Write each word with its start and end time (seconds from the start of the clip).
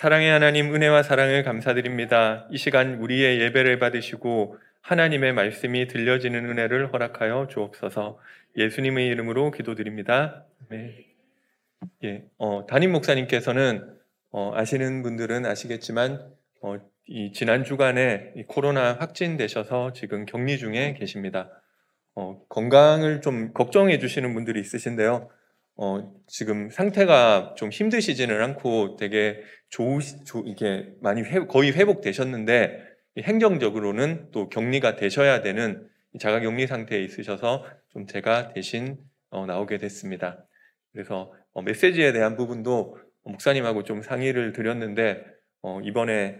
사랑의 0.00 0.30
하나님 0.30 0.74
은혜와 0.74 1.02
사랑을 1.02 1.42
감사드립니다. 1.42 2.48
이 2.50 2.56
시간 2.56 2.94
우리의 2.94 3.38
예배를 3.38 3.78
받으시고 3.78 4.56
하나님의 4.80 5.34
말씀이 5.34 5.88
들려지는 5.88 6.46
은혜를 6.46 6.90
허락하여 6.90 7.48
주옵소서. 7.50 8.18
예수님의 8.56 9.08
이름으로 9.08 9.50
기도드립니다. 9.50 10.46
네. 10.70 11.04
예, 12.02 12.24
어, 12.38 12.64
담임 12.66 12.92
목사님께서는 12.92 13.94
어, 14.30 14.52
아시는 14.54 15.02
분들은 15.02 15.44
아시겠지만 15.44 16.32
어, 16.62 16.76
이 17.06 17.32
지난 17.32 17.62
주간에 17.62 18.32
이 18.36 18.44
코로나 18.44 18.94
확진되셔서 18.94 19.92
지금 19.92 20.24
격리 20.24 20.56
중에 20.56 20.94
계십니다. 20.98 21.50
어, 22.14 22.40
건강을 22.48 23.20
좀 23.20 23.52
걱정해 23.52 23.98
주시는 23.98 24.32
분들이 24.32 24.60
있으신데요. 24.60 25.28
어, 25.82 26.12
지금 26.26 26.68
상태가 26.68 27.54
좀 27.56 27.70
힘드시지는 27.70 28.42
않고 28.42 28.96
되게 28.96 29.40
좋으, 29.70 30.00
조, 30.26 30.40
이게 30.44 30.92
많이 31.00 31.22
회, 31.22 31.46
거의 31.46 31.72
회복되셨는데 31.72 32.86
행정적으로는 33.18 34.30
또 34.30 34.50
격리가 34.50 34.96
되셔야 34.96 35.40
되는 35.40 35.88
자가 36.18 36.40
격리 36.40 36.66
상태에 36.66 37.02
있으셔서 37.02 37.64
좀 37.88 38.06
제가 38.06 38.52
대신 38.52 38.98
어, 39.30 39.46
나오게 39.46 39.78
됐습니다. 39.78 40.46
그래서 40.92 41.32
어, 41.54 41.62
메시지에 41.62 42.12
대한 42.12 42.36
부분도 42.36 42.98
목사님하고 43.24 43.84
좀 43.84 44.02
상의를 44.02 44.52
드렸는데 44.52 45.24
어, 45.62 45.80
이번에 45.82 46.36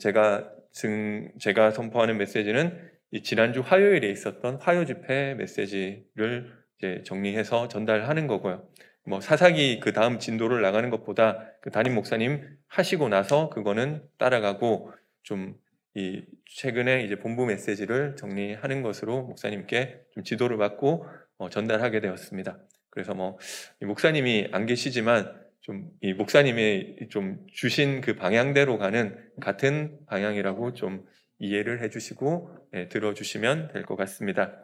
제가 0.00 0.50
증, 0.72 1.30
제가 1.38 1.72
선포하는 1.72 2.16
메시지는 2.16 2.90
지난주 3.24 3.60
화요일에 3.60 4.08
있었던 4.08 4.56
화요 4.56 4.86
집회 4.86 5.34
메시지를 5.34 6.59
이제 6.80 7.02
정리해서 7.04 7.68
전달하는 7.68 8.26
거고요. 8.26 8.66
뭐 9.06 9.20
사사기 9.20 9.80
그 9.80 9.92
다음 9.92 10.18
진도를 10.18 10.62
나가는 10.62 10.88
것보다 10.90 11.46
그 11.62 11.70
담임 11.70 11.94
목사님 11.94 12.42
하시고 12.68 13.08
나서 13.08 13.50
그거는 13.50 14.02
따라가고 14.18 14.92
좀 15.22 15.58
이 15.94 16.22
최근에 16.46 17.02
이제 17.04 17.16
본부 17.16 17.46
메시지를 17.46 18.14
정리하는 18.16 18.82
것으로 18.82 19.24
목사님께 19.24 20.02
좀 20.12 20.22
지도를 20.22 20.56
받고 20.56 21.04
어 21.38 21.48
전달하게 21.48 22.00
되었습니다. 22.00 22.58
그래서 22.90 23.14
뭐 23.14 23.38
목사님이 23.80 24.48
안 24.52 24.66
계시지만 24.66 25.40
좀 25.62 25.90
이 26.00 26.12
목사님이 26.14 27.08
좀 27.10 27.44
주신 27.52 28.00
그 28.02 28.14
방향대로 28.14 28.78
가는 28.78 29.16
같은 29.40 29.98
방향이라고 30.06 30.74
좀 30.74 31.04
이해를 31.40 31.82
해주시고 31.82 32.50
네, 32.72 32.88
들어주시면 32.88 33.72
될 33.72 33.82
것 33.84 33.96
같습니다. 33.96 34.62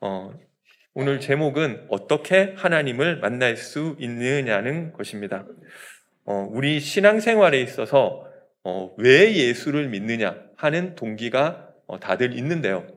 어, 0.00 0.32
오늘 0.92 1.20
제목은 1.20 1.84
어떻게 1.88 2.52
하나님을 2.56 3.20
만날 3.20 3.56
수 3.56 3.94
있느냐는 4.00 4.92
것입니다. 4.92 5.46
어, 6.24 6.48
우리 6.50 6.80
신앙생활에 6.80 7.60
있어서 7.60 8.26
어, 8.64 8.92
왜 8.98 9.36
예수를 9.36 9.88
믿느냐 9.88 10.36
하는 10.56 10.96
동기가 10.96 11.68
어, 11.86 12.00
다들 12.00 12.36
있는데요. 12.36 12.88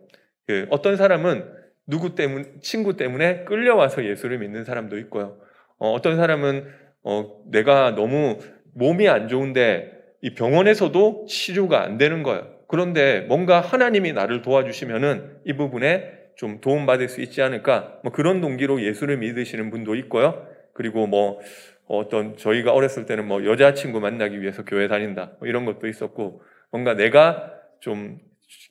그 0.48 0.66
어떤 0.72 0.98
사람은 0.98 1.46
누구 1.86 2.16
때문 2.16 2.62
친구 2.62 2.98
때문에 2.98 3.44
끌려와서 3.44 4.06
예수를 4.06 4.40
믿는 4.40 4.64
사람도 4.64 4.98
있고요. 4.98 5.38
어, 5.78 6.02
떤 6.02 6.18
사람은 6.18 6.66
어, 7.04 7.44
내가 7.52 7.94
너무 7.94 8.40
몸이 8.74 9.08
안 9.08 9.28
좋은데 9.28 9.92
이 10.22 10.34
병원에서도 10.34 11.28
치료가 11.30 11.84
안 11.84 12.00
되는 12.00 12.24
거예요. 12.24 12.56
그런데 12.68 13.22
뭔가 13.22 13.62
하나님이 13.62 14.14
나를 14.14 14.42
도와주시면은 14.42 15.42
이 15.46 15.54
부분에 15.54 16.23
좀 16.36 16.62
도움받을 16.62 17.10
수 17.10 17.22
있지 17.22 17.42
않을까 17.42 18.00
뭐 18.04 18.12
그런 18.12 18.42
동기로 18.42 18.82
예수를 18.82 19.18
믿으시는 19.18 19.70
분도 19.70 19.96
있고요. 19.96 20.48
그리고 20.74 21.08
뭐 21.08 21.40
어떤 21.88 22.38
저희가 22.38 22.72
어렸을 22.72 23.06
때는 23.06 23.28
뭐 23.28 23.46
여자친구 23.46 24.00
만나기 24.00 24.42
위해서 24.42 24.64
교회 24.66 24.88
다닌다 24.88 25.34
뭐 25.40 25.48
이런 25.48 25.66
것도 25.66 25.88
있었고 25.88 26.42
뭔가 26.72 26.96
내가 26.96 27.54
좀 27.80 28.20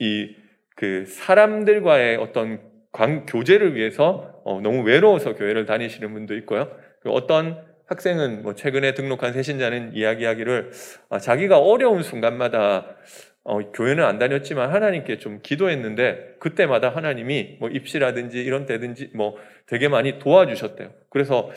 이 0.01 0.43
그 0.77 1.05
사람들과의 1.07 2.17
어떤 2.17 2.61
관, 2.93 3.27
교제를 3.27 3.75
위해서 3.75 4.41
어, 4.45 4.61
너무 4.61 4.83
외로워서 4.83 5.35
교회를 5.35 5.67
다니시는 5.67 6.13
분도 6.13 6.35
있고요. 6.39 6.71
그 7.01 7.11
어떤 7.11 7.65
학생은 7.87 8.43
뭐 8.43 8.55
최근에 8.55 8.95
등록한 8.95 9.33
새신자는 9.33 9.95
이야기하기를 9.95 10.71
아, 11.11 11.19
자기가 11.19 11.59
어려운 11.59 12.03
순간마다 12.03 12.97
어, 13.45 13.59
교회는 13.73 14.05
안 14.05 14.19
다녔지만 14.19 14.71
하나님께 14.71 15.19
좀 15.19 15.41
기도했는데 15.43 16.37
그때마다 16.39 16.91
하나님이 16.91 17.57
뭐 17.59 17.69
입시라든지 17.69 18.43
이런 18.43 18.67
때든지 18.67 19.11
뭐 19.15 19.37
되게 19.67 19.89
많이 19.89 20.19
도와주셨대요. 20.19 20.93
그래서 21.11 21.51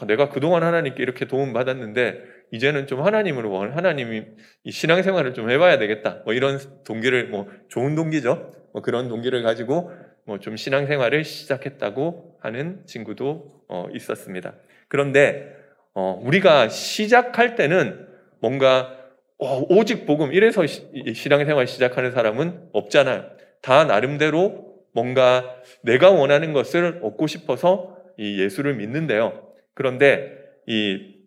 아, 0.00 0.06
내가 0.06 0.30
그동안 0.30 0.62
하나님께 0.64 1.02
이렇게 1.02 1.26
도움 1.26 1.52
받았는데 1.52 2.22
이제는 2.50 2.86
좀 2.86 3.02
하나님으로 3.02 3.50
원 3.50 3.72
하나님이 3.72 4.22
이 4.64 4.70
신앙생활을 4.70 5.34
좀 5.34 5.50
해봐야 5.50 5.78
되겠다. 5.78 6.22
뭐 6.24 6.34
이런 6.34 6.58
동기를 6.84 7.28
뭐 7.28 7.46
좋은 7.68 7.94
동기죠. 7.94 8.52
뭐 8.72 8.82
그런 8.82 9.08
동기를 9.08 9.42
가지고 9.42 9.92
뭐 10.28 10.38
좀 10.40 10.56
신앙생활을 10.56 11.24
시작했다고 11.24 12.36
하는 12.40 12.82
친구도 12.84 13.62
어, 13.68 13.86
있었습니다. 13.94 14.54
그런데 14.88 15.56
어, 15.94 16.20
우리가 16.22 16.68
시작할 16.68 17.56
때는 17.56 18.06
뭔가 18.40 18.92
어, 18.92 18.97
오직 19.38 20.06
복음 20.06 20.32
이래서 20.32 20.64
신앙생활 20.66 21.66
시작하는 21.66 22.12
사람은 22.12 22.70
없잖아요. 22.72 23.24
다 23.62 23.84
나름대로 23.84 24.66
뭔가 24.92 25.56
내가 25.82 26.10
원하는 26.10 26.52
것을 26.52 27.00
얻고 27.02 27.26
싶어서 27.26 27.96
이 28.18 28.40
예수를 28.40 28.74
믿는데요. 28.76 29.52
그런데 29.74 30.36
이 30.66 31.18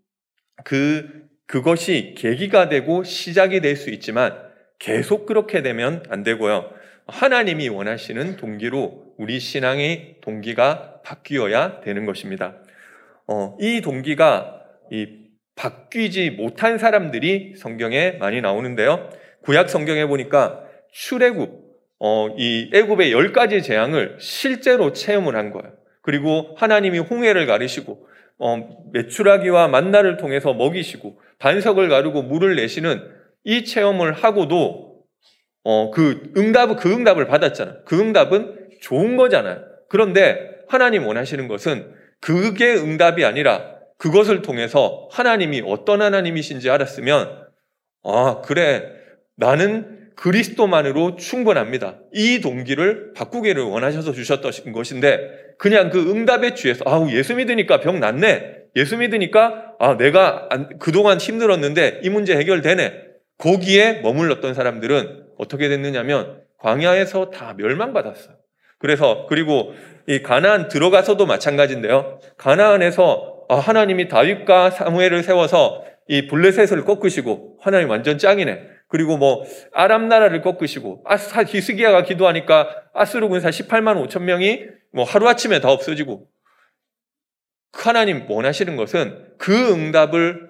그 0.63 1.27
그것이 1.47 2.16
계기가 2.17 2.69
되고 2.69 3.03
시작이 3.03 3.61
될 3.61 3.75
수 3.75 3.89
있지만 3.89 4.38
계속 4.79 5.25
그렇게 5.25 5.61
되면 5.61 6.03
안 6.09 6.23
되고요. 6.23 6.72
하나님이 7.07 7.69
원하시는 7.69 8.38
동기로 8.38 9.16
우리 9.17 9.39
신앙의 9.39 10.17
동기가 10.22 11.01
바뀌어야 11.03 11.81
되는 11.81 12.05
것입니다. 12.05 12.55
어, 13.28 13.57
이 13.59 13.81
동기가 13.81 14.61
이 14.91 15.21
바뀌지 15.61 16.31
못한 16.31 16.79
사람들이 16.79 17.53
성경에 17.55 18.13
많이 18.13 18.41
나오는데요. 18.41 19.11
구약 19.44 19.69
성경에 19.69 20.07
보니까 20.07 20.63
출애굽, 20.91 21.51
어, 21.99 22.29
이 22.35 22.72
애굽의 22.73 23.11
열 23.11 23.31
가지 23.31 23.61
재앙을 23.61 24.17
실제로 24.19 24.91
체험을 24.91 25.35
한 25.35 25.51
거예요. 25.51 25.72
그리고 26.01 26.55
하나님이 26.57 26.97
홍해를 26.97 27.45
가르시고 27.45 28.07
어, 28.39 28.69
메추라기와 28.91 29.67
만나를 29.67 30.17
통해서 30.17 30.51
먹이시고 30.51 31.22
반석을 31.38 31.89
가르고 31.89 32.23
물을 32.23 32.55
내시는 32.55 33.07
이 33.43 33.63
체험을 33.63 34.13
하고도 34.13 34.95
어, 35.63 35.91
그 35.91 36.33
응답 36.38 36.75
그 36.79 36.91
응답을 36.91 37.28
받았잖아요. 37.28 37.83
그 37.85 37.99
응답은 37.99 38.69
좋은 38.81 39.16
거잖아요. 39.16 39.61
그런데 39.89 40.49
하나님 40.67 41.05
원하시는 41.05 41.47
것은 41.47 41.93
그게 42.19 42.73
응답이 42.73 43.23
아니라 43.23 43.71
그것을 44.01 44.41
통해서 44.41 45.07
하나님이 45.12 45.62
어떤 45.63 46.01
하나님이신지 46.01 46.72
알았으면, 46.72 47.45
아, 48.03 48.41
그래. 48.44 48.84
나는 49.38 50.09
그리스도만으로 50.16 51.17
충분합니다. 51.17 52.00
이 52.11 52.41
동기를 52.41 53.13
바꾸기를 53.13 53.61
원하셔서 53.61 54.11
주셨던 54.11 54.72
것인데, 54.73 55.19
그냥 55.59 55.91
그 55.91 56.09
응답에 56.09 56.56
취해서, 56.56 56.84
아우, 56.88 57.11
예수 57.11 57.35
믿으니까 57.35 57.79
병 57.79 58.00
낫네. 58.00 58.56
예수 58.75 58.97
믿으니까, 58.97 59.75
아, 59.78 59.97
내가 59.97 60.50
그동안 60.79 61.19
힘들었는데 61.19 62.00
이 62.01 62.09
문제 62.09 62.35
해결되네. 62.35 63.03
거기에 63.38 64.01
머물렀던 64.01 64.56
사람들은 64.56 65.25
어떻게 65.38 65.69
됐느냐면, 65.69 66.41
광야에서 66.57 67.29
다 67.29 67.53
멸망받았어요. 67.56 68.35
그래서, 68.79 69.28
그리고 69.29 69.75
이 70.07 70.23
가나안 70.23 70.69
들어가서도 70.69 71.28
마찬가지인데요. 71.28 72.19
가나안에서 72.38 73.28
아, 73.28 73.31
하나님이 73.56 74.07
다윗과 74.07 74.72
사무엘을 74.72 75.23
세워서 75.23 75.85
이 76.07 76.28
블레셋을 76.28 76.84
꺾으시고 76.85 77.57
하나님 77.62 77.89
완전 77.89 78.17
짱이네. 78.17 78.61
그리고 78.87 79.17
뭐 79.17 79.46
아람 79.73 80.09
나라를 80.09 80.41
꺾으시고 80.41 81.03
아사 81.05 81.43
히스기야가 81.43 82.03
기도하니까 82.03 82.70
아스루 82.93 83.29
군사 83.29 83.49
18만 83.49 84.05
5천 84.05 84.23
명이 84.23 84.66
뭐 84.91 85.05
하루 85.05 85.28
아침에 85.29 85.61
다 85.61 85.72
없어지고 85.72 86.28
하나님 87.72 88.29
원하시는 88.29 88.76
것은 88.76 89.29
그 89.37 89.72
응답을 89.72 90.49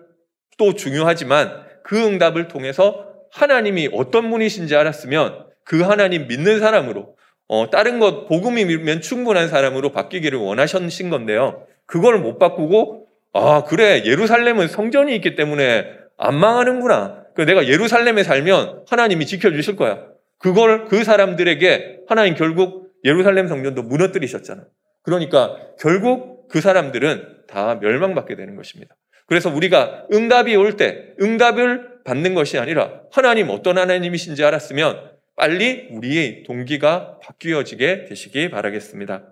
또 0.57 0.73
중요하지만 0.73 1.63
그 1.83 2.03
응답을 2.03 2.47
통해서 2.47 3.07
하나님이 3.31 3.89
어떤 3.93 4.29
분이신지 4.31 4.75
알았으면 4.75 5.47
그 5.63 5.81
하나님 5.81 6.27
믿는 6.27 6.59
사람으로 6.59 7.15
어, 7.47 7.69
다른 7.69 7.99
것 7.99 8.27
복음이 8.27 8.65
믿으면 8.65 9.01
충분한 9.01 9.49
사람으로 9.49 9.91
바뀌기를 9.91 10.39
원하신 10.39 11.09
건데요. 11.09 11.67
그걸 11.91 12.19
못 12.19 12.39
바꾸고 12.39 13.07
아 13.33 13.65
그래 13.65 14.03
예루살렘은 14.05 14.69
성전이 14.69 15.13
있기 15.17 15.35
때문에 15.35 15.85
안 16.17 16.35
망하는구나. 16.35 17.25
그 17.35 17.41
내가 17.41 17.67
예루살렘에 17.67 18.23
살면 18.23 18.85
하나님이 18.87 19.25
지켜주실 19.25 19.75
거야. 19.75 20.05
그걸 20.37 20.85
그 20.85 21.03
사람들에게 21.03 22.03
하나님 22.07 22.35
결국 22.35 22.93
예루살렘 23.03 23.47
성전도 23.47 23.83
무너뜨리셨잖아. 23.83 24.63
그러니까 25.03 25.57
결국 25.79 26.47
그 26.47 26.61
사람들은 26.61 27.47
다 27.47 27.75
멸망받게 27.75 28.35
되는 28.35 28.55
것입니다. 28.55 28.95
그래서 29.27 29.49
우리가 29.49 30.05
응답이 30.13 30.55
올 30.55 30.77
때, 30.77 31.13
응답을 31.21 32.03
받는 32.05 32.33
것이 32.35 32.57
아니라 32.57 33.01
하나님 33.11 33.49
어떤 33.49 33.77
하나님이신지 33.77 34.43
알았으면 34.43 35.11
빨리 35.35 35.87
우리의 35.91 36.43
동기가 36.43 37.19
바뀌어지게 37.23 38.05
되시기 38.05 38.49
바라겠습니다. 38.49 39.23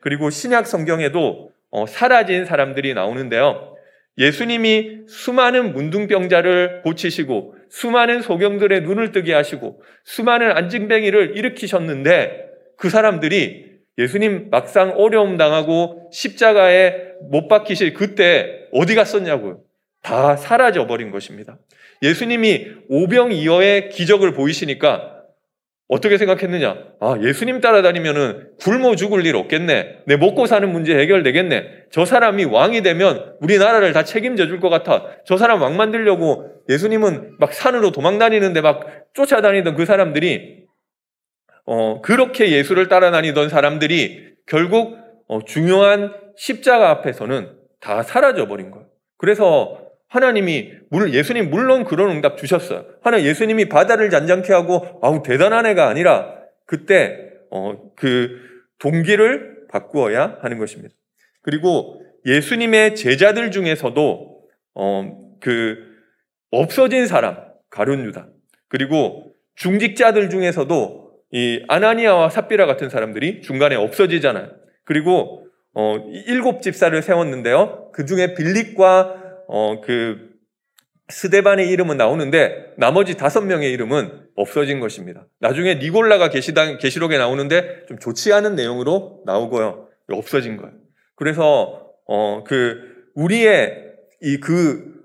그리고 0.00 0.30
신약 0.30 0.66
성경에도 0.66 1.50
어, 1.70 1.86
사라진 1.86 2.44
사람들이 2.44 2.94
나오는데요. 2.94 3.74
예수님이 4.16 5.02
수많은 5.06 5.72
문둥병자를 5.72 6.82
고치시고 6.82 7.54
수많은 7.70 8.22
소경들의 8.22 8.82
눈을 8.82 9.12
뜨게 9.12 9.32
하시고 9.32 9.80
수많은 10.04 10.50
안진뱅이를 10.50 11.36
일으키셨는데 11.36 12.46
그 12.76 12.90
사람들이 12.90 13.68
예수님 13.98 14.48
막상 14.50 14.94
어려움 14.96 15.36
당하고 15.36 16.08
십자가에 16.12 16.94
못 17.30 17.48
박히실 17.48 17.94
그때 17.94 18.66
어디 18.72 18.94
갔었냐고요. 18.94 19.60
다 20.02 20.36
사라져 20.36 20.86
버린 20.86 21.10
것입니다. 21.10 21.58
예수님이 22.02 22.68
오병이어의 22.88 23.90
기적을 23.90 24.32
보이시니까 24.32 25.17
어떻게 25.88 26.18
생각했느냐? 26.18 26.76
아, 27.00 27.16
예수님 27.22 27.60
따라다니면은 27.60 28.50
굶어 28.60 28.94
죽을 28.94 29.24
일 29.24 29.36
없겠네. 29.36 30.00
내 30.06 30.16
먹고 30.16 30.46
사는 30.46 30.70
문제 30.70 30.94
해결되겠네. 30.98 31.86
저 31.90 32.04
사람이 32.04 32.44
왕이 32.44 32.82
되면 32.82 33.34
우리나라를 33.40 33.94
다 33.94 34.04
책임져 34.04 34.46
줄 34.46 34.60
것 34.60 34.68
같아. 34.68 35.06
저 35.24 35.36
사람 35.38 35.62
왕 35.62 35.76
만들려고 35.76 36.50
예수님은 36.68 37.36
막 37.38 37.54
산으로 37.54 37.90
도망 37.92 38.18
다니는데 38.18 38.60
막 38.60 38.86
쫓아다니던 39.14 39.76
그 39.76 39.86
사람들이 39.86 40.64
어, 41.64 42.00
그렇게 42.02 42.50
예수를 42.52 42.88
따라다니던 42.88 43.48
사람들이 43.48 44.34
결국 44.46 44.98
어, 45.28 45.42
중요한 45.44 46.12
십자가 46.36 46.90
앞에서는 46.90 47.50
다 47.80 48.02
사라져 48.02 48.46
버린 48.46 48.70
거예요. 48.70 48.86
그래서 49.16 49.78
하나님이 50.08 50.72
물 50.90 51.12
예수님 51.12 51.50
물론 51.50 51.84
그런 51.84 52.10
응답 52.10 52.38
주셨어요. 52.38 52.86
하나 53.02 53.22
예수님이 53.22 53.68
바다를 53.68 54.10
잔잔케 54.10 54.52
하고 54.52 54.98
아우 55.02 55.22
대단한 55.22 55.66
애가 55.66 55.88
아니라 55.88 56.34
그때 56.66 57.30
어, 57.50 57.92
그 57.94 58.40
동기를 58.78 59.66
바꾸어야 59.70 60.38
하는 60.40 60.58
것입니다. 60.58 60.94
그리고 61.42 62.02
예수님의 62.24 62.94
제자들 62.94 63.50
중에서도 63.50 64.40
어, 64.74 65.18
그 65.40 65.78
없어진 66.50 67.06
사람 67.06 67.36
가룟 67.70 68.04
유다 68.06 68.28
그리고 68.68 69.34
중직자들 69.56 70.30
중에서도 70.30 71.08
이 71.32 71.62
아나니아와 71.68 72.30
삽비라 72.30 72.64
같은 72.66 72.88
사람들이 72.88 73.42
중간에 73.42 73.76
없어지잖아요. 73.76 74.50
그리고 74.84 75.46
어, 75.74 75.96
일곱 76.26 76.62
집사를 76.62 77.00
세웠는데요. 77.02 77.90
그 77.92 78.06
중에 78.06 78.34
빌립과 78.34 79.27
어, 79.48 79.80
그 79.80 80.28
스데반의 81.08 81.70
이름은 81.70 81.96
나오는데 81.96 82.74
나머지 82.76 83.16
다섯 83.16 83.40
명의 83.40 83.72
이름은 83.72 84.28
없어진 84.36 84.78
것입니다. 84.78 85.26
나중에 85.40 85.76
니골라가 85.76 86.28
계시당, 86.28 86.78
계시록에 86.78 87.16
나오는데 87.16 87.86
좀 87.88 87.98
좋지 87.98 88.32
않은 88.34 88.54
내용으로 88.54 89.22
나오고요. 89.26 89.88
없어진 90.12 90.56
거예요. 90.58 90.74
그래서, 91.16 91.90
어, 92.06 92.44
그, 92.44 92.80
우리의 93.14 93.84
이 94.22 94.38
그, 94.38 94.98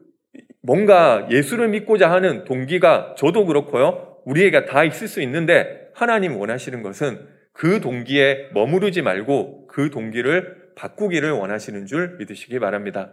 뭔가 0.62 1.28
예수를 1.32 1.70
믿고자 1.70 2.12
하는 2.12 2.44
동기가 2.44 3.16
저도 3.18 3.46
그렇고요. 3.46 4.18
우리에게 4.26 4.66
다 4.66 4.84
있을 4.84 5.08
수 5.08 5.22
있는데 5.22 5.90
하나님 5.94 6.38
원하시는 6.38 6.82
것은 6.84 7.28
그 7.52 7.82
동기에 7.82 8.50
머무르지 8.54 9.02
말고 9.02 9.68
그 9.68 9.90
동기를 9.90 10.74
바꾸기를 10.76 11.32
원하시는 11.32 11.86
줄 11.86 12.16
믿으시기 12.18 12.60
바랍니다. 12.60 13.12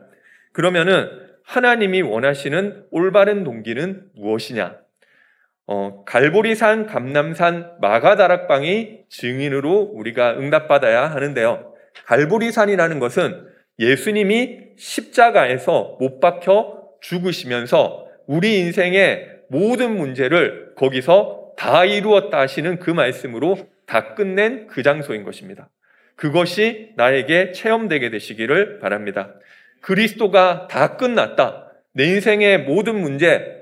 그러면은 0.52 1.08
하나님이 1.44 2.02
원하시는 2.02 2.85
올바른 2.91 3.44
동기는 3.44 4.11
무엇이냐? 4.14 4.76
어, 5.67 6.05
갈보리산, 6.05 6.87
감남산, 6.87 7.76
마가다락방이 7.81 9.05
증인으로 9.08 9.91
우리가 9.93 10.38
응답받아야 10.38 11.11
하는데요. 11.11 11.73
갈보리산이라는 12.06 12.99
것은 12.99 13.47
예수님이 13.79 14.58
십자가에서 14.76 15.97
못 16.00 16.20
박혀 16.20 16.82
죽으시면서 17.00 18.06
우리 18.26 18.58
인생의 18.58 19.29
모든 19.49 19.97
문제를 19.97 20.75
거기서 20.76 21.52
다 21.56 21.85
이루었다 21.85 22.38
하시는 22.38 22.79
그 22.79 22.91
말씀으로 22.91 23.58
다 23.87 24.14
끝낸 24.14 24.67
그 24.67 24.82
장소인 24.82 25.25
것입니다. 25.25 25.69
그것이 26.17 26.93
나에게 26.97 27.52
체험되게 27.52 28.11
되시기를 28.11 28.79
바랍니다. 28.81 29.35
그리스도가 29.80 30.68
다 30.68 30.96
끝났다. 30.96 31.72
내 31.92 32.04
인생의 32.04 32.62
모든 32.62 33.00
문제 33.00 33.60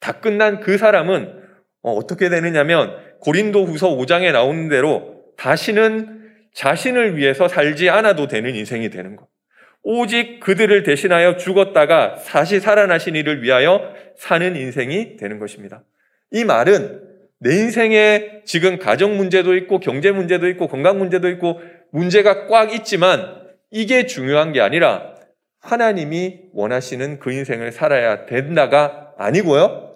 다 0.00 0.12
끝난 0.20 0.60
그 0.60 0.78
사람은 0.78 1.42
어, 1.82 2.06
떻게 2.06 2.28
되느냐면 2.28 2.96
고린도 3.20 3.64
후서 3.64 3.90
5장에 3.90 4.32
나오는 4.32 4.68
대로 4.68 5.22
다시는 5.36 6.22
자신을 6.54 7.16
위해서 7.16 7.48
살지 7.48 7.88
않아도 7.90 8.28
되는 8.28 8.54
인생이 8.54 8.90
되는 8.90 9.16
것. 9.16 9.26
오직 9.84 10.38
그들을 10.40 10.82
대신하여 10.84 11.36
죽었다가 11.36 12.16
다시 12.26 12.60
살아나신 12.60 13.16
이를 13.16 13.42
위하여 13.42 13.94
사는 14.16 14.54
인생이 14.54 15.16
되는 15.16 15.38
것입니다. 15.38 15.82
이 16.30 16.44
말은 16.44 17.00
내 17.40 17.56
인생에 17.56 18.42
지금 18.44 18.78
가정 18.78 19.16
문제도 19.16 19.56
있고 19.56 19.80
경제 19.80 20.12
문제도 20.12 20.48
있고 20.48 20.68
건강 20.68 20.98
문제도 20.98 21.28
있고 21.30 21.60
문제가 21.90 22.46
꽉 22.46 22.72
있지만 22.72 23.42
이게 23.70 24.06
중요한 24.06 24.52
게 24.52 24.60
아니라 24.60 25.14
하나님이 25.62 26.40
원하시는 26.52 27.18
그 27.18 27.32
인생을 27.32 27.72
살아야 27.72 28.26
된다가 28.26 29.12
아니고요. 29.16 29.94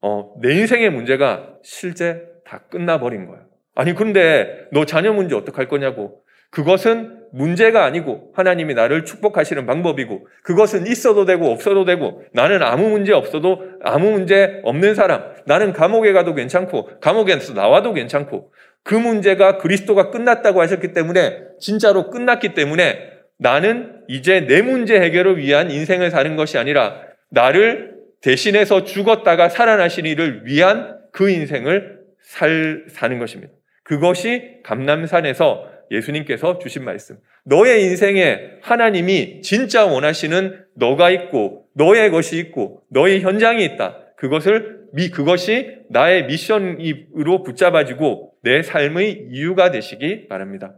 어, 0.00 0.34
내 0.40 0.54
인생의 0.54 0.90
문제가 0.90 1.56
실제 1.62 2.22
다 2.44 2.62
끝나버린 2.70 3.26
거예요. 3.26 3.44
아니, 3.74 3.94
근데 3.94 4.68
너 4.72 4.84
자녀 4.84 5.12
문제 5.12 5.34
어떡할 5.34 5.68
거냐고. 5.68 6.22
그것은 6.50 7.24
문제가 7.32 7.84
아니고 7.84 8.30
하나님이 8.34 8.74
나를 8.74 9.04
축복하시는 9.04 9.66
방법이고 9.66 10.28
그것은 10.44 10.86
있어도 10.86 11.24
되고 11.24 11.50
없어도 11.50 11.84
되고 11.84 12.22
나는 12.32 12.62
아무 12.62 12.88
문제 12.90 13.12
없어도 13.12 13.60
아무 13.82 14.12
문제 14.12 14.60
없는 14.62 14.94
사람 14.94 15.32
나는 15.44 15.72
감옥에 15.72 16.12
가도 16.12 16.34
괜찮고 16.34 17.00
감옥에서 17.00 17.54
나와도 17.54 17.92
괜찮고 17.92 18.52
그 18.84 18.94
문제가 18.94 19.58
그리스도가 19.58 20.10
끝났다고 20.10 20.60
하셨기 20.60 20.92
때문에 20.92 21.40
진짜로 21.58 22.10
끝났기 22.10 22.54
때문에 22.54 23.13
나는 23.38 24.00
이제 24.08 24.40
내 24.40 24.62
문제 24.62 25.00
해결을 25.00 25.38
위한 25.38 25.70
인생을 25.70 26.10
사는 26.10 26.36
것이 26.36 26.58
아니라 26.58 27.00
나를 27.30 27.94
대신해서 28.20 28.84
죽었다가 28.84 29.48
살아나신 29.48 30.06
이를 30.06 30.46
위한 30.46 30.98
그 31.12 31.30
인생을 31.30 32.00
살, 32.22 32.84
사는 32.88 33.18
것입니다. 33.18 33.52
그것이 33.82 34.60
감남산에서 34.62 35.70
예수님께서 35.90 36.58
주신 36.58 36.84
말씀. 36.84 37.18
너의 37.44 37.84
인생에 37.84 38.40
하나님이 38.62 39.42
진짜 39.42 39.84
원하시는 39.84 40.64
너가 40.74 41.10
있고, 41.10 41.66
너의 41.74 42.10
것이 42.10 42.38
있고, 42.38 42.82
너의 42.90 43.20
현장이 43.20 43.62
있다. 43.64 43.98
그것을, 44.16 44.84
미, 44.94 45.10
그것이 45.10 45.78
나의 45.90 46.26
미션으로 46.26 47.42
붙잡아지고 47.44 48.32
내 48.42 48.62
삶의 48.62 49.26
이유가 49.30 49.70
되시기 49.70 50.28
바랍니다. 50.28 50.74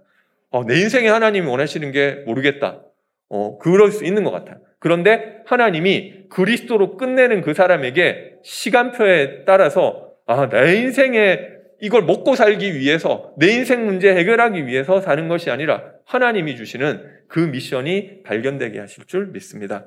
어, 0.56 0.64
내 0.64 0.80
인생에 0.80 1.08
하나님이 1.08 1.46
원하시는 1.46 1.92
게 1.92 2.22
모르겠다. 2.24 2.80
어, 3.28 3.58
그럴 3.58 3.92
수 3.92 4.06
있는 4.06 4.24
것 4.24 4.30
같아요. 4.30 4.56
그런데 4.78 5.42
하나님이 5.44 6.28
그리스도로 6.30 6.96
끝내는 6.96 7.42
그 7.42 7.52
사람에게 7.52 8.36
시간표에 8.42 9.44
따라서 9.44 10.12
아, 10.26 10.48
내 10.48 10.76
인생에 10.76 11.40
이걸 11.82 12.04
먹고 12.04 12.36
살기 12.36 12.74
위해서 12.74 13.34
내 13.36 13.48
인생 13.48 13.84
문제 13.84 14.14
해결하기 14.14 14.66
위해서 14.66 15.02
사는 15.02 15.28
것이 15.28 15.50
아니라 15.50 15.82
하나님이 16.06 16.56
주시는 16.56 17.04
그 17.28 17.38
미션이 17.38 18.22
발견되게 18.22 18.78
하실 18.78 19.04
줄 19.04 19.26
믿습니다. 19.26 19.84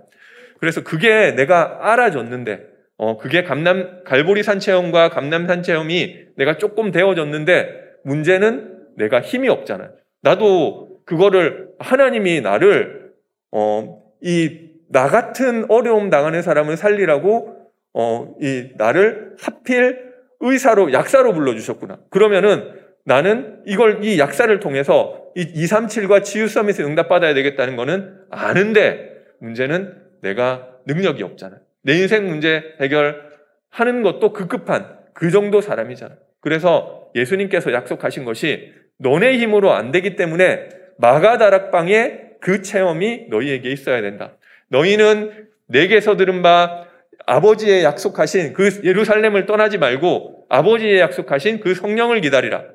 그래서 0.59 0.83
그게 0.83 1.31
내가 1.31 1.91
알아졌는데 1.91 2.61
어, 2.97 3.17
그게 3.17 3.41
감남 3.41 4.03
갈보리 4.03 4.43
산 4.43 4.59
체험과 4.59 5.09
감남 5.09 5.47
산 5.47 5.63
체험이 5.63 6.27
내가 6.38 6.57
조금 6.57 6.91
되어졌는데 6.91 7.69
문제는 8.03 8.77
내가 8.97 9.21
힘이 9.21 9.49
없잖아요. 9.49 9.99
나도 10.21 11.01
그거를 11.05 11.69
하나님이 11.79 12.41
나를 12.41 13.11
어, 13.51 14.01
이 14.21 14.69
나 14.89 15.07
같은 15.07 15.65
어려움 15.69 16.09
당하는 16.09 16.41
사람을 16.41 16.75
살리라고 16.75 17.55
어, 17.93 18.35
이 18.41 18.69
나를 18.75 19.35
하필 19.39 20.09
의사로 20.39 20.93
약사로 20.93 21.33
불러 21.33 21.53
주셨구나. 21.53 21.99
그러면은 22.09 22.73
나는 23.05 23.61
이걸 23.65 24.03
이 24.03 24.19
약사를 24.19 24.59
통해서 24.59 25.23
이 25.35 25.45
237과 25.63 26.23
치유 26.23 26.47
서밋에 26.47 26.83
응답받아야 26.83 27.33
되겠다는 27.33 27.75
거는 27.75 28.15
아는데 28.31 29.11
문제는 29.41 29.93
내가 30.21 30.67
능력이 30.85 31.23
없잖아. 31.23 31.57
내 31.83 31.93
인생 31.93 32.27
문제 32.27 32.63
해결하는 32.79 34.01
것도 34.03 34.33
급급한 34.33 34.97
그 35.13 35.29
정도 35.29 35.61
사람이잖아. 35.61 36.15
그래서 36.41 37.09
예수님께서 37.15 37.73
약속하신 37.73 38.25
것이 38.25 38.73
너네 39.00 39.38
힘으로 39.38 39.74
안 39.74 39.91
되기 39.91 40.15
때문에 40.15 40.70
마가다락방에 40.98 42.29
그 42.41 42.62
체험이 42.62 43.25
너희에게 43.29 43.72
있어야 43.72 44.01
된다. 44.01 44.38
너희는 44.70 45.48
내게서 45.68 46.18
들은 46.18 46.41
바 46.41 46.86
아버지의 47.25 47.84
약속하신 47.84 48.53
그 48.53 48.82
예루살렘을 48.84 49.46
떠나지 49.46 49.77
말고 49.77 50.46
아버지의 50.50 51.00
약속하신 51.00 51.60
그 51.60 51.75
성령을 51.75 52.22
기다리라. 52.22 52.65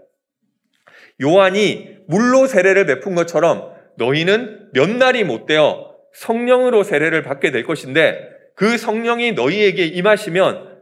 요한이 1.22 1.98
물로 2.06 2.46
세례를 2.46 2.86
베푼 2.86 3.14
것처럼 3.14 3.72
너희는 3.96 4.70
몇 4.72 4.90
날이 4.90 5.24
못 5.24 5.46
되어 5.46 5.94
성령으로 6.12 6.82
세례를 6.84 7.22
받게 7.22 7.50
될 7.50 7.64
것인데 7.64 8.28
그 8.54 8.78
성령이 8.78 9.32
너희에게 9.32 9.84
임하시면 9.86 10.74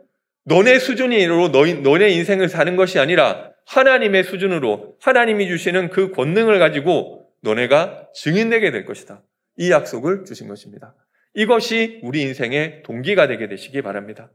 너네 0.45 0.79
수준으로 0.79 1.53
너희, 1.53 1.75
너네 1.75 2.11
인생을 2.11 2.49
사는 2.49 2.77
것이 2.77 2.99
아니라 2.99 3.52
하나님의 3.67 4.25
수준으로 4.25 4.97
하나님이 5.01 5.49
주시는 5.49 5.91
그 5.91 6.13
권능을 6.13 6.59
가지고 6.59 7.27
너네가 7.43 8.09
증인되게 8.15 8.71
될 8.71 8.85
것이다. 8.85 9.23
이 9.57 9.71
약속을 9.71 10.25
주신 10.25 10.49
것입니다. 10.49 10.95
이것이 11.35 12.01
우리 12.03 12.23
인생의 12.23 12.83
동기가 12.83 13.27
되게 13.27 13.49
되시기 13.49 13.83
바랍니다. 13.83 14.31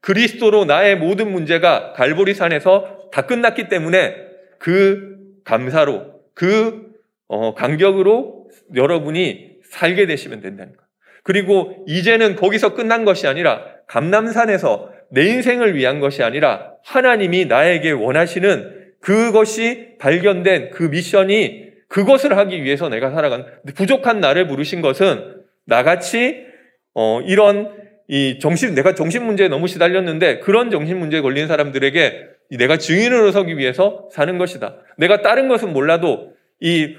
그리스도로 0.00 0.64
나의 0.64 0.96
모든 0.96 1.30
문제가 1.30 1.92
갈보리산에서 1.92 3.10
다 3.12 3.22
끝났기 3.22 3.68
때문에 3.68 4.16
그 4.58 5.16
감사로 5.44 6.20
그 6.34 6.92
어, 7.28 7.54
간격으로 7.54 8.50
여러분이 8.74 9.52
살게 9.64 10.06
되시면 10.06 10.40
된다는 10.40 10.76
것. 10.76 10.82
그리고 11.22 11.84
이제는 11.86 12.36
거기서 12.36 12.74
끝난 12.74 13.04
것이 13.04 13.26
아니라 13.26 13.64
감남산에서 13.86 14.92
내 15.10 15.26
인생을 15.26 15.76
위한 15.76 16.00
것이 16.00 16.22
아니라 16.22 16.71
하나님이 16.84 17.46
나에게 17.46 17.90
원하시는 17.92 18.82
그것이 19.00 19.96
발견된 19.98 20.70
그 20.70 20.84
미션이 20.84 21.72
그것을 21.88 22.36
하기 22.38 22.62
위해서 22.62 22.88
내가 22.88 23.10
살아간 23.10 23.46
부족한 23.74 24.20
나를 24.20 24.46
부르신 24.46 24.80
것은 24.80 25.42
나같이 25.66 26.46
어, 26.94 27.20
이런 27.22 27.70
이 28.08 28.38
정신 28.40 28.74
내가 28.74 28.94
정신 28.94 29.24
문제에 29.24 29.48
너무 29.48 29.68
시달렸는데 29.68 30.40
그런 30.40 30.70
정신 30.70 30.98
문제에 30.98 31.20
걸린 31.20 31.46
사람들에게 31.48 32.28
내가 32.58 32.76
증인으로 32.76 33.32
서기 33.32 33.56
위해서 33.56 34.08
사는 34.12 34.36
것이다. 34.38 34.76
내가 34.98 35.22
다른 35.22 35.48
것은 35.48 35.72
몰라도 35.72 36.34
이 36.60 36.94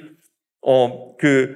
어그이 0.62 1.48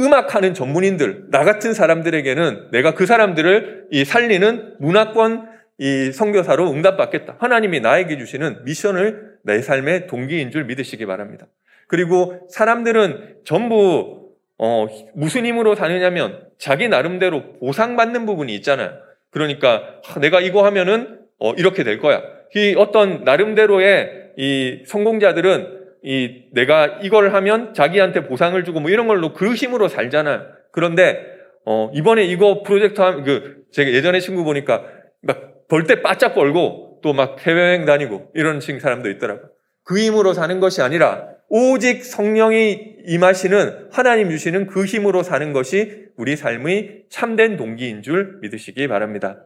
음악하는 0.00 0.54
전문인들 0.54 1.30
나 1.30 1.44
같은 1.44 1.74
사람들에게는 1.74 2.70
내가 2.70 2.94
그 2.94 3.06
사람들을 3.06 3.88
이 3.90 4.04
살리는 4.04 4.76
문화권 4.78 5.48
이 5.78 6.10
선교사로 6.12 6.70
응답받겠다. 6.72 7.36
하나님이 7.38 7.80
나에게 7.80 8.18
주시는 8.18 8.64
미션을 8.64 9.38
내 9.44 9.62
삶의 9.62 10.08
동기인 10.08 10.50
줄 10.50 10.64
믿으시기 10.64 11.06
바랍니다. 11.06 11.46
그리고 11.86 12.46
사람들은 12.50 13.36
전부 13.44 14.32
어, 14.58 14.86
무슨 15.14 15.46
힘으로 15.46 15.76
사느냐면 15.76 16.42
자기 16.58 16.88
나름대로 16.88 17.54
보상받는 17.60 18.26
부분이 18.26 18.54
있잖아요. 18.56 18.92
그러니까 19.30 20.00
내가 20.20 20.40
이거 20.40 20.64
하면은 20.66 21.20
어, 21.38 21.52
이렇게 21.54 21.84
될 21.84 21.98
거야. 21.98 22.22
이 22.56 22.74
어떤 22.76 23.22
나름대로의 23.24 24.32
이 24.36 24.82
성공자들은 24.86 25.78
이 26.02 26.44
내가 26.52 26.98
이걸 27.02 27.34
하면 27.34 27.72
자기한테 27.74 28.24
보상을 28.24 28.62
주고 28.64 28.80
뭐 28.80 28.90
이런 28.90 29.06
걸로 29.06 29.32
그 29.32 29.54
힘으로 29.54 29.88
살잖아요. 29.88 30.46
그런데 30.72 31.24
어, 31.64 31.90
이번에 31.94 32.24
이거 32.24 32.62
프로젝트 32.62 33.00
하면 33.00 33.24
그 33.24 33.64
제가 33.72 33.90
예전에 33.90 34.20
친구 34.20 34.42
보니까 34.42 34.84
막 35.20 35.47
벌 35.68 35.84
때 35.84 36.02
바짝 36.02 36.34
벌고 36.34 37.00
또 37.02 37.12
막 37.12 37.46
해외여행 37.46 37.84
다니고 37.84 38.32
이런 38.34 38.60
식 38.60 38.80
사람도 38.80 39.08
있더라고요. 39.10 39.50
그 39.84 39.98
힘으로 39.98 40.34
사는 40.34 40.60
것이 40.60 40.82
아니라 40.82 41.28
오직 41.48 42.04
성령이 42.04 42.96
임하시는 43.06 43.88
하나님 43.90 44.30
주시는 44.30 44.66
그 44.66 44.84
힘으로 44.84 45.22
사는 45.22 45.52
것이 45.52 46.06
우리 46.16 46.36
삶의 46.36 47.04
참된 47.08 47.56
동기인 47.56 48.02
줄 48.02 48.38
믿으시기 48.42 48.88
바랍니다. 48.88 49.42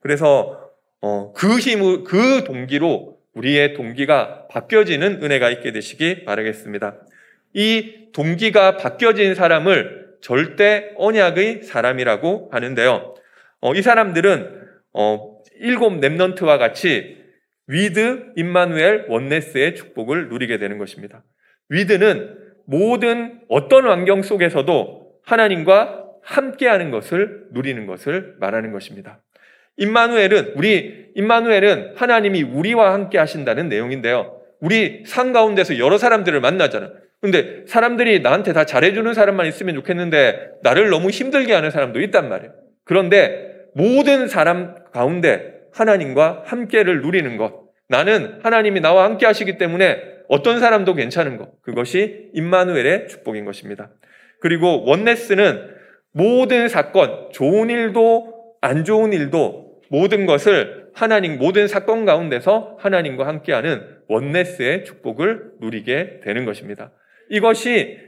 그래서 0.00 0.70
어, 1.00 1.32
그 1.34 1.58
힘을 1.58 2.04
그 2.04 2.44
동기로 2.44 3.16
우리의 3.34 3.74
동기가 3.74 4.48
바뀌어지는 4.48 5.22
은혜가 5.22 5.50
있게 5.50 5.72
되시기 5.72 6.24
바라겠습니다. 6.24 6.96
이 7.54 8.08
동기가 8.12 8.76
바뀌어진 8.76 9.34
사람을 9.34 10.06
절대 10.20 10.90
언약의 10.96 11.62
사람이라고 11.62 12.50
하는데요. 12.52 13.14
어, 13.60 13.74
이 13.74 13.82
사람들은 13.82 14.60
어, 14.92 15.35
일곱 15.60 16.00
랩넌트와 16.00 16.58
같이 16.58 17.16
With, 17.68 18.32
임마누엘, 18.36 19.06
oneness의 19.08 19.74
축복을 19.74 20.28
누리게 20.28 20.58
되는 20.58 20.78
것입니다. 20.78 21.24
With는 21.68 22.38
모든 22.66 23.40
어떤 23.48 23.86
환경 23.86 24.22
속에서도 24.22 25.12
하나님과 25.24 26.04
함께하는 26.22 26.90
것을 26.90 27.46
누리는 27.52 27.86
것을 27.86 28.34
말하는 28.38 28.72
것입니다. 28.72 29.22
임마누엘은 29.76 30.54
우리 30.56 31.06
임마누엘은 31.14 31.94
하나님이 31.96 32.42
우리와 32.42 32.92
함께 32.92 33.18
하신다는 33.18 33.68
내용인데요. 33.68 34.40
우리 34.60 35.02
삶 35.06 35.32
가운데서 35.32 35.78
여러 35.78 35.98
사람들을 35.98 36.40
만나잖아. 36.40 36.92
근데 37.20 37.64
사람들이 37.66 38.20
나한테 38.20 38.52
다 38.52 38.64
잘해주는 38.64 39.12
사람만 39.12 39.46
있으면 39.46 39.74
좋겠는데 39.74 40.50
나를 40.62 40.90
너무 40.90 41.10
힘들게 41.10 41.52
하는 41.52 41.70
사람도 41.70 42.00
있단 42.00 42.28
말이에요. 42.28 42.52
그런데 42.84 43.55
모든 43.76 44.26
사람 44.26 44.74
가운데 44.90 45.60
하나님과 45.72 46.44
함께를 46.46 47.02
누리는 47.02 47.36
것. 47.36 47.66
나는 47.88 48.38
하나님이 48.42 48.80
나와 48.80 49.04
함께 49.04 49.26
하시기 49.26 49.58
때문에 49.58 50.00
어떤 50.28 50.60
사람도 50.60 50.94
괜찮은 50.94 51.36
것. 51.36 51.60
그것이 51.60 52.30
임마누엘의 52.32 53.08
축복인 53.08 53.44
것입니다. 53.44 53.90
그리고 54.40 54.82
원네스는 54.86 55.74
모든 56.12 56.68
사건, 56.68 57.28
좋은 57.32 57.68
일도 57.68 58.32
안 58.62 58.84
좋은 58.84 59.12
일도 59.12 59.82
모든 59.90 60.24
것을 60.24 60.86
하나님, 60.94 61.36
모든 61.36 61.68
사건 61.68 62.06
가운데서 62.06 62.78
하나님과 62.80 63.26
함께하는 63.26 63.82
원네스의 64.08 64.84
축복을 64.86 65.50
누리게 65.60 66.20
되는 66.24 66.46
것입니다. 66.46 66.92
이것이 67.28 67.98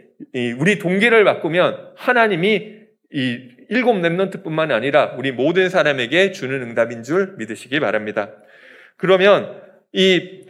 우리 0.59 0.79
동기를 0.79 1.25
바꾸면 1.25 1.93
하나님이 1.97 2.79
이 3.13 3.58
일곱 3.69 3.95
랩런트뿐만 3.95 4.73
아니라 4.73 5.15
우리 5.17 5.33
모든 5.33 5.69
사람에게 5.69 6.33
주는 6.33 6.63
응답인 6.63 7.03
줄 7.03 7.35
믿으시기 7.39 7.81
바랍니다. 7.81 8.31
그러면 8.97 9.61
이, 9.93 10.47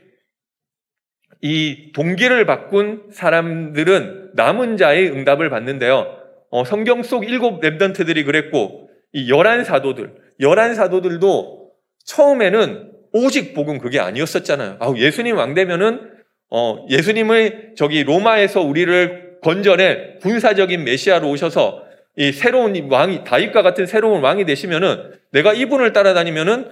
이 1.40 1.92
동기를 1.94 2.46
바꾼 2.46 3.08
사람들은 3.10 4.32
남은 4.34 4.76
자의 4.76 5.10
응답을 5.10 5.50
받는데요. 5.50 6.16
어, 6.50 6.64
성경 6.64 7.02
속 7.02 7.28
일곱 7.28 7.60
랩런트들이 7.60 8.24
그랬고 8.24 8.88
이 9.12 9.30
열한 9.30 9.64
사도들, 9.64 10.14
열한 10.40 10.74
사도들도 10.74 11.72
처음에는 12.04 12.92
오직 13.12 13.54
복음 13.54 13.78
그게 13.78 13.98
아니었었잖아요. 13.98 14.76
아, 14.80 14.92
예수님 14.96 15.36
왕 15.36 15.54
되면은 15.54 16.18
어, 16.50 16.86
예수님의 16.88 17.74
저기 17.76 18.04
로마에서 18.04 18.62
우리를 18.62 19.38
건전해 19.42 20.16
군사적인 20.20 20.84
메시아로 20.84 21.28
오셔서 21.28 21.87
이 22.18 22.32
새로운 22.32 22.90
왕이 22.90 23.24
다윗과 23.24 23.62
같은 23.62 23.86
새로운 23.86 24.20
왕이 24.20 24.44
되시면은 24.44 25.12
내가 25.32 25.54
이분을 25.54 25.92
따라다니면은 25.94 26.70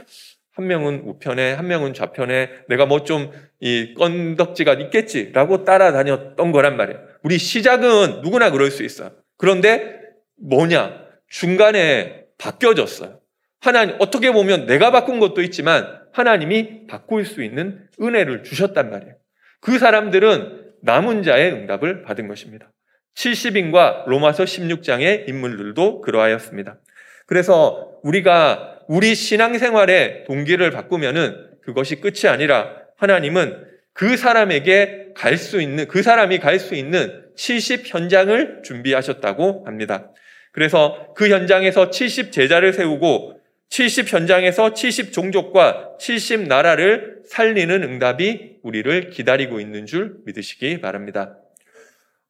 한 0.52 0.66
명은 0.66 1.02
우편에 1.04 1.52
한 1.52 1.66
명은 1.66 1.94
좌편에 1.94 2.50
내가 2.68 2.84
뭐 2.86 3.04
좀 3.04 3.30
이 3.60 3.94
건덕지가 3.94 4.74
있겠지라고 4.74 5.64
따라다녔던 5.64 6.52
거란 6.52 6.76
말이에요. 6.76 7.00
우리 7.22 7.38
시작은 7.38 8.20
누구나 8.20 8.50
그럴 8.50 8.70
수 8.70 8.82
있어요. 8.82 9.12
그런데 9.38 10.00
뭐냐 10.36 11.00
중간에 11.28 12.24
바뀌어졌어요. 12.38 13.18
하나님 13.60 13.96
어떻게 13.98 14.30
보면 14.30 14.66
내가 14.66 14.90
바꾼 14.90 15.20
것도 15.20 15.40
있지만 15.42 16.00
하나님이 16.12 16.86
바꿀 16.86 17.24
수 17.24 17.42
있는 17.42 17.88
은혜를 18.00 18.42
주셨단 18.44 18.90
말이에요. 18.90 19.14
그 19.60 19.78
사람들은 19.78 20.72
남은 20.82 21.22
자의 21.22 21.52
응답을 21.52 22.02
받은 22.02 22.28
것입니다. 22.28 22.70
70인과 23.16 24.06
로마서 24.06 24.44
16장의 24.44 25.28
인물들도 25.28 26.02
그러하였습니다. 26.02 26.78
그래서 27.26 27.90
우리가 28.02 28.80
우리 28.88 29.14
신앙생활의 29.14 30.24
동기를 30.26 30.70
바꾸면은 30.70 31.50
그것이 31.62 31.96
끝이 31.96 32.28
아니라 32.30 32.76
하나님은 32.96 33.64
그 33.92 34.16
사람에게 34.16 35.08
갈 35.14 35.38
수 35.38 35.60
있는, 35.60 35.88
그 35.88 36.02
사람이 36.02 36.38
갈 36.38 36.58
수 36.58 36.74
있는 36.74 37.24
70 37.36 37.92
현장을 37.92 38.62
준비하셨다고 38.62 39.64
합니다. 39.66 40.10
그래서 40.52 41.12
그 41.16 41.28
현장에서 41.28 41.90
70 41.90 42.32
제자를 42.32 42.72
세우고 42.72 43.40
70 43.68 44.12
현장에서 44.12 44.74
70 44.74 45.12
종족과 45.12 45.96
70 45.98 46.46
나라를 46.46 47.22
살리는 47.26 47.82
응답이 47.82 48.58
우리를 48.62 49.10
기다리고 49.10 49.60
있는 49.60 49.86
줄 49.86 50.18
믿으시기 50.24 50.80
바랍니다. 50.80 51.36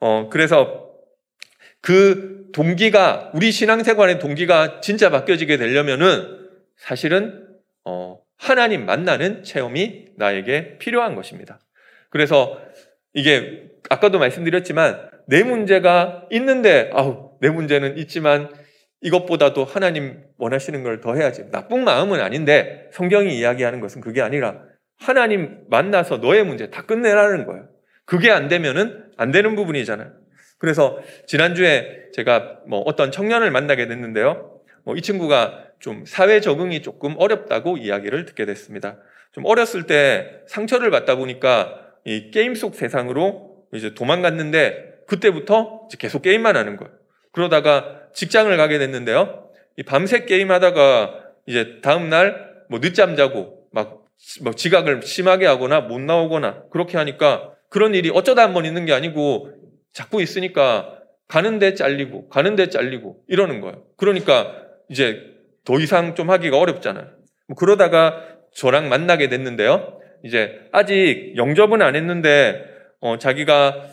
어, 0.00 0.29
그래서 0.31 0.91
그 1.81 2.47
동기가, 2.53 3.31
우리 3.35 3.50
신앙생활의 3.53 4.19
동기가 4.19 4.81
진짜 4.81 5.11
바뀌어지게 5.11 5.57
되려면은 5.57 6.49
사실은, 6.76 7.47
어, 7.85 8.19
하나님 8.38 8.87
만나는 8.87 9.43
체험이 9.43 10.07
나에게 10.17 10.79
필요한 10.79 11.15
것입니다. 11.15 11.61
그래서 12.11 12.61
이게 13.15 13.71
아까도 13.88 14.19
말씀드렸지만 14.19 15.11
내 15.26 15.43
문제가 15.43 16.26
있는데, 16.31 16.91
아우, 16.93 17.31
내 17.41 17.49
문제는 17.50 17.99
있지만 17.99 18.50
이것보다도 19.03 19.65
하나님 19.65 20.23
원하시는 20.38 20.83
걸 20.83 21.00
더 21.00 21.15
해야지. 21.15 21.50
나쁜 21.50 21.85
마음은 21.85 22.21
아닌데 22.21 22.88
성경이 22.93 23.38
이야기하는 23.38 23.81
것은 23.81 24.00
그게 24.00 24.23
아니라 24.23 24.62
하나님 24.99 25.61
만나서 25.69 26.19
너의 26.19 26.45
문제 26.45 26.71
다 26.71 26.83
끝내라는 26.83 27.47
거예요. 27.47 27.69
그게 28.07 28.31
안 28.31 28.49
되면은 28.49 29.05
안 29.17 29.31
되는 29.31 29.55
부분이잖아요. 29.57 30.13
그래서 30.59 30.99
지난주에 31.27 32.11
제가 32.15 32.61
뭐 32.67 32.81
어떤 32.81 33.11
청년을 33.13 33.51
만나게 33.51 33.87
됐는데요. 33.87 34.61
뭐 34.85 34.97
이 34.97 35.03
친구가 35.03 35.65
좀 35.81 36.05
사회 36.07 36.41
적응이 36.41 36.81
조금 36.83 37.15
어렵다고 37.19 37.77
이야기를 37.77 38.25
듣게 38.25 38.47
됐습니다. 38.47 38.99
좀 39.33 39.45
어렸을 39.45 39.83
때 39.83 40.41
상처를 40.47 40.91
받다 40.91 41.17
보니까 41.17 41.81
이 42.05 42.31
게임 42.31 42.55
속 42.55 42.75
세상으로 42.75 43.67
이제 43.75 43.93
도망갔는데 43.95 45.03
그때부터 45.07 45.89
계속 45.99 46.23
게임만 46.23 46.57
하는 46.57 46.77
거예요. 46.77 46.93
그러다가 47.33 48.01
직장을 48.15 48.57
가게 48.57 48.79
됐는데요. 48.79 49.51
이 49.77 49.83
밤새 49.83 50.25
게임 50.25 50.51
하다가 50.51 51.25
이제 51.47 51.81
다음 51.83 52.09
날 52.09 52.47
뭐 52.69 52.81
늦잠 52.81 53.17
자고 53.17 53.69
막, 53.73 54.05
막 54.43 54.57
지각을 54.57 55.03
심하게 55.03 55.47
하거나 55.47 55.81
못 55.81 56.01
나오거나 56.01 56.65
그렇게 56.71 56.99
하니까 56.99 57.53
그런 57.71 57.95
일이 57.95 58.11
어쩌다 58.11 58.43
한 58.43 58.53
번 58.55 58.65
있는 58.65 58.85
게 58.87 58.93
아니고 58.93 59.51
자꾸 59.93 60.23
있으니까 60.23 60.99
가는데 61.29 61.75
잘리고 61.75 62.29
가는데 62.29 62.69
잘리고 62.69 63.23
이러는 63.29 63.61
거예요. 63.61 63.83
그러니까 63.97 64.55
이제 64.89 65.21
더 65.65 65.79
이상 65.81 66.15
좀 66.15 66.31
하기가 66.31 66.59
어렵잖아요. 66.59 67.07
뭐 67.49 67.57
그러다가 67.57 68.23
저랑 68.55 68.89
만나게 68.89 69.29
됐는데요. 69.29 69.99
이제 70.25 70.61
아직 70.73 71.35
영접은 71.37 71.83
안 71.83 71.97
했는데 71.97 72.65
어, 73.01 73.19
자기가 73.19 73.89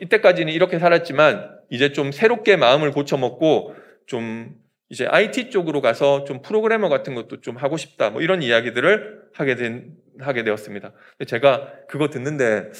이때까지는 0.00 0.52
이렇게 0.52 0.78
살았지만 0.78 1.56
이제 1.70 1.92
좀 1.92 2.12
새롭게 2.12 2.56
마음을 2.56 2.90
고쳐먹고 2.92 3.74
좀 4.06 4.54
이제 4.88 5.06
IT 5.06 5.50
쪽으로 5.50 5.80
가서 5.80 6.24
좀 6.24 6.42
프로그래머 6.42 6.88
같은 6.88 7.14
것도 7.14 7.40
좀 7.40 7.56
하고 7.56 7.76
싶다. 7.76 8.10
뭐 8.10 8.22
이런 8.22 8.42
이야기들을 8.42 9.30
하게 9.34 9.56
된, 9.56 9.94
하게 10.20 10.44
되었습니다. 10.44 10.92
제가 11.26 11.72
그거 11.88 12.08
듣는데, 12.08 12.70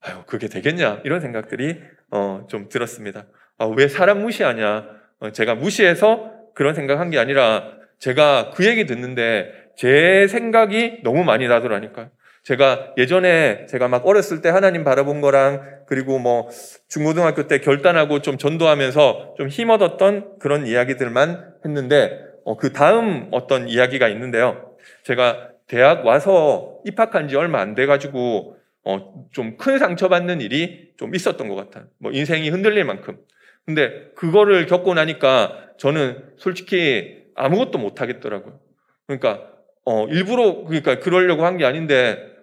아유, 0.00 0.22
그게 0.26 0.48
되겠냐? 0.48 1.02
이런 1.04 1.20
생각들이, 1.20 1.80
어, 2.10 2.46
좀 2.48 2.68
들었습니다. 2.68 3.26
아, 3.58 3.66
왜 3.66 3.88
사람 3.88 4.22
무시하냐? 4.22 4.88
어, 5.20 5.30
제가 5.32 5.56
무시해서 5.56 6.32
그런 6.54 6.74
생각한 6.74 7.10
게 7.10 7.18
아니라 7.18 7.72
제가 7.98 8.50
그 8.54 8.64
얘기 8.66 8.86
듣는데 8.86 9.52
제 9.76 10.26
생각이 10.28 11.02
너무 11.02 11.24
많이 11.24 11.48
나더라니까요. 11.48 12.10
제가 12.48 12.94
예전에 12.96 13.66
제가 13.66 13.88
막 13.88 14.06
어렸을 14.06 14.40
때 14.40 14.48
하나님 14.48 14.82
바라본 14.82 15.20
거랑 15.20 15.84
그리고 15.86 16.18
뭐 16.18 16.48
중고등학교 16.88 17.46
때 17.46 17.58
결단하고 17.60 18.22
좀 18.22 18.38
전도하면서 18.38 19.34
좀 19.36 19.48
힘 19.50 19.68
얻었던 19.68 20.38
그런 20.38 20.66
이야기들만 20.66 21.56
했는데 21.66 22.18
어, 22.46 22.56
그 22.56 22.72
다음 22.72 23.28
어떤 23.32 23.68
이야기가 23.68 24.08
있는데요. 24.08 24.74
제가 25.04 25.50
대학 25.66 26.06
와서 26.06 26.78
입학한 26.86 27.28
지 27.28 27.36
얼마 27.36 27.60
안 27.60 27.74
돼가지고 27.74 28.56
어, 28.84 29.28
좀 29.32 29.58
큰 29.58 29.78
상처받는 29.78 30.40
일이 30.40 30.92
좀 30.96 31.14
있었던 31.14 31.48
것 31.48 31.54
같아요. 31.54 31.84
뭐 31.98 32.12
인생이 32.12 32.48
흔들릴 32.48 32.82
만큼. 32.86 33.18
근데 33.66 34.08
그거를 34.16 34.64
겪고 34.64 34.94
나니까 34.94 35.52
저는 35.76 36.24
솔직히 36.38 37.24
아무것도 37.34 37.76
못 37.76 38.00
하겠더라고요. 38.00 38.58
그러니까 39.06 39.42
어, 39.84 40.06
일부러 40.06 40.64
그러니까 40.64 40.98
그러려고 40.98 41.44
한 41.44 41.58
게 41.58 41.66
아닌데 41.66 42.37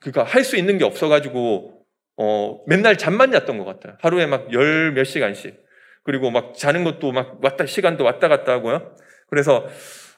그러니까 0.00 0.24
할 0.24 0.44
수 0.44 0.56
있는 0.56 0.78
게 0.78 0.84
없어가지고 0.84 1.72
어, 2.16 2.60
맨날 2.66 2.96
잠만 2.96 3.32
잤던 3.32 3.58
것 3.58 3.64
같아요. 3.64 3.96
하루에 4.00 4.26
막 4.26 4.52
열 4.52 4.92
몇 4.94 5.04
시간씩. 5.04 5.62
그리고 6.04 6.30
막 6.30 6.54
자는 6.54 6.84
것도 6.84 7.12
막 7.12 7.40
왔다, 7.42 7.66
시간도 7.66 8.04
왔다 8.04 8.28
갔다 8.28 8.52
하고요. 8.52 8.94
그래서, 9.30 9.66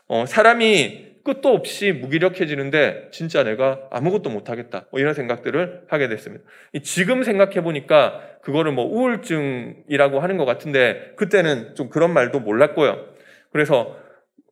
어, 0.08 0.26
사람이 0.26 1.06
끝도 1.24 1.50
없이 1.50 1.92
무기력해지는데 1.92 3.08
진짜 3.12 3.42
내가 3.44 3.80
아무것도 3.90 4.30
못하겠다. 4.30 4.86
뭐 4.90 5.00
이런 5.00 5.14
생각들을 5.14 5.82
하게 5.88 6.08
됐습니다. 6.08 6.44
지금 6.84 7.24
생각해 7.24 7.62
보니까 7.62 8.20
그거를 8.42 8.72
뭐 8.72 8.84
우울증이라고 8.84 10.20
하는 10.20 10.36
것 10.36 10.44
같은데 10.44 11.12
그때는 11.16 11.74
좀 11.74 11.88
그런 11.88 12.12
말도 12.12 12.40
몰랐고요. 12.40 13.06
그래서 13.52 13.96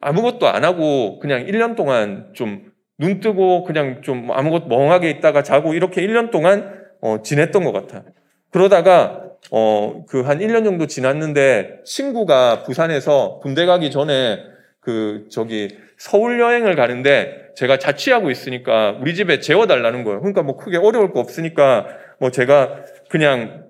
아무것도 0.01 0.49
안 0.49 0.65
하고 0.65 1.21
그냥 1.21 1.47
1년 1.47 1.77
동안 1.77 2.31
좀 2.33 2.73
눈 2.99 3.21
뜨고 3.21 3.65
그냥 3.65 4.03
좀 4.03 4.31
아무것도 4.31 4.67
멍하게 4.67 5.11
있다가 5.11 5.43
자고 5.43 5.75
이렇게 5.75 6.01
1년 6.03 6.31
동안 6.31 6.85
어, 7.01 7.23
지냈던 7.23 7.65
것 7.65 7.73
같아요. 7.73 8.05
그러다가 8.51 9.25
어, 9.51 10.05
그 10.09 10.23
한 10.23 10.39
1년 10.39 10.65
정도 10.65 10.87
지났는데 10.87 11.81
친구가 11.85 12.63
부산에서 12.63 13.41
군대 13.43 13.67
가기 13.67 13.91
전에 13.91 14.39
그 14.81 15.27
저기 15.31 15.77
서울 15.99 16.41
여행을 16.41 16.77
가는데 16.77 17.53
제가 17.57 17.79
자취하고 17.79 18.31
있으니까 18.31 18.97
우리 19.01 19.15
집에 19.15 19.41
재워달라는 19.41 20.05
거예요. 20.05 20.21
그러니까 20.21 20.43
뭐 20.43 20.57
크게 20.57 20.77
어려울 20.77 21.13
거 21.13 21.21
없으니까 21.21 21.87
뭐 22.21 22.31
제가 22.31 22.85
그냥 23.11 23.67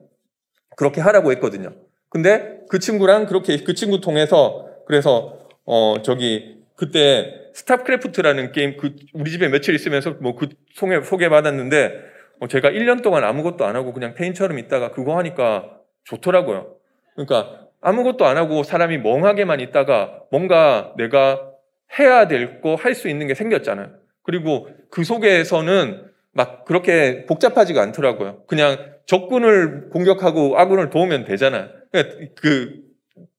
그렇게 0.76 1.00
하라고 1.00 1.30
했거든요. 1.32 1.72
근데 2.08 2.60
그 2.68 2.78
친구랑 2.78 3.26
그렇게 3.26 3.58
그 3.58 3.74
친구 3.74 4.00
통해서 4.00 4.68
그래서 4.86 5.38
어 5.64 5.96
저기 6.02 6.62
그때 6.76 7.43
스타크래프트라는 7.54 8.52
게임 8.52 8.76
그 8.76 8.94
우리 9.14 9.30
집에 9.30 9.48
며칠 9.48 9.74
있으면서 9.74 10.12
뭐 10.20 10.34
그 10.36 10.48
소개 10.74 11.00
소개 11.02 11.28
받았는데 11.28 12.00
어 12.40 12.48
제가 12.48 12.70
1년 12.70 13.02
동안 13.02 13.24
아무것도 13.24 13.64
안 13.64 13.76
하고 13.76 13.92
그냥 13.92 14.14
폐인처럼 14.14 14.58
있다가 14.58 14.90
그거 14.90 15.16
하니까 15.18 15.78
좋더라고요. 16.04 16.74
그러니까 17.14 17.68
아무것도 17.80 18.26
안 18.26 18.36
하고 18.36 18.62
사람이 18.64 18.98
멍하게만 18.98 19.60
있다가 19.60 20.20
뭔가 20.30 20.92
내가 20.96 21.50
해야 21.98 22.26
될 22.26 22.60
거 22.60 22.74
할 22.76 22.94
수 22.94 23.08
있는 23.08 23.26
게 23.28 23.34
생겼잖아요. 23.34 23.90
그리고 24.22 24.68
그 24.90 25.04
속에서는 25.04 26.10
막 26.32 26.64
그렇게 26.64 27.24
복잡하지가 27.26 27.80
않더라고요. 27.82 28.42
그냥 28.46 28.76
적군을 29.06 29.90
공격하고 29.90 30.58
아군을 30.58 30.90
도우면 30.90 31.24
되잖아요. 31.24 31.68
그러니까 31.92 32.16
그 32.34 32.80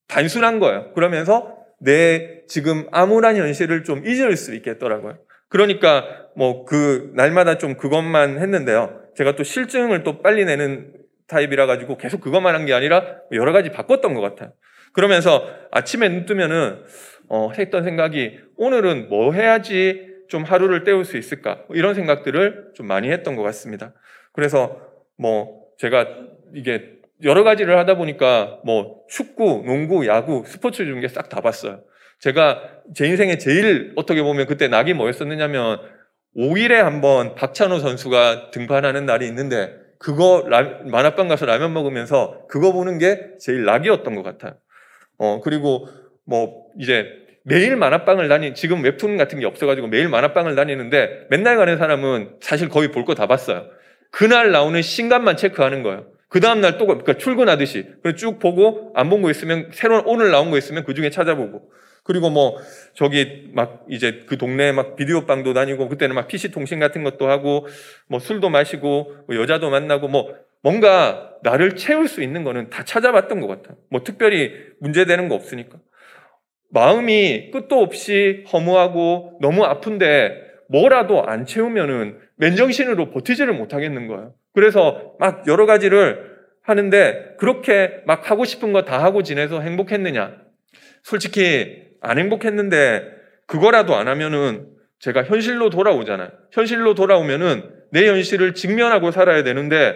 단순한 0.07 0.59
거예요. 0.59 0.93
그러면서 0.93 1.57
내 1.85 2.41
지금 2.47 2.87
암울한 2.91 3.37
현실을 3.37 3.83
좀 3.83 4.05
잊을 4.05 4.35
수 4.35 4.53
있겠더라고요. 4.55 5.17
그러니까 5.49 6.03
뭐 6.35 6.65
그 6.65 7.11
날마다 7.15 7.57
좀 7.57 7.75
그것만 7.75 8.39
했는데요. 8.39 9.01
제가 9.15 9.35
또 9.35 9.43
실증을 9.43 10.03
또 10.03 10.21
빨리 10.21 10.43
내는 10.45 10.91
타입이라 11.27 11.65
가지고 11.65 11.97
계속 11.97 12.19
그것만 12.21 12.53
한 12.55 12.65
게 12.65 12.73
아니라 12.73 13.03
여러 13.31 13.51
가지 13.53 13.71
바꿨던 13.71 14.13
것 14.13 14.21
같아요. 14.21 14.51
그러면서 14.93 15.47
아침에 15.71 16.09
눈 16.09 16.25
뜨면은 16.25 16.83
어, 17.29 17.51
했던 17.51 17.83
생각이 17.83 18.39
오늘은 18.57 19.09
뭐 19.09 19.33
해야지 19.33 20.13
좀 20.27 20.43
하루를 20.43 20.83
때울 20.83 21.05
수 21.05 21.17
있을까 21.17 21.63
이런 21.69 21.93
생각들을 21.93 22.71
좀 22.75 22.87
많이 22.87 23.09
했던 23.11 23.35
것 23.35 23.43
같습니다. 23.43 23.93
그래서 24.33 24.81
뭐 25.17 25.65
제가 25.77 26.07
이게 26.53 26.94
여러 27.23 27.43
가지를 27.43 27.77
하다 27.77 27.95
보니까 27.95 28.59
뭐 28.65 29.01
축구, 29.09 29.63
농구, 29.65 30.05
야구, 30.07 30.43
스포츠 30.45 30.85
중에 30.85 31.07
싹다 31.07 31.41
봤어요. 31.41 31.81
제가 32.19 32.61
제 32.93 33.07
인생에 33.07 33.37
제일 33.37 33.93
어떻게 33.95 34.21
보면 34.21 34.47
그때 34.47 34.67
낙이 34.67 34.93
뭐였었느냐면 34.93 35.79
5일에 36.37 36.73
한 36.73 37.01
번 37.01 37.35
박찬호 37.35 37.79
선수가 37.79 38.51
등판하는 38.51 39.05
날이 39.05 39.25
있는데 39.27 39.73
그거 39.99 40.43
라, 40.47 40.61
만화방 40.85 41.27
가서 41.29 41.45
라면 41.45 41.73
먹으면서 41.73 42.45
그거 42.49 42.73
보는 42.73 42.97
게 42.97 43.31
제일 43.39 43.63
낙이었던 43.65 44.15
것 44.15 44.23
같아요. 44.23 44.53
어 45.17 45.39
그리고 45.41 45.87
뭐 46.25 46.65
이제 46.79 47.05
매일 47.43 47.75
만화방을 47.77 48.27
다니 48.27 48.53
지금 48.55 48.83
웹툰 48.83 49.17
같은 49.17 49.39
게 49.39 49.45
없어가지고 49.45 49.87
매일 49.87 50.09
만화방을 50.09 50.55
다니는데 50.55 51.27
맨날 51.29 51.55
가는 51.57 51.77
사람은 51.77 52.37
사실 52.41 52.67
거의 52.67 52.91
볼 52.91 53.05
거 53.05 53.13
다 53.15 53.27
봤어요. 53.27 53.67
그날 54.11 54.51
나오는 54.51 54.81
신간만 54.81 55.37
체크하는 55.37 55.83
거예요. 55.83 56.07
그 56.29 56.39
다음날 56.39 56.77
또, 56.77 56.85
그러니까 56.87 57.13
출근하듯이. 57.13 57.85
쭉 58.17 58.39
보고, 58.39 58.91
안 58.95 59.09
본 59.09 59.21
거 59.21 59.29
있으면, 59.31 59.69
새로 59.73 60.03
오늘 60.05 60.31
나온 60.31 60.51
거 60.51 60.57
있으면 60.57 60.83
그 60.83 60.93
중에 60.93 61.09
찾아보고. 61.09 61.69
그리고 62.03 62.29
뭐, 62.29 62.57
저기 62.93 63.49
막 63.53 63.85
이제 63.89 64.23
그 64.27 64.37
동네에 64.37 64.71
막 64.71 64.95
비디오 64.95 65.25
방도 65.25 65.53
다니고, 65.53 65.87
그때는 65.89 66.15
막 66.15 66.27
PC 66.27 66.51
통신 66.51 66.79
같은 66.79 67.03
것도 67.03 67.29
하고, 67.29 67.67
뭐 68.07 68.19
술도 68.19 68.49
마시고, 68.49 69.15
뭐 69.27 69.35
여자도 69.35 69.69
만나고, 69.69 70.07
뭐, 70.07 70.35
뭔가 70.61 71.31
나를 71.43 71.75
채울 71.75 72.07
수 72.07 72.23
있는 72.23 72.43
거는 72.43 72.71
다 72.71 72.83
찾아봤던 72.83 73.39
것 73.39 73.47
같아요. 73.47 73.77
뭐 73.91 74.03
특별히 74.03 74.51
문제되는 74.79 75.29
거 75.29 75.35
없으니까. 75.35 75.77
마음이 76.71 77.51
끝도 77.51 77.79
없이 77.81 78.43
허무하고 78.51 79.37
너무 79.41 79.63
아픈데 79.63 80.41
뭐라도 80.69 81.23
안 81.23 81.45
채우면은 81.45 82.17
맨정신으로 82.37 83.11
버티지를 83.11 83.53
못하겠는 83.53 84.07
거예요. 84.07 84.33
그래서 84.53 85.15
막 85.19 85.47
여러 85.47 85.65
가지를 85.65 86.35
하는데 86.63 87.35
그렇게 87.39 88.01
막 88.05 88.29
하고 88.31 88.45
싶은 88.45 88.73
거 88.73 88.83
다 88.85 89.03
하고 89.03 89.23
지내서 89.23 89.61
행복했느냐? 89.61 90.35
솔직히 91.03 91.83
안 92.01 92.17
행복했는데 92.17 93.03
그거라도 93.47 93.95
안 93.95 94.07
하면은 94.07 94.67
제가 94.99 95.23
현실로 95.23 95.69
돌아오잖아요. 95.69 96.29
현실로 96.51 96.95
돌아오면은 96.95 97.69
내 97.91 98.07
현실을 98.07 98.53
직면하고 98.53 99.11
살아야 99.11 99.43
되는데 99.43 99.95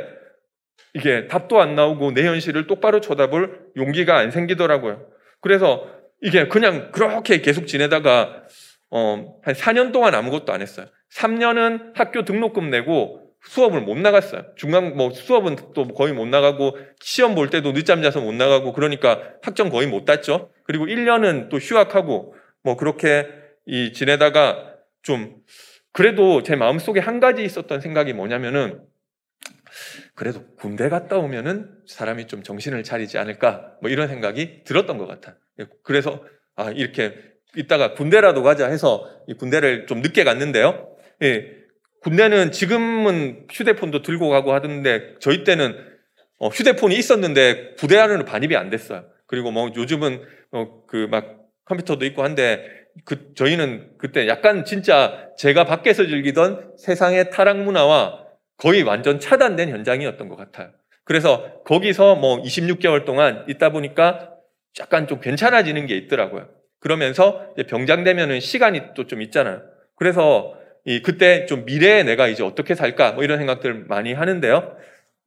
이게 0.94 1.28
답도 1.28 1.62
안 1.62 1.76
나오고 1.76 2.14
내 2.14 2.26
현실을 2.26 2.68
똑바로 2.68 3.00
쳐다볼 3.00 3.60
용기가 3.78 4.18
안 4.18 4.32
생기더라고요. 4.32 5.08
그래서 5.42 5.88
이게 6.22 6.48
그냥 6.48 6.92
그렇게 6.92 7.42
계속 7.42 7.66
지내다가 7.66 8.44
어, 8.92 9.40
한 9.44 9.54
4년 9.54 9.92
동안 9.92 10.16
아무것도 10.16 10.52
안 10.52 10.62
했어요. 10.62 10.88
3년은 11.14 11.96
학교 11.96 12.24
등록금 12.24 12.70
내고 12.70 13.30
수업을 13.44 13.82
못 13.82 13.98
나갔어요. 13.98 14.46
중간 14.56 14.96
뭐 14.98 15.12
수업은 15.12 15.56
또 15.74 15.88
거의 15.88 16.14
못 16.14 16.28
나가고 16.28 16.78
시험 17.00 17.36
볼 17.36 17.50
때도 17.50 17.74
늦잠 17.74 18.02
자서 18.02 18.20
못 18.20 18.34
나가고 18.34 18.74
그러니까 18.74 19.22
학점 19.42 19.70
거의 19.70 19.88
못 19.88 20.06
땄죠. 20.06 20.52
그리고 20.64 20.86
1년은 20.86 21.50
또 21.50 21.58
휴학하고 21.58 22.36
뭐 22.64 22.76
그렇게 22.76 23.28
이 23.66 23.94
지내다가 23.94 24.76
좀 25.02 25.38
그래도 25.94 26.44
제 26.44 26.56
마음속에 26.56 27.00
한 27.00 27.20
가지 27.20 27.44
있었던 27.44 27.82
생각이 27.82 28.14
뭐냐면은 28.14 28.84
그래도 30.16 30.46
군대 30.58 30.90
갔다 30.90 31.18
오면은 31.18 31.72
사람이 31.88 32.28
좀 32.28 32.44
정신을 32.44 32.84
차리지 32.84 33.18
않을까 33.18 33.78
뭐 33.82 33.90
이런 33.90 34.08
생각이 34.08 34.64
들었던 34.66 34.98
것 34.98 35.08
같아. 35.08 35.38
그래서 35.84 36.24
아 36.56 36.72
이렇게 36.72 37.16
이따가 37.56 37.94
군대라도 37.94 38.44
가자 38.44 38.68
해서 38.68 39.10
이 39.28 39.34
군대를 39.34 39.88
좀 39.88 40.02
늦게 40.02 40.24
갔는데요. 40.24 40.96
예, 41.24 41.52
군대는 42.02 42.52
지금은 42.52 43.48
휴대폰도 43.52 44.02
들고 44.02 44.30
가고 44.30 44.54
하던데 44.54 45.16
저희 45.20 45.44
때는 45.44 45.76
어, 46.38 46.48
휴대폰이 46.48 46.96
있었는데 46.96 47.76
부대 47.76 47.98
안으로 47.98 48.26
반입이 48.26 48.56
안 48.56 48.70
됐어요. 48.70 49.06
그리고 49.28 49.52
뭐 49.52 49.70
요즘은 49.76 50.22
어, 50.52 50.86
그막 50.88 51.40
컴퓨터도 51.66 52.06
있고 52.06 52.24
한데 52.24 52.66
그 53.06 53.34
저희는 53.36 53.98
그때 53.98 54.28
약간 54.28 54.66
진짜 54.66 55.30
제가 55.38 55.66
밖에서 55.66 56.06
즐기던 56.06 56.76
세상의 56.78 57.30
타락 57.30 57.60
문화와 57.60 58.26
거의 58.58 58.84
완전 58.84 59.20
차단된 59.20 59.70
현장이었던 59.70 60.28
것 60.30 60.36
같아요. 60.36 60.72
그래서 61.04 61.64
거기서 61.64 62.16
뭐 62.16 62.42
26개월 62.42 63.06
동안 63.06 63.46
있다 63.48 63.72
보니까 63.72 64.32
약간 64.80 65.08
좀 65.08 65.20
괜찮아지는 65.20 65.86
게 65.88 65.96
있더라고요. 65.98 66.48
그러면서 66.80 67.54
병장 67.68 68.04
되면은 68.04 68.40
시간이 68.40 68.94
또 68.96 69.06
좀 69.08 69.22
있잖아요. 69.22 69.62
그래서 69.96 70.56
이 70.86 71.02
그때 71.02 71.46
좀 71.46 71.66
미래에 71.66 72.04
내가 72.04 72.28
이제 72.28 72.44
어떻게 72.44 72.76
살까 72.76 73.14
뭐 73.14 73.24
이런 73.24 73.38
생각들 73.38 73.86
많이 73.88 74.14
하는데요. 74.14 74.78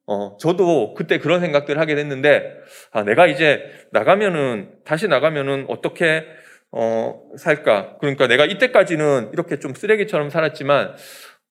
어, 0.05 0.37
저도 0.37 0.93
그때 0.95 1.17
그런 1.17 1.39
생각들 1.39 1.79
하게 1.79 1.95
됐는데, 1.95 2.57
아, 2.91 3.03
내가 3.03 3.25
이제 3.25 3.63
나가면은, 3.91 4.69
다시 4.83 5.07
나가면은 5.07 5.65
어떻게, 5.69 6.25
어, 6.71 7.21
살까. 7.37 7.97
그러니까 8.01 8.27
내가 8.27 8.43
이때까지는 8.45 9.29
이렇게 9.31 9.59
좀 9.59 9.73
쓰레기처럼 9.73 10.29
살았지만, 10.29 10.95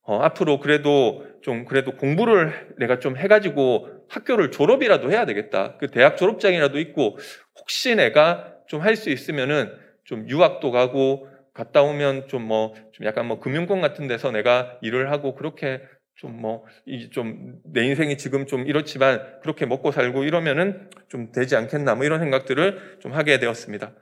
어, 0.03 0.19
앞으로 0.21 0.61
그래도 0.61 1.25
좀, 1.43 1.65
그래도 1.65 1.93
공부를 1.93 2.75
내가 2.79 2.99
좀 2.99 3.17
해가지고 3.17 3.89
학교를 4.11 4.51
졸업이라도 4.51 5.11
해야 5.11 5.25
되겠다. 5.25 5.77
그 5.79 5.87
대학 5.89 6.19
졸업장이라도 6.19 6.79
있고, 6.79 7.17
혹시 7.59 7.95
내가 7.97 8.49
좀 8.69 8.83
할 8.83 8.97
수 8.97 9.09
있으면은 9.11 9.73
좀 10.13 10.29
유학도 10.29 10.71
가고, 10.73 11.27
갔다 11.55 11.81
오면 11.81 12.29
좀 12.29 12.43
뭐, 12.43 12.75
좀 12.93 13.07
약간 13.07 13.25
뭐 13.25 13.41
금융권 13.41 13.81
같은 13.81 14.09
데서 14.09 14.31
내가 14.31 14.77
일을 14.83 15.11
하고 15.11 15.35
그렇게 15.35 15.81
좀 16.17 16.39
뭐, 16.39 16.65
좀내 17.13 17.87
인생이 17.87 18.19
지금 18.19 18.45
좀 18.45 18.67
이렇지만 18.67 19.23
그렇게 19.41 19.65
먹고 19.65 19.91
살고 19.91 20.25
이러면은 20.25 20.91
좀 21.09 21.33
되지 21.33 21.57
않겠나 21.57 21.95
뭐 21.95 22.05
이런 22.05 22.21
생각들을 22.21 22.99
좀 23.01 23.13
하게 23.13 23.39
되었습니다. 23.39 23.93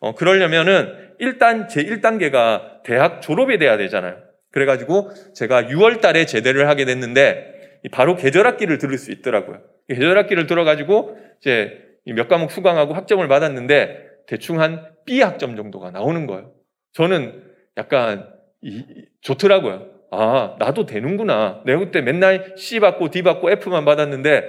어, 0.00 0.14
그러려면은 0.14 1.10
일단 1.18 1.68
제 1.68 1.84
1단계가 1.84 2.82
대학 2.82 3.20
졸업이 3.20 3.58
돼야 3.58 3.76
되잖아요. 3.76 4.16
그래 4.50 4.64
가지고 4.64 5.10
제가 5.34 5.64
6월 5.64 6.00
달에 6.00 6.24
제대를 6.24 6.66
하게 6.66 6.86
됐는데 6.86 7.80
바로 7.92 8.16
계절학기를 8.16 8.78
들을 8.78 8.96
수 8.96 9.12
있더라고요. 9.12 9.60
계절학기를 9.90 10.46
들어 10.46 10.64
가지고 10.64 11.18
이제 11.40 11.84
몇 12.06 12.26
과목 12.26 12.52
수강하고 12.52 12.94
학점을 12.94 13.26
받았는데 13.28 14.07
대충 14.28 14.60
한 14.60 14.86
B 15.06 15.20
학점 15.22 15.56
정도가 15.56 15.90
나오는 15.90 16.26
거예요. 16.26 16.52
저는 16.92 17.42
약간 17.76 18.28
이, 18.62 18.84
좋더라고요. 19.22 19.86
아, 20.10 20.56
나도 20.58 20.86
되는구나. 20.86 21.62
내가 21.64 21.78
그때 21.80 22.02
맨날 22.02 22.54
C 22.56 22.78
받고 22.78 23.10
D 23.10 23.22
받고 23.22 23.50
F만 23.50 23.84
받았는데 23.84 24.44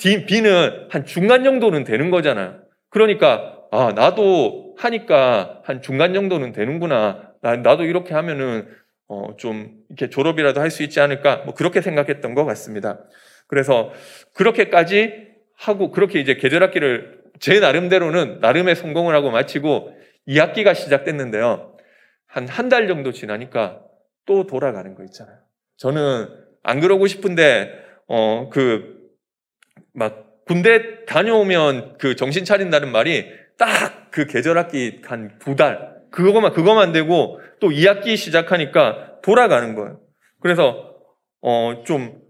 D, 0.00 0.26
B는 0.26 0.88
한 0.90 1.04
중간 1.04 1.44
정도는 1.44 1.84
되는 1.84 2.10
거잖아요. 2.10 2.60
그러니까 2.88 3.58
아, 3.70 3.92
나도 3.94 4.74
하니까 4.78 5.60
한 5.64 5.82
중간 5.82 6.14
정도는 6.14 6.52
되는구나. 6.52 7.32
나, 7.42 7.56
나도 7.56 7.84
이렇게 7.84 8.14
하면은 8.14 8.66
어, 9.08 9.36
좀 9.36 9.72
이렇게 9.90 10.08
졸업이라도 10.08 10.60
할 10.60 10.70
수 10.70 10.82
있지 10.82 11.00
않을까? 11.00 11.42
뭐 11.44 11.54
그렇게 11.54 11.82
생각했던 11.82 12.34
것 12.34 12.44
같습니다. 12.46 13.00
그래서 13.46 13.92
그렇게까지 14.34 15.28
하고 15.56 15.90
그렇게 15.90 16.18
이제 16.20 16.36
계절학기를 16.36 17.21
제 17.42 17.58
나름대로는 17.58 18.38
나름의 18.40 18.76
성공을 18.76 19.14
하고 19.16 19.30
마치고 19.32 19.92
2학기가 20.28 20.74
시작됐는데요. 20.76 21.76
한 22.28 22.46
한 22.48 22.68
달 22.68 22.86
정도 22.86 23.10
지나니까 23.12 23.80
또 24.26 24.46
돌아가는 24.46 24.94
거 24.94 25.02
있잖아요. 25.04 25.36
저는 25.76 26.28
안 26.62 26.80
그러고 26.80 27.06
싶은데 27.06 27.74
어 28.06 28.48
그 28.48 29.02
막 29.94 30.44
군대 30.46 31.04
다녀오면 31.04 31.98
그 31.98 32.16
정신 32.16 32.44
차린다는 32.46 32.90
말이 32.92 33.26
딱 33.58 34.10
그 34.12 34.26
계절 34.26 34.56
학기 34.58 35.00
한 35.04 35.38
두 35.40 35.56
달 35.56 35.96
그거만 36.10 36.52
그거만 36.52 36.92
되고 36.92 37.40
또 37.60 37.70
2학기 37.70 38.16
시작하니까 38.16 39.20
돌아가는 39.22 39.74
거예요. 39.74 40.00
그래서 40.40 40.94
어 41.40 41.82
좀 41.84 42.20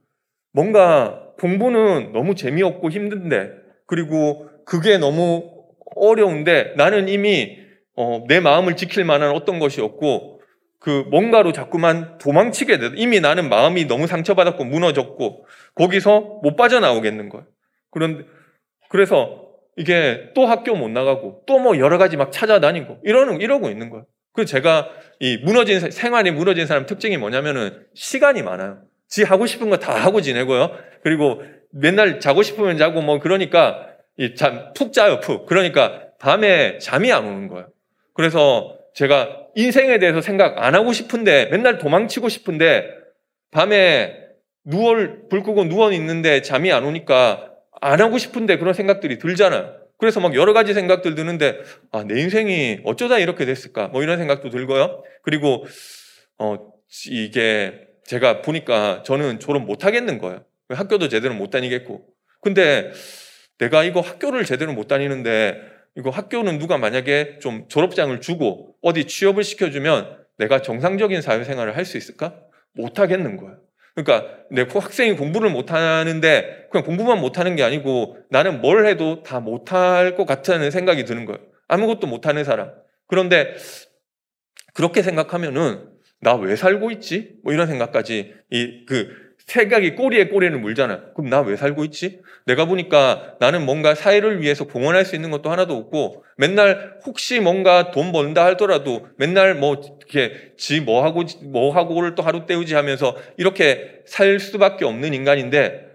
뭔가 0.53 1.35
공부는 1.40 2.12
너무 2.12 2.35
재미없고 2.35 2.90
힘든데 2.90 3.51
그리고 3.87 4.48
그게 4.64 4.98
너무 4.98 5.51
어려운데 5.96 6.75
나는 6.77 7.09
이미 7.09 7.59
어, 7.96 8.25
내 8.29 8.40
마음을 8.40 8.77
지킬 8.77 9.05
만한 9.05 9.31
어떤 9.31 9.59
것이 9.59 9.81
없고 9.81 10.40
그 10.79 11.05
뭔가로 11.11 11.53
자꾸만 11.53 12.18
도망치게 12.18 12.79
돼. 12.79 12.90
이미 12.96 13.20
나는 13.20 13.48
마음이 13.48 13.85
너무 13.87 14.07
상처받았고 14.07 14.64
무너졌고 14.64 15.46
거기서 15.75 16.40
못 16.42 16.57
빠져나오겠는 16.57 17.29
거예요. 17.29 17.46
그런데 17.90 18.25
그래서 18.88 19.42
이게 19.77 20.31
또 20.35 20.46
학교 20.46 20.75
못 20.75 20.88
나가고 20.88 21.42
또 21.46 21.59
뭐 21.59 21.79
여러 21.79 21.98
가지 21.98 22.16
막 22.16 22.33
찾아다니고 22.33 22.98
이러는 23.05 23.40
이러고 23.40 23.68
있는 23.70 23.90
거예요. 23.90 24.07
그 24.33 24.44
제가 24.44 24.88
이 25.20 25.37
무너진 25.44 25.79
생활이 25.90 26.31
무너진 26.33 26.66
사람 26.66 26.87
특징이 26.87 27.16
뭐냐면은 27.18 27.85
시간이 27.94 28.42
많아요. 28.42 28.81
지 29.09 29.22
하고 29.22 29.46
싶은 29.46 29.68
거 29.70 29.77
다 29.77 29.94
하고 29.94 30.20
지내고요. 30.22 30.72
그리고 31.03 31.42
맨날 31.70 32.18
자고 32.18 32.42
싶으면 32.42 32.77
자고 32.79 33.03
뭐 33.03 33.18
그러니까 33.20 33.87
이잠푹 34.16 34.92
자요 34.92 35.20
푹. 35.20 35.46
그러니까 35.46 36.03
밤에 36.18 36.79
잠이 36.79 37.12
안 37.12 37.25
오는 37.25 37.48
거예요. 37.48 37.68
그래서 38.14 38.79
제가 38.94 39.46
인생에 39.55 39.98
대해서 39.98 40.20
생각 40.20 40.62
안 40.62 40.75
하고 40.75 40.92
싶은데 40.92 41.46
맨날 41.46 41.79
도망치고 41.79 42.29
싶은데 42.29 42.88
밤에 43.51 44.16
누워 44.64 44.94
불 45.29 45.42
끄고 45.42 45.64
누워 45.64 45.92
있는데 45.92 46.42
잠이 46.42 46.72
안 46.72 46.85
오니까 46.85 47.53
안 47.81 48.01
하고 48.01 48.18
싶은데 48.18 48.59
그런 48.59 48.75
생각들이 48.75 49.18
들잖아요. 49.18 49.77
그래서 49.98 50.20
막 50.20 50.35
여러 50.35 50.53
가지 50.53 50.75
생각들 50.75 51.14
드는데 51.14 51.59
아, 51.90 52.05
내 52.05 52.20
인생이 52.20 52.81
어쩌다 52.85 53.18
이렇게 53.18 53.44
됐을까? 53.44 53.88
뭐 53.88 54.03
이런 54.03 54.18
생각도 54.18 54.51
들고요. 54.51 55.03
그리고 55.22 55.64
어 56.38 56.59
이게 57.09 57.87
제가 58.05 58.42
보니까 58.42 59.03
저는 59.05 59.38
졸업 59.40 59.64
못 59.64 59.85
하겠는 59.85 60.18
거예요. 60.18 60.44
학교도 60.68 61.09
제대로 61.09 61.35
못 61.35 61.51
다니겠고. 61.51 62.05
근데 62.40 62.90
내가 63.62 63.85
이거 63.85 64.01
학교를 64.01 64.44
제대로 64.44 64.72
못 64.72 64.88
다니는데 64.88 65.61
이거 65.96 66.11
학교는 66.11 66.59
누가 66.59 66.79
만약에 66.79 67.38
좀 67.40 67.68
졸업장을 67.68 68.20
주고 68.20 68.75
어디 68.83 69.05
취업을 69.05 69.44
시켜주면 69.44 70.18
내가 70.38 70.62
정상적인 70.62 71.22
사회생활을 71.22 71.77
할 71.77 71.85
수 71.85 71.96
있을까? 71.96 72.35
못 72.75 72.98
하겠는 72.98 73.37
거예요. 73.37 73.59
그러니까 73.94 74.27
내 74.51 74.66
학생이 74.68 75.12
공부를 75.16 75.51
못 75.51 75.70
하는데 75.70 76.66
그냥 76.72 76.85
공부만 76.85 77.20
못 77.20 77.38
하는 77.38 77.55
게 77.55 77.62
아니고 77.62 78.16
나는 78.31 78.61
뭘 78.61 78.87
해도 78.87 79.22
다 79.22 79.38
못 79.40 79.72
할 79.72 80.16
것 80.16 80.25
같다는 80.27 80.70
생각이 80.72 81.05
드는 81.05 81.25
거예요. 81.27 81.38
아무것도 81.68 82.09
못 82.09 82.27
하는 82.27 82.42
사람. 82.42 82.72
그런데 83.07 83.55
그렇게 84.75 85.03
생각하면은 85.03 85.88
나 86.20 86.35
왜 86.37 86.57
살고 86.57 86.90
있지? 86.92 87.35
뭐 87.44 87.53
이런 87.53 87.66
생각까지 87.68 88.35
이 88.51 88.87
그 88.87 89.09
생각이 89.52 89.94
꼬리에 89.96 90.28
꼬리를 90.28 90.58
물잖아. 90.58 91.12
그럼 91.14 91.28
나 91.30 91.40
왜 91.42 91.56
살고 91.56 91.84
있지? 91.86 92.20
내가 92.46 92.64
보니까 92.64 93.36
나는 93.40 93.64
뭔가 93.64 93.94
사회를 93.94 94.40
위해서 94.40 94.64
공헌할 94.64 95.04
수 95.04 95.14
있는 95.16 95.30
것도 95.30 95.50
하나도 95.50 95.76
없고 95.76 96.24
맨날 96.36 96.98
혹시 97.06 97.40
뭔가 97.40 97.90
돈 97.90 98.12
번다 98.12 98.44
하더라도 98.46 99.06
맨날 99.18 99.54
뭐 99.54 99.74
이렇게 99.98 100.52
지 100.56 100.80
뭐 100.80 101.04
하고 101.04 101.24
뭐 101.44 101.72
하고를 101.74 102.14
또 102.14 102.22
하루 102.22 102.46
때우지 102.46 102.74
하면서 102.74 103.16
이렇게 103.36 104.02
살 104.06 104.38
수밖에 104.40 104.84
없는 104.84 105.14
인간인데 105.14 105.86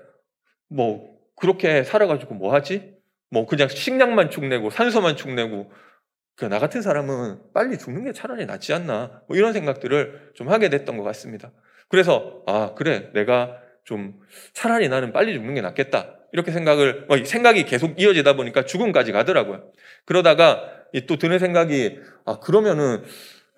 뭐 0.69 1.17
그렇게 1.35 1.83
살아가지고 1.83 2.35
뭐 2.35 2.53
하지? 2.53 2.93
뭐 3.29 3.45
그냥 3.45 3.67
식량만 3.67 4.29
축내고 4.29 4.69
산소만 4.69 5.15
축내고 5.17 5.71
나 6.49 6.59
같은 6.59 6.81
사람은 6.81 7.39
빨리 7.53 7.77
죽는 7.77 8.03
게 8.05 8.13
차라리 8.13 8.45
낫지 8.45 8.73
않나 8.73 9.23
뭐 9.27 9.35
이런 9.35 9.53
생각들을 9.53 10.31
좀 10.35 10.49
하게 10.49 10.69
됐던 10.69 10.97
것 10.97 11.03
같습니다. 11.03 11.51
그래서 11.89 12.43
아 12.45 12.73
그래 12.75 13.09
내가 13.13 13.57
좀 13.83 14.19
차라리 14.53 14.89
나는 14.89 15.13
빨리 15.13 15.33
죽는 15.33 15.53
게 15.53 15.61
낫겠다. 15.61 16.17
이렇게 16.33 16.51
생각을, 16.51 17.05
어, 17.07 17.23
생각이 17.23 17.63
계속 17.63 17.99
이어지다 17.99 18.33
보니까 18.33 18.65
죽음까지 18.65 19.13
가더라고요. 19.13 19.63
그러다가 20.05 20.69
또 21.07 21.17
드는 21.17 21.39
생각이, 21.39 21.99
아, 22.25 22.39
그러면은, 22.39 23.03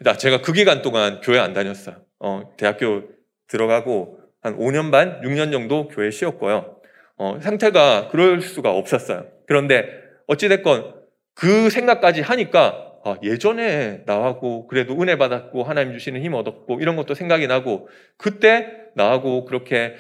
나 0.02 0.16
제가 0.16 0.42
그 0.42 0.54
기간 0.54 0.82
동안 0.82 1.20
교회 1.22 1.40
안 1.40 1.54
다녔어요. 1.54 1.98
어, 2.20 2.54
대학교 2.58 3.04
들어가고 3.48 4.20
한 4.42 4.56
5년 4.58 4.92
반, 4.92 5.20
6년 5.22 5.52
정도 5.52 5.88
교회 5.88 6.12
쉬었고요. 6.12 6.78
어, 7.18 7.40
상태가 7.42 8.08
그럴 8.10 8.42
수가 8.42 8.72
없었어요. 8.72 9.26
그런데 9.46 9.90
어찌됐건 10.28 10.96
그 11.34 11.70
생각까지 11.70 12.22
하니까 12.22 12.86
아, 12.86 12.89
예전에 13.24 14.04
나하고 14.06 14.68
그래도 14.68 15.00
은혜 15.02 15.18
받았고 15.18 15.64
하나님 15.64 15.94
주시는 15.94 16.22
힘 16.22 16.34
얻었고 16.34 16.80
이런 16.82 16.96
것도 16.96 17.14
생각이 17.14 17.48
나고 17.48 17.88
그때 18.18 18.68
나하고 18.96 19.46
그렇게 19.46 19.96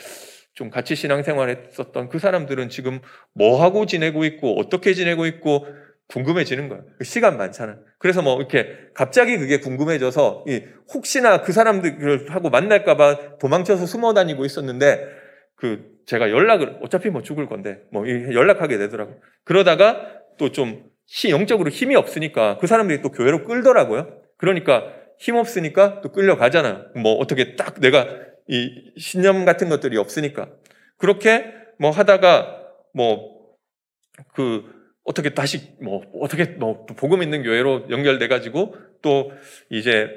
좀 0.53 0.69
같이 0.69 0.95
신앙생활 0.95 1.49
했었던 1.49 2.09
그 2.09 2.19
사람들은 2.19 2.69
지금 2.69 2.99
뭐 3.33 3.63
하고 3.63 3.85
지내고 3.85 4.25
있고 4.25 4.59
어떻게 4.59 4.93
지내고 4.93 5.25
있고 5.25 5.65
궁금해지는 6.09 6.69
거예요. 6.69 6.83
그 6.97 7.03
시간 7.03 7.38
많잖아요. 7.38 7.77
그래서 7.99 8.21
뭐 8.21 8.38
이렇게 8.38 8.75
갑자기 8.93 9.38
그게 9.38 9.59
궁금해져서 9.59 10.45
혹시나 10.93 11.41
그 11.41 11.53
사람들을 11.53 12.31
하고 12.31 12.49
만날까봐 12.49 13.38
도망쳐서 13.38 13.85
숨어 13.85 14.13
다니고 14.13 14.43
있었는데 14.43 15.07
그 15.55 15.99
제가 16.07 16.31
연락을 16.31 16.79
어차피 16.81 17.09
뭐 17.09 17.21
죽을 17.21 17.47
건데 17.47 17.81
뭐 17.91 18.07
연락하게 18.07 18.77
되더라고요. 18.77 19.17
그러다가 19.45 20.19
또 20.38 20.51
좀 20.51 20.88
영적으로 21.30 21.69
힘이 21.69 21.95
없으니까 21.95 22.58
그 22.60 22.67
사람들이 22.67 23.02
또 23.02 23.12
교회로 23.12 23.43
끌더라고요. 23.45 24.22
그러니까 24.38 24.93
힘 25.19 25.36
없으니까 25.36 26.02
또 26.02 26.12
끌려가잖아요. 26.12 26.91
뭐 26.95 27.15
어떻게 27.15 27.56
딱 27.56 27.80
내가 27.80 28.08
이 28.48 28.91
신념 28.98 29.45
같은 29.45 29.69
것들이 29.69 29.98
없으니까. 29.98 30.50
그렇게 30.98 31.45
뭐 31.80 31.91
하다가 31.91 32.63
뭐 32.93 33.39
그 34.34 34.63
어떻게 35.06 35.30
다시 35.34 35.76
뭐 35.82 36.04
어떻게 36.22 36.45
뭐 36.45 36.86
복음 36.86 37.24
있는 37.24 37.41
교회로 37.43 37.88
연결돼 37.89 38.28
가지고 38.28 38.76
또 39.02 39.32
이제 39.69 40.10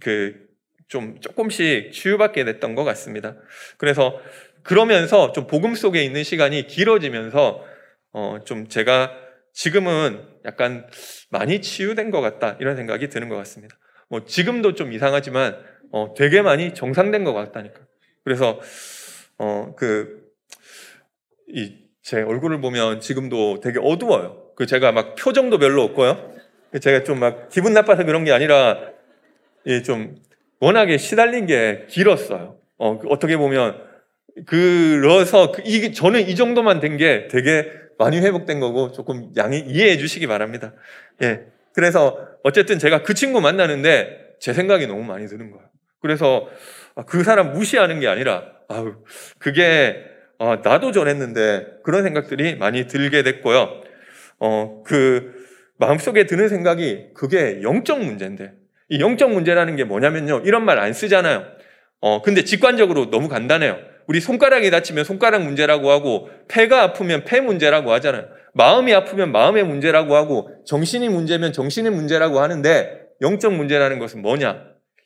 그 0.00 0.46
좀 0.88 1.18
조금씩 1.20 1.92
치유받게 1.92 2.44
됐던 2.44 2.74
것 2.76 2.84
같습니다. 2.84 3.34
그래서 3.76 4.20
그러면서 4.62 5.32
좀 5.32 5.46
복음 5.48 5.74
속에 5.74 6.04
있는 6.04 6.22
시간이 6.22 6.66
길어지면서 6.68 7.64
어 8.12 8.38
좀 8.44 8.68
제가 8.68 9.12
지금은 9.56 10.20
약간 10.44 10.86
많이 11.30 11.62
치유된 11.62 12.10
것 12.10 12.20
같다 12.20 12.58
이런 12.60 12.76
생각이 12.76 13.08
드는 13.08 13.30
것 13.30 13.36
같습니다. 13.36 13.74
뭐 14.10 14.24
지금도 14.26 14.74
좀 14.74 14.92
이상하지만 14.92 15.56
어, 15.92 16.12
되게 16.14 16.42
많이 16.42 16.74
정상된 16.74 17.24
것 17.24 17.32
같다니까. 17.32 17.80
그래서 18.22 18.60
어, 19.38 19.74
그이 19.76 19.96
제 22.02 22.20
얼굴을 22.20 22.60
보면 22.60 23.00
지금도 23.00 23.60
되게 23.60 23.78
어두워요. 23.82 24.52
그 24.56 24.66
제가 24.66 24.92
막 24.92 25.14
표정도 25.14 25.58
별로 25.58 25.82
없고요. 25.84 26.34
그 26.70 26.78
제가 26.78 27.02
좀 27.04 27.18
막 27.18 27.48
기분 27.48 27.72
나빠서 27.72 28.04
그런 28.04 28.24
게 28.24 28.32
아니라 28.32 28.78
좀 29.86 30.16
워낙에 30.60 30.98
시달린 30.98 31.46
게 31.46 31.86
길었어요. 31.88 32.58
어, 32.76 32.98
그 32.98 33.08
어떻게 33.08 33.38
보면 33.38 33.82
그래서 34.46 35.50
그이 35.50 35.94
저는 35.94 36.28
이 36.28 36.34
정도만 36.34 36.80
된 36.80 36.98
게 36.98 37.26
되게 37.28 37.85
많이 37.98 38.18
회복된 38.20 38.60
거고 38.60 38.92
조금 38.92 39.30
양해 39.36 39.58
이해해 39.58 39.96
주시기 39.98 40.26
바랍니다. 40.26 40.72
예. 41.22 41.46
그래서 41.74 42.18
어쨌든 42.42 42.78
제가 42.78 43.02
그 43.02 43.14
친구 43.14 43.40
만나는데 43.40 44.36
제 44.40 44.52
생각이 44.52 44.86
너무 44.86 45.02
많이 45.04 45.26
드는 45.26 45.50
거예요. 45.50 45.66
그래서 46.00 46.48
아, 46.94 47.04
그 47.04 47.22
사람 47.24 47.52
무시하는 47.52 48.00
게 48.00 48.08
아니라 48.08 48.44
아우 48.68 48.94
그게 49.38 50.04
아, 50.38 50.58
나도 50.62 50.92
저랬는데 50.92 51.78
그런 51.82 52.02
생각들이 52.02 52.56
많이 52.56 52.86
들게 52.86 53.22
됐고요. 53.22 53.80
어, 54.38 54.82
그 54.84 55.34
마음속에 55.78 56.24
드는 56.26 56.48
생각이 56.48 57.08
그게 57.14 57.60
영적 57.62 58.00
문제인데 58.02 58.52
이 58.88 59.00
영적 59.00 59.30
문제라는 59.32 59.76
게 59.76 59.84
뭐냐면요. 59.84 60.42
이런 60.44 60.64
말 60.64 60.78
안 60.78 60.92
쓰잖아요. 60.92 61.44
어, 62.00 62.22
근데 62.22 62.44
직관적으로 62.44 63.10
너무 63.10 63.28
간단해요. 63.28 63.78
우리 64.06 64.20
손가락이 64.20 64.70
다치면 64.70 65.04
손가락 65.04 65.42
문제라고 65.42 65.90
하고 65.90 66.28
폐가 66.48 66.82
아프면 66.82 67.24
폐 67.24 67.40
문제라고 67.40 67.92
하잖아요. 67.92 68.26
마음이 68.54 68.94
아프면 68.94 69.32
마음의 69.32 69.64
문제라고 69.64 70.14
하고 70.14 70.50
정신이 70.64 71.08
문제면 71.08 71.52
정신의 71.52 71.92
문제라고 71.92 72.40
하는데 72.40 73.00
영적 73.20 73.54
문제라는 73.54 73.98
것은 73.98 74.22
뭐냐? 74.22 74.64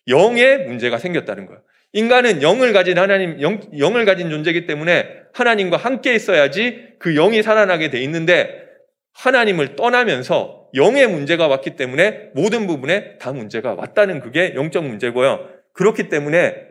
영의 0.09 0.67
문제가 0.67 0.99
생겼다는 0.99 1.47
거예요. 1.47 1.61
인간은 1.93 2.43
영을 2.43 2.73
가진 2.73 2.99
하나님, 2.99 3.41
영, 3.41 3.61
영을 3.79 4.05
가진 4.05 4.31
존재이기 4.31 4.67
때문에 4.67 5.09
하나님과 5.33 5.77
함께 5.77 6.15
있어야지 6.15 6.95
그 6.99 7.15
영이 7.15 7.43
살아나게 7.43 7.91
돼 7.91 8.01
있는데 8.03 8.65
하나님을 9.15 9.75
떠나면서 9.77 10.69
영의 10.75 11.09
문제가 11.09 11.49
왔기 11.49 11.75
때문에 11.77 12.31
모든 12.35 12.67
부분에 12.67 13.19
다 13.19 13.33
문제가 13.33 13.75
왔다는 13.75 14.21
그게 14.21 14.55
영적 14.55 14.85
문제고요. 14.85 15.49
그렇기 15.73 16.09
때문에 16.09 16.70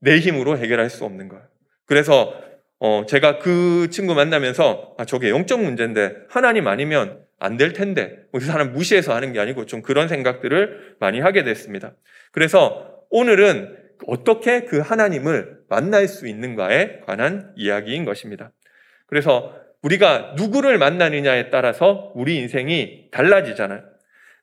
내 0.00 0.18
힘으로 0.18 0.58
해결할 0.58 0.90
수 0.90 1.04
없는 1.04 1.28
거예요. 1.28 1.44
그래서 1.86 2.34
어, 2.80 3.04
제가 3.06 3.38
그 3.38 3.88
친구 3.90 4.14
만나면서 4.14 4.94
아, 4.98 5.04
저게 5.04 5.30
영적 5.30 5.60
문제인데 5.62 6.14
하나님 6.28 6.68
아니면 6.68 7.20
안 7.40 7.56
될 7.56 7.72
텐데 7.72 8.18
뭐 8.32 8.40
그 8.40 8.46
사람 8.46 8.72
무시해서 8.72 9.14
하는 9.14 9.32
게 9.32 9.40
아니고 9.40 9.66
좀 9.66 9.82
그런 9.82 10.08
생각들을 10.08 10.96
많이 11.00 11.20
하게 11.20 11.44
됐습니다. 11.44 11.94
그래서 12.32 12.92
오늘은 13.10 13.76
어떻게 14.06 14.64
그 14.64 14.78
하나님을 14.78 15.58
만날 15.68 16.06
수 16.06 16.28
있는가에 16.28 17.00
관한 17.06 17.52
이야기인 17.56 18.04
것입니다. 18.04 18.52
그래서 19.06 19.54
우리가 19.82 20.34
누구를 20.36 20.78
만나느냐에 20.78 21.50
따라서 21.50 22.12
우리 22.14 22.36
인생이 22.36 23.10
달라지잖아요. 23.10 23.82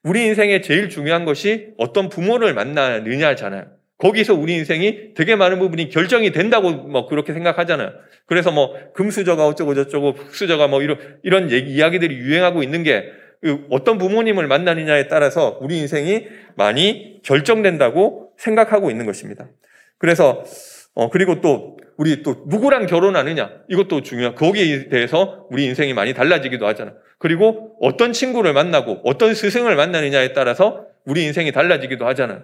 우리 0.02 0.24
인생에 0.26 0.60
제일 0.60 0.88
중요한 0.88 1.24
것이 1.24 1.74
어떤 1.78 2.08
부모를 2.08 2.54
만나느냐잖아요. 2.54 3.75
거기서 3.98 4.34
우리 4.34 4.54
인생이 4.54 5.14
되게 5.14 5.36
많은 5.36 5.58
부분이 5.58 5.88
결정이 5.88 6.32
된다고 6.32 6.70
뭐 6.70 7.06
그렇게 7.06 7.32
생각하잖아요. 7.32 7.92
그래서 8.26 8.50
뭐 8.50 8.74
금수저가 8.94 9.46
어쩌고 9.46 9.74
저쩌고 9.74 10.12
흑수저가 10.12 10.68
뭐 10.68 10.82
이런 10.82 10.98
이런 11.22 11.50
얘기, 11.50 11.72
이야기들이 11.72 12.14
유행하고 12.14 12.62
있는 12.62 12.82
게그 12.82 13.68
어떤 13.70 13.96
부모님을 13.96 14.46
만나느냐에 14.48 15.08
따라서 15.08 15.58
우리 15.62 15.78
인생이 15.78 16.26
많이 16.56 17.20
결정된다고 17.22 18.32
생각하고 18.36 18.90
있는 18.90 19.06
것입니다. 19.06 19.48
그래서 19.98 20.44
어 20.94 21.08
그리고 21.08 21.40
또 21.40 21.78
우리 21.96 22.22
또 22.22 22.44
누구랑 22.48 22.86
결혼하느냐 22.86 23.50
이것도 23.68 24.02
중요한 24.02 24.34
거기에 24.34 24.88
대해서 24.88 25.46
우리 25.50 25.64
인생이 25.64 25.94
많이 25.94 26.12
달라지기도 26.12 26.66
하잖아. 26.66 26.92
그리고 27.18 27.76
어떤 27.80 28.12
친구를 28.12 28.52
만나고 28.52 29.00
어떤 29.04 29.34
스승을 29.34 29.74
만나느냐에 29.74 30.34
따라서 30.34 30.84
우리 31.06 31.24
인생이 31.24 31.52
달라지기도 31.52 32.06
하잖아. 32.06 32.42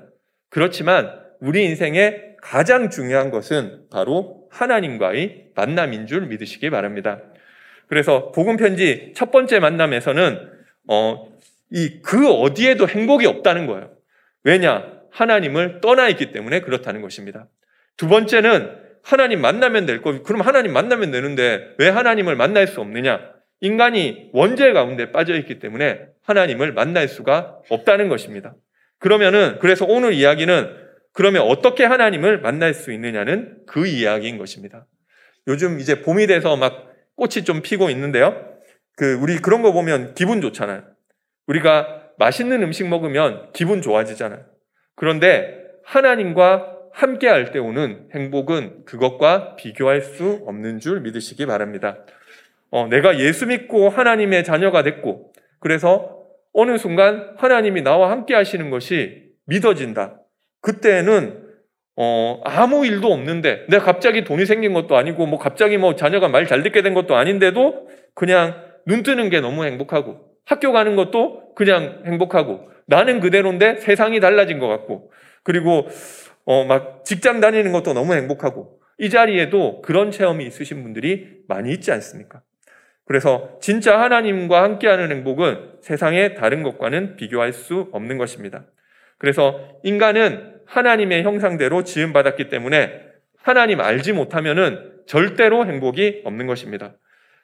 그렇지만 0.48 1.21
우리 1.42 1.64
인생의 1.64 2.36
가장 2.40 2.88
중요한 2.88 3.30
것은 3.30 3.88
바로 3.90 4.46
하나님과의 4.50 5.48
만남인 5.56 6.06
줄 6.06 6.26
믿으시기 6.26 6.70
바랍니다. 6.70 7.20
그래서 7.88 8.30
복음 8.30 8.56
편지 8.56 9.12
첫 9.16 9.32
번째 9.32 9.58
만남에서는 9.58 10.50
어, 10.88 11.28
이 11.70 12.00
그 12.02 12.30
어디에도 12.30 12.88
행복이 12.88 13.26
없다는 13.26 13.66
거예요. 13.66 13.90
왜냐? 14.44 14.86
하나님을 15.10 15.80
떠나 15.80 16.08
있기 16.10 16.30
때문에 16.30 16.60
그렇다는 16.60 17.02
것입니다. 17.02 17.48
두 17.96 18.06
번째는 18.08 18.76
하나님 19.02 19.40
만나면 19.40 19.84
될 19.84 20.00
거. 20.00 20.22
그럼 20.22 20.42
하나님 20.42 20.72
만나면 20.72 21.10
되는데 21.10 21.74
왜 21.78 21.88
하나님을 21.88 22.36
만날 22.36 22.68
수 22.68 22.80
없느냐? 22.80 23.20
인간이 23.60 24.30
원죄 24.32 24.72
가운데 24.72 25.10
빠져 25.10 25.34
있기 25.36 25.58
때문에 25.58 26.06
하나님을 26.22 26.72
만날 26.72 27.08
수가 27.08 27.58
없다는 27.68 28.08
것입니다. 28.08 28.54
그러면은 29.00 29.58
그래서 29.60 29.84
오늘 29.88 30.12
이야기는 30.12 30.81
그러면 31.12 31.42
어떻게 31.42 31.84
하나님을 31.84 32.40
만날 32.40 32.74
수 32.74 32.92
있느냐는 32.92 33.58
그 33.66 33.86
이야기인 33.86 34.38
것입니다. 34.38 34.86
요즘 35.46 35.80
이제 35.80 36.02
봄이 36.02 36.26
돼서 36.26 36.56
막 36.56 36.90
꽃이 37.16 37.44
좀 37.44 37.62
피고 37.62 37.90
있는데요. 37.90 38.48
그 38.96 39.14
우리 39.14 39.38
그런 39.38 39.62
거 39.62 39.72
보면 39.72 40.14
기분 40.14 40.40
좋잖아요. 40.40 40.84
우리가 41.46 42.02
맛있는 42.18 42.62
음식 42.62 42.88
먹으면 42.88 43.50
기분 43.52 43.82
좋아지잖아요. 43.82 44.44
그런데 44.94 45.62
하나님과 45.84 46.78
함께 46.92 47.26
할 47.26 47.52
때 47.52 47.58
오는 47.58 48.08
행복은 48.14 48.84
그것과 48.84 49.56
비교할 49.56 50.02
수 50.02 50.42
없는 50.46 50.78
줄 50.78 51.00
믿으시기 51.00 51.46
바랍니다. 51.46 52.04
어, 52.70 52.86
내가 52.88 53.18
예수 53.18 53.46
믿고 53.46 53.88
하나님의 53.88 54.44
자녀가 54.44 54.82
됐고, 54.82 55.32
그래서 55.58 56.18
어느 56.52 56.76
순간 56.78 57.34
하나님이 57.38 57.82
나와 57.82 58.10
함께 58.10 58.34
하시는 58.34 58.70
것이 58.70 59.30
믿어진다. 59.46 60.21
그때는 60.62 61.42
어, 61.96 62.40
아무 62.44 62.86
일도 62.86 63.12
없는데 63.12 63.66
내가 63.68 63.84
갑자기 63.84 64.24
돈이 64.24 64.46
생긴 64.46 64.72
것도 64.72 64.96
아니고 64.96 65.26
뭐 65.26 65.38
갑자기 65.38 65.76
뭐 65.76 65.94
자녀가 65.94 66.28
말 66.28 66.46
잘 66.46 66.62
듣게 66.62 66.80
된 66.80 66.94
것도 66.94 67.14
아닌데도 67.16 67.88
그냥 68.14 68.54
눈 68.86 69.02
뜨는 69.02 69.28
게 69.28 69.40
너무 69.40 69.64
행복하고 69.66 70.18
학교 70.46 70.72
가는 70.72 70.96
것도 70.96 71.54
그냥 71.54 72.02
행복하고 72.06 72.70
나는 72.86 73.20
그대로인데 73.20 73.76
세상이 73.76 74.20
달라진 74.20 74.58
것 74.58 74.68
같고 74.68 75.12
그리고 75.42 75.86
어, 76.44 76.64
막 76.64 77.04
직장 77.04 77.40
다니는 77.40 77.72
것도 77.72 77.92
너무 77.92 78.14
행복하고 78.14 78.80
이 78.98 79.10
자리에도 79.10 79.82
그런 79.82 80.10
체험이 80.10 80.46
있으신 80.46 80.82
분들이 80.82 81.42
많이 81.48 81.72
있지 81.72 81.92
않습니까? 81.92 82.42
그래서 83.04 83.58
진짜 83.60 84.00
하나님과 84.00 84.62
함께하는 84.62 85.10
행복은 85.10 85.72
세상의 85.82 86.36
다른 86.36 86.62
것과는 86.62 87.16
비교할 87.16 87.52
수 87.52 87.88
없는 87.92 88.16
것입니다. 88.16 88.64
그래서 89.18 89.60
인간은 89.82 90.51
하나님의 90.66 91.22
형상대로 91.22 91.84
지음받았기 91.84 92.48
때문에 92.48 93.02
하나님 93.36 93.80
알지 93.80 94.12
못하면은 94.12 94.92
절대로 95.06 95.66
행복이 95.66 96.22
없는 96.24 96.46
것입니다. 96.46 96.94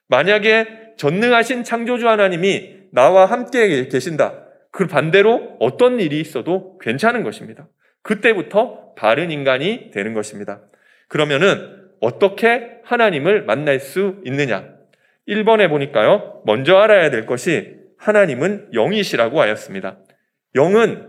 만약에 0.08 0.94
전능하신 0.96 1.64
창조주 1.64 2.08
하나님이 2.08 2.76
나와 2.92 3.26
함께 3.26 3.88
계신다. 3.88 4.44
그 4.70 4.86
반대로 4.86 5.56
어떤 5.60 6.00
일이 6.00 6.20
있어도 6.20 6.78
괜찮은 6.78 7.22
것입니다. 7.22 7.68
그때부터 8.02 8.94
바른 8.94 9.30
인간이 9.30 9.90
되는 9.92 10.14
것입니다. 10.14 10.62
그러면은 11.08 11.88
어떻게 12.00 12.78
하나님을 12.84 13.44
만날 13.44 13.80
수 13.80 14.16
있느냐? 14.24 14.64
1번에 15.26 15.68
보니까요. 15.68 16.42
먼저 16.46 16.76
알아야 16.78 17.10
될 17.10 17.26
것이 17.26 17.76
하나님은 17.98 18.68
영이시라고 18.72 19.40
하였습니다. 19.40 19.98
영은 20.54 21.07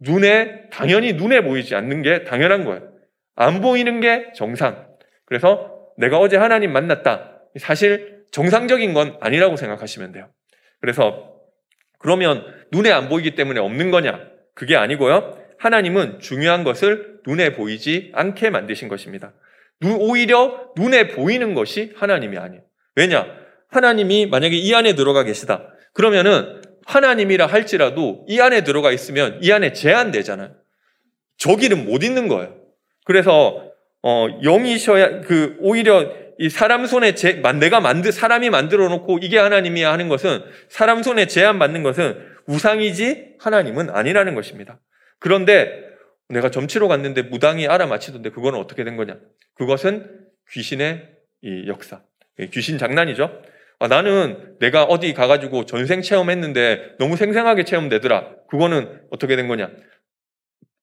눈에 0.00 0.68
당연히 0.70 1.12
눈에 1.12 1.42
보이지 1.42 1.74
않는 1.74 2.02
게 2.02 2.24
당연한 2.24 2.64
거예요. 2.64 2.90
안 3.36 3.60
보이는 3.60 4.00
게 4.00 4.32
정상. 4.34 4.88
그래서 5.26 5.78
내가 5.96 6.18
어제 6.18 6.36
하나님 6.36 6.72
만났다. 6.72 7.42
사실 7.58 8.24
정상적인 8.32 8.94
건 8.94 9.16
아니라고 9.20 9.56
생각하시면 9.56 10.12
돼요. 10.12 10.28
그래서 10.80 11.34
그러면 11.98 12.44
눈에 12.72 12.90
안 12.90 13.08
보이기 13.08 13.34
때문에 13.34 13.60
없는 13.60 13.90
거냐? 13.90 14.20
그게 14.54 14.76
아니고요. 14.76 15.38
하나님은 15.58 16.20
중요한 16.20 16.64
것을 16.64 17.20
눈에 17.26 17.52
보이지 17.52 18.12
않게 18.14 18.50
만드신 18.50 18.88
것입니다. 18.88 19.34
오히려 19.84 20.72
눈에 20.76 21.08
보이는 21.08 21.54
것이 21.54 21.92
하나님이 21.96 22.38
아니에요. 22.38 22.62
왜냐? 22.96 23.26
하나님이 23.68 24.26
만약에 24.26 24.56
이 24.56 24.74
안에 24.74 24.94
들어가 24.94 25.22
계시다. 25.22 25.68
그러면은 25.92 26.59
하나님이라 26.86 27.46
할지라도 27.46 28.24
이 28.28 28.40
안에 28.40 28.64
들어가 28.64 28.92
있으면 28.92 29.38
이 29.42 29.52
안에 29.52 29.72
제한되잖아요. 29.72 30.54
저기는 31.38 31.86
못 31.86 32.02
있는 32.02 32.28
거예요. 32.28 32.56
그래서 33.04 33.70
어, 34.02 34.26
영이셔야 34.42 35.20
그 35.22 35.56
오히려 35.60 36.12
이 36.38 36.48
사람 36.48 36.86
손에 36.86 37.14
제, 37.14 37.34
내가 37.34 37.80
만들 37.80 38.12
사람이 38.12 38.48
만들어 38.48 38.88
놓고 38.88 39.18
이게 39.20 39.38
하나님이야 39.38 39.92
하는 39.92 40.08
것은 40.08 40.42
사람 40.68 41.02
손에 41.02 41.26
제한 41.26 41.58
받는 41.58 41.82
것은 41.82 42.18
우상이지 42.46 43.36
하나님은 43.38 43.90
아니라는 43.90 44.34
것입니다. 44.34 44.80
그런데 45.18 45.90
내가 46.28 46.50
점치러 46.50 46.88
갔는데 46.88 47.22
무당이 47.22 47.68
알아맞히던데 47.68 48.30
그거는 48.30 48.58
어떻게 48.58 48.84
된 48.84 48.96
거냐? 48.96 49.18
그것은 49.54 50.08
귀신의 50.50 51.08
이 51.42 51.64
역사. 51.66 52.00
예, 52.38 52.46
귀신 52.46 52.78
장난이죠. 52.78 53.42
아, 53.80 53.88
나는 53.88 54.56
내가 54.58 54.84
어디 54.84 55.14
가가지고 55.14 55.64
전생 55.64 56.02
체험했는데 56.02 56.96
너무 56.98 57.16
생생하게 57.16 57.64
체험되더라. 57.64 58.36
그거는 58.50 59.00
어떻게 59.10 59.36
된 59.36 59.48
거냐? 59.48 59.70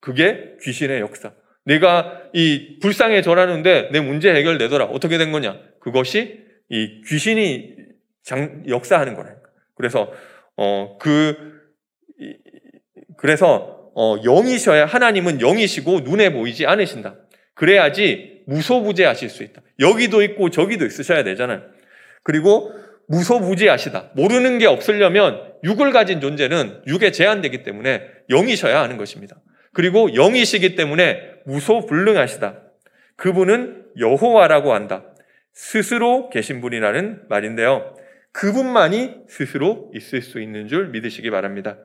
그게 0.01 0.55
귀신의 0.63 0.99
역사. 0.99 1.31
내가 1.63 2.23
이 2.33 2.79
불상에 2.81 3.21
절하는데 3.21 3.89
내 3.91 3.99
문제 3.99 4.33
해결되더라. 4.33 4.85
어떻게 4.85 5.19
된 5.19 5.31
거냐? 5.31 5.59
그것이 5.79 6.43
이 6.69 7.01
귀신이 7.07 7.75
장, 8.23 8.63
역사하는 8.67 9.13
거라니까. 9.13 9.43
그래서 9.75 10.11
어그 10.55 11.37
그래서 13.17 13.91
어 13.93 14.17
영이셔야 14.23 14.85
하나님은 14.87 15.39
영이시고 15.39 15.99
눈에 15.99 16.31
보이지 16.33 16.65
않으신다. 16.65 17.15
그래야지 17.53 18.43
무소부재하실 18.47 19.29
수 19.29 19.43
있다. 19.43 19.61
여기도 19.79 20.23
있고 20.23 20.49
저기도 20.49 20.85
있으셔야 20.85 21.23
되잖아요. 21.23 21.61
그리고 22.23 22.73
무소부재하시다. 23.07 24.11
모르는 24.15 24.57
게 24.59 24.65
없으려면 24.65 25.53
육을 25.63 25.91
가진 25.91 26.21
존재는 26.21 26.81
육에 26.87 27.11
제한되기 27.11 27.63
때문에 27.63 28.03
영이셔야 28.29 28.81
하는 28.81 28.97
것입니다. 28.97 29.37
그리고 29.73 30.13
영이시기 30.13 30.75
때문에 30.75 31.21
무소불능하시다. 31.45 32.61
그분은 33.15 33.85
여호와라고 33.99 34.73
한다. 34.73 35.05
스스로 35.53 36.29
계신 36.29 36.61
분이라는 36.61 37.23
말인데요. 37.29 37.95
그분만이 38.33 39.15
스스로 39.27 39.91
있을 39.95 40.21
수 40.21 40.39
있는 40.41 40.67
줄 40.67 40.89
믿으시기 40.89 41.31
바랍니다. 41.31 41.77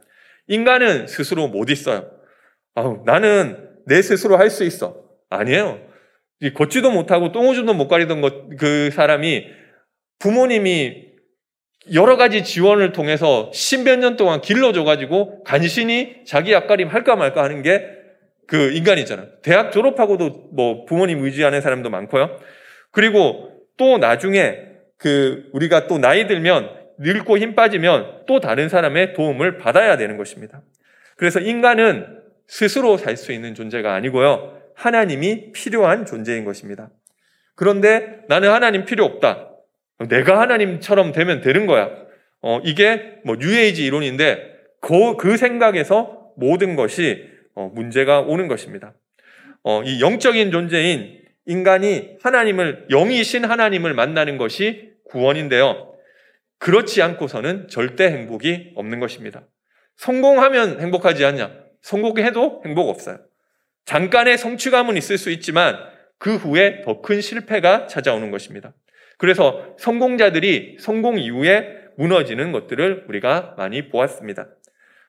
인간은 0.48 1.06
스스로 1.06 1.48
못 1.48 1.70
있어요. 1.70 2.10
아우, 2.74 3.02
나는 3.06 3.70
내 3.86 4.02
스스로 4.02 4.36
할 4.36 4.50
수 4.50 4.64
있어. 4.64 5.02
아니에요. 5.30 5.80
걷지도 6.54 6.90
못하고 6.90 7.32
똥오줌도 7.32 7.72
못 7.74 7.88
가리던 7.88 8.20
것, 8.20 8.56
그 8.58 8.90
사람이 8.90 9.46
부모님이 10.18 11.11
여러 11.92 12.16
가지 12.16 12.44
지원을 12.44 12.92
통해서 12.92 13.50
십몇 13.52 13.98
년 13.98 14.16
동안 14.16 14.40
길러줘가지고 14.40 15.42
간신히 15.44 16.24
자기 16.24 16.54
앞가림 16.54 16.88
할까 16.88 17.16
말까 17.16 17.42
하는 17.42 17.62
게 17.62 18.02
그 18.52 18.70
인간이잖아. 18.72 19.28
대학 19.42 19.72
졸업하고도 19.72 20.50
뭐 20.52 20.84
부모님 20.84 21.24
의지하는 21.24 21.62
사람도 21.62 21.88
많고요. 21.88 22.38
그리고 22.90 23.50
또 23.78 23.96
나중에 23.96 24.58
그 24.98 25.48
우리가 25.54 25.86
또 25.86 25.96
나이 25.96 26.26
들면 26.26 26.68
늙고 26.98 27.38
힘 27.38 27.54
빠지면 27.54 28.24
또 28.26 28.40
다른 28.40 28.68
사람의 28.68 29.14
도움을 29.14 29.56
받아야 29.56 29.96
되는 29.96 30.18
것입니다. 30.18 30.60
그래서 31.16 31.40
인간은 31.40 32.20
스스로 32.46 32.98
살 32.98 33.16
수 33.16 33.32
있는 33.32 33.54
존재가 33.54 33.94
아니고요. 33.94 34.60
하나님이 34.74 35.52
필요한 35.52 36.04
존재인 36.04 36.44
것입니다. 36.44 36.90
그런데 37.54 38.18
나는 38.28 38.50
하나님 38.50 38.84
필요 38.84 39.06
없다. 39.06 39.48
내가 40.08 40.40
하나님처럼 40.40 41.12
되면 41.12 41.40
되는 41.40 41.66
거야. 41.66 41.90
어, 42.40 42.60
이게 42.64 43.20
뭐 43.24 43.36
뉴에이지 43.36 43.84
이론인데 43.84 44.52
그, 44.80 45.16
그 45.16 45.36
생각에서 45.36 46.32
모든 46.36 46.76
것이 46.76 47.28
어, 47.54 47.70
문제가 47.74 48.20
오는 48.20 48.48
것입니다. 48.48 48.94
어, 49.62 49.82
이 49.84 50.00
영적인 50.00 50.50
존재인 50.50 51.20
인간이 51.46 52.16
하나님을 52.22 52.86
영이신 52.90 53.44
하나님을 53.44 53.94
만나는 53.94 54.38
것이 54.38 54.92
구원인데요. 55.04 55.92
그렇지 56.58 57.02
않고서는 57.02 57.68
절대 57.68 58.06
행복이 58.06 58.72
없는 58.76 59.00
것입니다. 59.00 59.42
성공하면 59.96 60.80
행복하지 60.80 61.24
않냐? 61.24 61.52
성공해도 61.82 62.62
행복 62.64 62.88
없어요. 62.88 63.18
잠깐의 63.84 64.38
성취감은 64.38 64.96
있을 64.96 65.18
수 65.18 65.30
있지만 65.30 65.76
그 66.18 66.36
후에 66.36 66.82
더 66.82 67.02
큰 67.02 67.20
실패가 67.20 67.88
찾아오는 67.88 68.30
것입니다. 68.30 68.72
그래서 69.22 69.76
성공자들이 69.78 70.78
성공 70.80 71.16
이후에 71.16 71.78
무너지는 71.96 72.50
것들을 72.50 73.04
우리가 73.08 73.54
많이 73.56 73.88
보았습니다. 73.88 74.48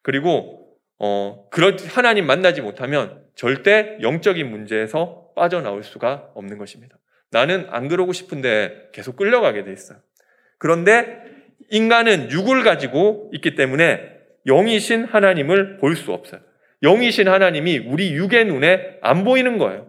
그리고 0.04 0.68
어, 1.00 1.48
그런 1.50 1.80
하나님 1.80 2.28
만나지 2.28 2.62
못하면 2.62 3.24
절대 3.34 3.98
영적인 4.02 4.48
문제에서 4.48 5.30
빠져나올 5.36 5.82
수가 5.82 6.30
없는 6.36 6.60
것입니다. 6.60 6.96
나는 7.32 7.66
안 7.72 7.88
그러고 7.88 8.14
싶은데 8.14 8.90
계속 8.92 9.16
끌려가게 9.16 9.64
돼 9.64 9.74
있어요. 9.74 9.98
그런데 10.60 11.18
인간은 11.72 12.30
육을 12.30 12.64
가지고 12.64 13.32
있기 13.34 13.56
때문에 13.56 14.12
영이신 14.46 15.06
하나님을 15.06 15.78
볼 15.80 15.96
수 15.96 16.14
없어요. 16.14 16.40
영이신 16.84 17.28
하나님이 17.28 17.80
우리 17.80 18.14
육의 18.14 18.46
눈에 18.46 19.00
안 19.02 19.24
보이는 19.24 19.58
거예요. 19.58 19.88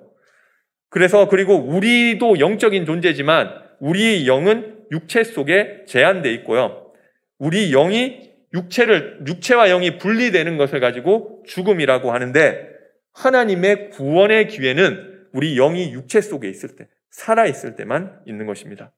그래서 0.88 1.28
그리고 1.28 1.56
우리도 1.56 2.38
영적인 2.38 2.86
존재지만 2.86 3.63
우리 3.80 4.26
영은 4.26 4.74
육체 4.90 5.24
속에 5.24 5.84
제한돼 5.86 6.32
있고요. 6.34 6.92
우리 7.38 7.70
영이 7.70 8.30
육체를 8.52 9.20
육체와 9.26 9.68
영이 9.68 9.98
분리되는 9.98 10.56
것을 10.56 10.80
가지고 10.80 11.42
죽음이라고 11.46 12.12
하는데 12.12 12.68
하나님의 13.12 13.90
구원의 13.90 14.48
기회는 14.48 15.26
우리 15.32 15.56
영이 15.56 15.92
육체 15.92 16.20
속에 16.20 16.48
있을 16.48 16.76
때, 16.76 16.88
살아 17.10 17.46
있을 17.46 17.76
때만 17.76 18.20
있는 18.26 18.46
것입니다. 18.46 18.92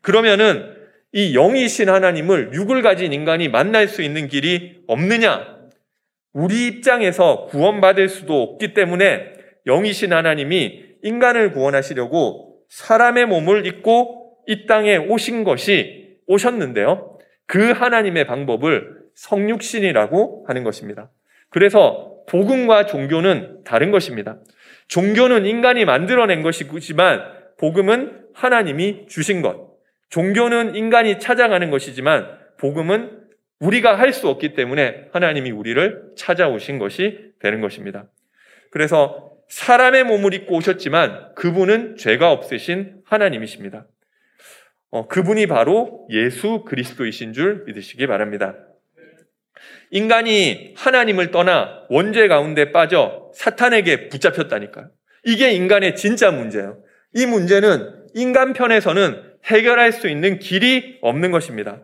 그러면은 0.00 0.74
이 1.12 1.32
영이신 1.32 1.88
하나님을 1.88 2.50
육을 2.52 2.82
가진 2.82 3.12
인간이 3.12 3.48
만날 3.48 3.88
수 3.88 4.02
있는 4.02 4.28
길이 4.28 4.82
없느냐? 4.86 5.58
우리 6.32 6.66
입장에서 6.66 7.46
구원받을 7.46 8.08
수도 8.08 8.42
없기 8.42 8.74
때문에 8.74 9.32
영이신 9.66 10.12
하나님이 10.12 10.84
인간을 11.02 11.52
구원하시려고 11.52 12.47
사람의 12.68 13.26
몸을 13.26 13.66
입고 13.66 14.38
이 14.46 14.66
땅에 14.66 14.96
오신 14.96 15.44
것이 15.44 16.18
오셨는데요. 16.26 17.18
그 17.46 17.72
하나님의 17.72 18.26
방법을 18.26 18.98
성육신이라고 19.14 20.44
하는 20.46 20.64
것입니다. 20.64 21.10
그래서 21.50 22.14
복음과 22.28 22.86
종교는 22.86 23.64
다른 23.64 23.90
것입니다. 23.90 24.38
종교는 24.88 25.46
인간이 25.46 25.84
만들어낸 25.84 26.42
것이지만 26.42 27.22
복음은 27.58 28.26
하나님이 28.34 29.06
주신 29.08 29.42
것. 29.42 29.68
종교는 30.10 30.74
인간이 30.76 31.18
찾아가는 31.18 31.70
것이지만 31.70 32.38
복음은 32.58 33.18
우리가 33.60 33.98
할 33.98 34.12
수 34.12 34.28
없기 34.28 34.54
때문에 34.54 35.08
하나님이 35.12 35.50
우리를 35.50 36.12
찾아오신 36.16 36.78
것이 36.78 37.32
되는 37.40 37.60
것입니다. 37.60 38.06
그래서 38.70 39.27
사람의 39.48 40.04
몸을 40.04 40.34
입고 40.34 40.56
오셨지만 40.56 41.34
그분은 41.34 41.96
죄가 41.96 42.30
없으신 42.30 43.00
하나님이십니다. 43.04 43.86
어, 44.90 45.06
그분이 45.06 45.46
바로 45.46 46.06
예수 46.10 46.64
그리스도이신 46.66 47.32
줄 47.32 47.64
믿으시기 47.66 48.06
바랍니다. 48.06 48.56
인간이 49.90 50.74
하나님을 50.76 51.30
떠나 51.30 51.82
원죄 51.88 52.28
가운데 52.28 52.72
빠져 52.72 53.30
사탄에게 53.34 54.08
붙잡혔다니까요. 54.08 54.90
이게 55.24 55.52
인간의 55.52 55.96
진짜 55.96 56.30
문제예요. 56.30 56.82
이 57.14 57.26
문제는 57.26 58.06
인간 58.14 58.52
편에서는 58.52 59.22
해결할 59.44 59.92
수 59.92 60.08
있는 60.08 60.38
길이 60.38 60.98
없는 61.00 61.30
것입니다. 61.30 61.82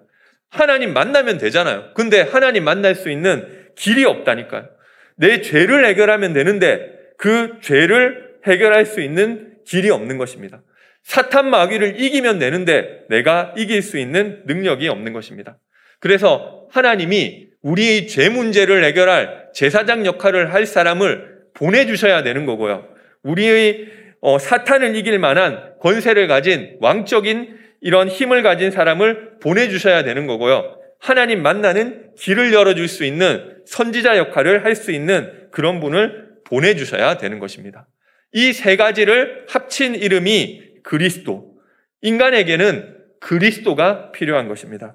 하나님 0.51 0.93
만나면 0.93 1.39
되잖아요. 1.39 1.93
근데 1.95 2.21
하나님 2.21 2.65
만날 2.65 2.95
수 2.95 3.11
있는 3.11 3.69
길이 3.75 4.05
없다니까요. 4.05 4.69
내 5.17 5.41
죄를 5.41 5.85
해결하면 5.87 6.33
되는데 6.33 6.93
그 7.17 7.59
죄를 7.61 8.35
해결할 8.47 8.87
수 8.87 9.01
있는 9.01 9.55
길이 9.67 9.91
없는 9.91 10.19
것입니다. 10.19 10.62
사탄 11.03 11.51
마귀를 11.51 12.01
이기면 12.01 12.39
되는데 12.39 13.05
내가 13.09 13.55
이길 13.57 13.83
수 13.83 13.99
있는 13.99 14.43
능력이 14.47 14.89
없는 14.89 15.12
것입니다. 15.12 15.59
그래서 16.01 16.67
하나님이 16.71 17.49
우리의 17.62 18.09
죄 18.09 18.29
문제를 18.29 18.85
해결할 18.85 19.49
제사장 19.55 20.05
역할을 20.07 20.53
할 20.53 20.67
사람을 20.67 21.35
보내주셔야 21.55 22.23
되는 22.23 22.47
거고요. 22.47 22.87
우리의 23.23 23.87
어, 24.21 24.39
사탄을 24.39 24.97
이길 24.97 25.19
만한 25.19 25.75
권세를 25.81 26.27
가진 26.29 26.77
왕적인 26.81 27.59
이런 27.81 28.09
힘을 28.09 28.43
가진 28.43 28.71
사람을 28.71 29.39
보내주셔야 29.41 30.03
되는 30.05 30.27
거고요. 30.27 30.79
하나님 30.99 31.43
만나는 31.43 32.15
길을 32.17 32.53
열어줄 32.55 32.89
수 32.89 33.05
있는 33.05 33.59
선지자 33.67 34.17
역할을 34.17 34.65
할 34.65 34.75
수 34.75 34.91
있는 34.91 35.31
그런 35.51 35.81
분을 35.81 36.34
보내주셔야 36.55 37.16
되는 37.18 37.38
것입니다. 37.40 37.88
이 38.32 38.52
세 38.52 38.76
가지를 38.76 39.46
합친 39.48 39.94
이름이 39.94 40.82
그리스도. 40.82 41.55
인간에게는 42.02 42.96
그리스도가 43.20 44.12
필요한 44.12 44.48
것입니다. 44.48 44.94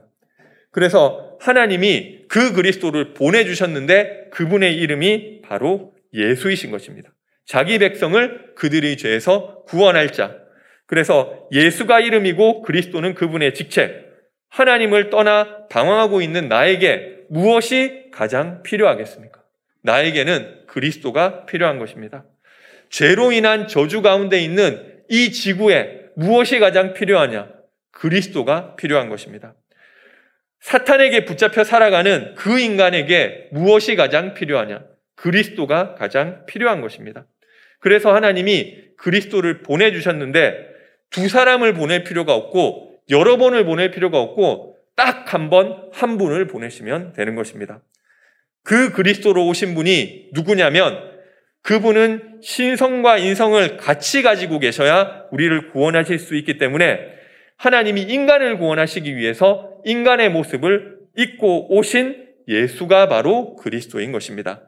그래서 0.71 1.37
하나님이 1.41 2.27
그 2.29 2.53
그리스도를 2.53 3.13
보내주셨는데 3.13 4.29
그분의 4.31 4.75
이름이 4.75 5.41
바로 5.41 5.93
예수이신 6.13 6.69
것입니다. 6.71 7.09
자기 7.45 7.79
백성을 7.79 8.53
그들의 8.55 8.97
죄에서 8.97 9.63
구원할 9.67 10.11
자. 10.11 10.35
그래서 10.85 11.47
예수가 11.51 11.99
이름이고 12.01 12.61
그리스도는 12.61 13.15
그분의 13.15 13.53
직책. 13.53 14.09
하나님을 14.49 15.09
떠나 15.09 15.67
방황하고 15.69 16.21
있는 16.21 16.47
나에게 16.49 17.19
무엇이 17.29 18.09
가장 18.11 18.63
필요하겠습니까? 18.63 19.41
나에게는 19.83 20.58
그리스도가 20.69 21.45
필요한 21.45 21.79
것입니다. 21.79 22.25
죄로 22.89 23.31
인한 23.31 23.67
저주 23.67 24.01
가운데 24.01 24.39
있는 24.39 25.01
이 25.09 25.31
지구에 25.31 26.01
무엇이 26.15 26.59
가장 26.59 26.93
필요하냐? 26.93 27.49
그리스도가 27.91 28.75
필요한 28.75 29.09
것입니다. 29.09 29.55
사탄에게 30.61 31.25
붙잡혀 31.25 31.63
살아가는 31.63 32.35
그 32.35 32.59
인간에게 32.59 33.49
무엇이 33.51 33.95
가장 33.95 34.33
필요하냐? 34.33 34.83
그리스도가 35.15 35.95
가장 35.95 36.45
필요한 36.45 36.81
것입니다. 36.81 37.25
그래서 37.79 38.13
하나님이 38.13 38.95
그리스도를 38.97 39.63
보내주셨는데 39.63 40.67
두 41.09 41.29
사람을 41.29 41.73
보낼 41.73 42.03
필요가 42.03 42.35
없고 42.35 42.99
여러 43.09 43.37
번을 43.37 43.65
보낼 43.65 43.91
필요가 43.91 44.19
없고 44.19 44.77
딱 44.95 45.19
한 45.33 45.49
번, 45.49 45.89
한 45.93 46.17
분을 46.17 46.47
보내시면 46.47 47.13
되는 47.13 47.35
것입니다. 47.35 47.81
그 48.63 48.91
그리스도로 48.91 49.47
오신 49.47 49.75
분이 49.75 50.29
누구냐면 50.33 51.09
그분은 51.61 52.39
신성과 52.41 53.17
인성을 53.17 53.77
같이 53.77 54.21
가지고 54.21 54.59
계셔야 54.59 55.25
우리를 55.31 55.71
구원하실 55.71 56.19
수 56.19 56.35
있기 56.35 56.57
때문에 56.57 56.99
하나님이 57.57 58.03
인간을 58.03 58.57
구원하시기 58.57 59.15
위해서 59.17 59.71
인간의 59.85 60.29
모습을 60.29 60.97
입고 61.17 61.75
오신 61.75 62.27
예수가 62.47 63.09
바로 63.09 63.55
그리스도인 63.57 64.11
것입니다. 64.11 64.61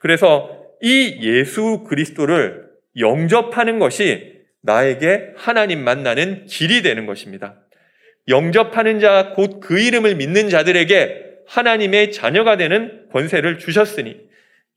그래서 0.00 0.64
이 0.82 1.18
예수 1.22 1.84
그리스도를 1.88 2.64
영접하는 2.98 3.78
것이 3.78 4.34
나에게 4.62 5.30
하나님 5.36 5.84
만나는 5.84 6.46
길이 6.46 6.82
되는 6.82 7.06
것입니다. 7.06 7.60
영접하는 8.28 9.00
자, 9.00 9.32
곧 9.34 9.60
그 9.60 9.78
이름을 9.78 10.16
믿는 10.16 10.48
자들에게 10.48 11.24
하나님의 11.46 12.12
자녀가 12.12 12.56
되는 12.56 13.08
권세를 13.12 13.58
주셨으니 13.58 14.20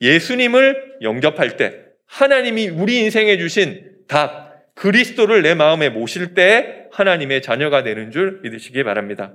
예수님을 0.02 0.98
영접할 1.02 1.58
때 1.58 1.82
하나님이 2.06 2.70
우리 2.70 3.00
인생에 3.00 3.38
주신 3.38 3.92
답, 4.08 4.74
그리스도를 4.76 5.42
내 5.42 5.56
마음에 5.56 5.90
모실 5.90 6.34
때 6.34 6.86
하나님의 6.92 7.42
자녀가 7.42 7.84
되는 7.84 8.12
줄 8.12 8.40
믿으시기 8.44 8.84
바랍니다. 8.84 9.34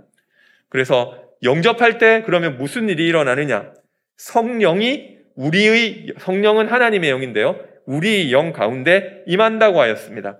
그래서 0.69 1.23
영접할 1.43 1.99
때 1.99 2.23
그러면 2.25 2.57
무슨 2.57 2.89
일이 2.89 3.07
일어나느냐? 3.07 3.73
성령이 4.17 5.19
우리의 5.35 6.15
성령은 6.19 6.69
하나님의 6.69 7.11
영인데요. 7.11 7.59
우리 7.85 8.33
영 8.33 8.53
가운데 8.53 9.23
임한다고 9.27 9.81
하였습니다. 9.81 10.39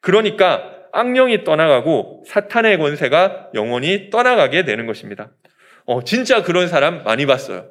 그러니까 0.00 0.76
악령이 0.92 1.44
떠나가고 1.44 2.24
사탄의 2.26 2.78
권세가 2.78 3.50
영원히 3.54 4.10
떠나가게 4.10 4.64
되는 4.64 4.86
것입니다. 4.86 5.30
어, 5.90 6.04
진짜 6.04 6.44
그런 6.44 6.68
사람 6.68 7.02
많이 7.02 7.26
봤어요. 7.26 7.66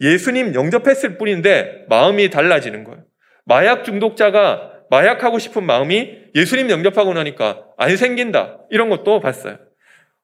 예수님 0.00 0.54
영접했을 0.54 1.18
뿐인데 1.18 1.84
마음이 1.90 2.30
달라지는 2.30 2.84
거예요. 2.84 3.02
마약 3.44 3.84
중독자가 3.84 4.72
마약하고 4.88 5.38
싶은 5.38 5.62
마음이 5.62 6.10
예수님 6.34 6.70
영접하고 6.70 7.12
나니까 7.12 7.66
안 7.76 7.98
생긴다. 7.98 8.60
이런 8.70 8.88
것도 8.88 9.20
봤어요. 9.20 9.58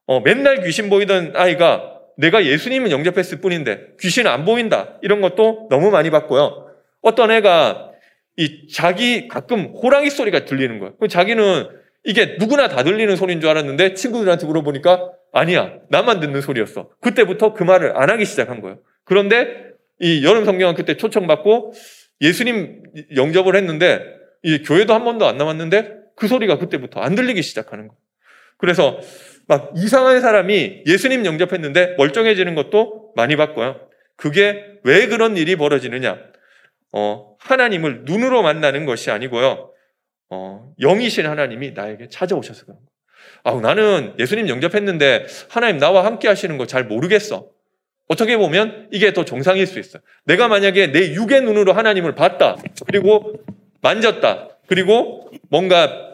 어, 0.07 0.21
맨날 0.21 0.63
귀신 0.63 0.89
보이던 0.89 1.35
아이가 1.37 1.99
내가 2.17 2.43
예수님을 2.43 2.91
영접했을 2.91 3.43
뿐인데 3.43 3.89
귀신 4.01 4.27
안 4.27 4.47
보인다. 4.47 4.99
이런 5.03 5.21
것도 5.21 5.67
너무 5.69 5.91
많이 5.91 6.09
봤고요. 6.09 6.69
어떤 7.03 7.31
애가 7.31 7.91
이 8.39 8.67
자기 8.73 9.29
가끔 9.29 9.75
호랑이 9.75 10.09
소리가 10.09 10.47
들리는 10.47 10.79
거예요. 10.79 10.95
자기는 11.07 11.69
이게 12.05 12.37
누구나 12.39 12.69
다 12.69 12.83
들리는 12.83 13.15
소리인 13.15 13.43
줄 13.43 13.51
알았는데 13.51 13.93
친구들한테 13.93 14.47
물어보니까 14.47 15.20
아니야. 15.33 15.75
나만 15.89 16.21
듣는 16.21 16.41
소리였어. 16.41 16.91
그때부터 17.01 17.55
그 17.55 17.63
말을 17.63 17.97
안 17.97 18.11
하기 18.11 18.25
시작한 18.25 18.61
거예요. 18.61 18.79
그런데 19.05 19.71
이 20.01 20.25
여름 20.25 20.45
성경은 20.45 20.75
그때 20.75 20.97
초청받고 20.97 21.73
예수님 22.21 22.83
영접을 23.17 23.57
했는데 23.57 24.05
이 24.43 24.63
교회도 24.63 24.95
한 24.95 25.05
번도 25.05 25.27
안 25.27 25.37
남았는데 25.37 26.01
그 26.17 26.29
소리가 26.29 26.59
그때부터 26.59 27.01
안 27.01 27.15
들리기 27.15 27.43
시작하는 27.43 27.89
거예요. 27.89 27.99
그래서 28.57 29.01
막 29.47 29.73
이상한 29.77 30.21
사람이 30.21 30.85
예수님 30.87 31.25
영접했는데 31.25 31.97
멀쩡해지는 31.97 32.55
것도 32.55 33.13
많이 33.17 33.37
봤고요. 33.37 33.89
그게 34.17 34.79
왜 34.85 35.07
그런 35.07 35.37
일이 35.37 35.57
벌어지느냐? 35.57 36.19
어, 36.93 37.37
하나님을 37.41 38.03
눈으로 38.05 38.43
만나는 38.43 38.85
것이 38.85 39.11
아니고요. 39.11 39.73
어, 40.29 40.73
영이신 40.81 41.27
하나님이 41.27 41.73
나에게 41.73 42.09
찾아오셔서 42.09 42.65
그런 42.65 42.79
거예요. 42.79 42.90
아, 43.45 43.53
나는 43.55 44.15
예수님 44.19 44.49
영접했는데 44.49 45.27
하나님 45.49 45.79
나와 45.79 46.05
함께 46.05 46.29
하시는 46.29 46.57
거 46.59 46.67
잘 46.67 46.85
모르겠어. 46.85 47.47
어떻게 48.09 48.37
보면 48.37 48.89
이게 48.91 49.13
더 49.13 49.25
정상일 49.25 49.67
수 49.67 49.79
있어요. 49.79 50.03
내가 50.25 50.49
만약에 50.49 50.89
내 50.89 51.15
육의 51.15 51.43
눈으로 51.43 51.73
하나님을 51.73 52.15
봤다. 52.15 52.57
그리고 52.87 53.35
만졌다. 53.83 54.49
그리고 54.67 55.31
뭔가 55.49 56.09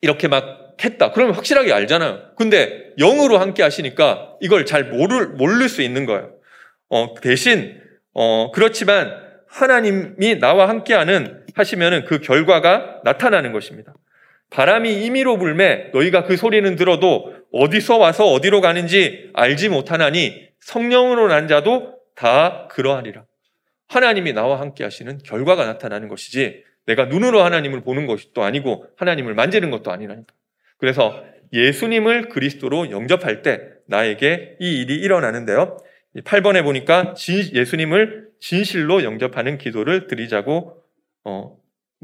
이렇게 0.00 0.28
막 0.28 0.76
했다. 0.82 1.10
그러면 1.10 1.34
확실하게 1.34 1.72
알잖아요. 1.72 2.34
근데 2.36 2.92
영으로 2.98 3.38
함께 3.38 3.64
하시니까 3.64 4.36
이걸 4.40 4.64
잘 4.64 4.84
모를, 4.84 5.26
모를 5.28 5.68
수 5.68 5.82
있는 5.82 6.06
거예요. 6.06 6.30
어, 6.88 7.14
대신, 7.20 7.80
어, 8.14 8.52
그렇지만 8.52 9.12
하나님이 9.48 10.38
나와 10.38 10.68
함께 10.68 10.94
하는 10.94 11.44
하시면은 11.54 12.04
그 12.04 12.20
결과가 12.20 13.00
나타나는 13.04 13.52
것입니다. 13.52 13.92
바람이 14.50 15.04
임의로 15.04 15.38
불매 15.38 15.90
너희가 15.92 16.24
그 16.24 16.36
소리는 16.36 16.74
들어도 16.76 17.34
어디서 17.52 17.98
와서 17.98 18.26
어디로 18.26 18.60
가는지 18.60 19.30
알지 19.34 19.68
못하나니 19.68 20.48
성령으로 20.60 21.28
난 21.28 21.48
자도 21.48 21.94
다 22.14 22.68
그러하리라. 22.70 23.24
하나님이 23.88 24.32
나와 24.32 24.60
함께 24.60 24.84
하시는 24.84 25.18
결과가 25.18 25.64
나타나는 25.64 26.08
것이지 26.08 26.62
내가 26.86 27.06
눈으로 27.06 27.42
하나님을 27.42 27.82
보는 27.82 28.06
것도 28.06 28.42
아니고 28.42 28.86
하나님을 28.96 29.34
만지는 29.34 29.70
것도 29.70 29.90
아니라니까. 29.90 30.34
그래서 30.78 31.22
예수님을 31.52 32.28
그리스도로 32.28 32.90
영접할 32.90 33.42
때 33.42 33.60
나에게 33.86 34.56
이 34.60 34.82
일이 34.82 34.96
일어나는데요. 34.96 35.78
8번에 36.16 36.62
보니까 36.62 37.14
예수님을 37.54 38.28
진실로 38.40 39.04
영접하는 39.04 39.58
기도를 39.58 40.06
드리자고 40.06 40.82
어, 41.24 41.56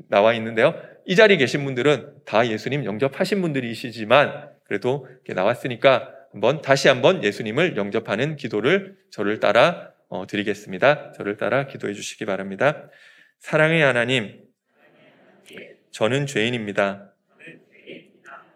나와 0.08 0.34
있는데요. 0.34 0.74
이 1.06 1.16
자리에 1.16 1.36
계신 1.36 1.64
분들은 1.64 2.24
다 2.24 2.46
예수님 2.46 2.84
영접하신 2.84 3.42
분들이시지만 3.42 4.50
그래도 4.64 5.06
나왔으니까 5.28 6.14
한번 6.32 6.62
다시 6.62 6.88
한번 6.88 7.22
예수님을 7.22 7.76
영접하는 7.76 8.36
기도를 8.36 8.96
저를 9.10 9.38
따라 9.38 9.92
어, 10.08 10.26
드리겠습니다. 10.26 11.12
저를 11.12 11.36
따라 11.36 11.66
기도해 11.66 11.92
주시기 11.92 12.24
바랍니다. 12.24 12.88
사랑의 13.38 13.82
하나님, 13.82 14.42
저는 15.90 16.26
죄인입니다. 16.26 17.12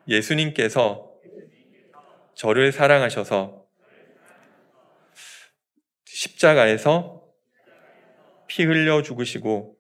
예수님께서 0.09 1.13
저를 2.35 2.73
사랑하셔서 2.73 3.65
십자가에서 6.05 7.23
피 8.47 8.65
흘려 8.65 9.03
죽으시고 9.03 9.78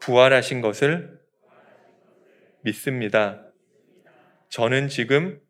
부활하신 0.00 0.60
것을 0.60 1.20
믿습니다. 2.62 3.46
저는 4.48 4.88
지금 4.88 5.40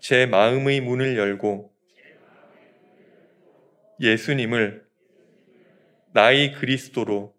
제 0.00 0.26
마음의 0.26 0.80
문을 0.80 1.16
열고 1.16 1.72
예수님을 4.00 4.86
나의 6.12 6.52
그리스도로 6.52 7.34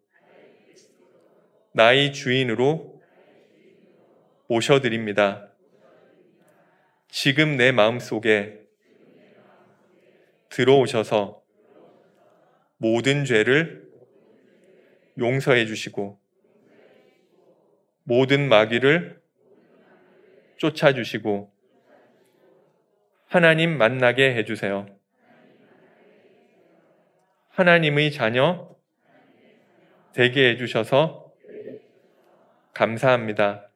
나의 1.73 2.13
주인으로 2.13 3.01
모셔드립니다. 4.47 5.49
지금 7.09 7.57
내 7.57 7.71
마음 7.71 7.99
속에 7.99 8.61
들어오셔서 10.49 11.41
모든 12.77 13.25
죄를 13.25 13.90
용서해 15.17 15.65
주시고 15.65 16.19
모든 18.03 18.49
마귀를 18.49 19.21
쫓아주시고 20.57 21.51
하나님 23.27 23.77
만나게 23.77 24.35
해주세요. 24.35 24.87
하나님의 27.49 28.11
자녀 28.11 28.75
되게 30.13 30.49
해주셔서 30.49 31.31
감사합니다. 32.73 33.69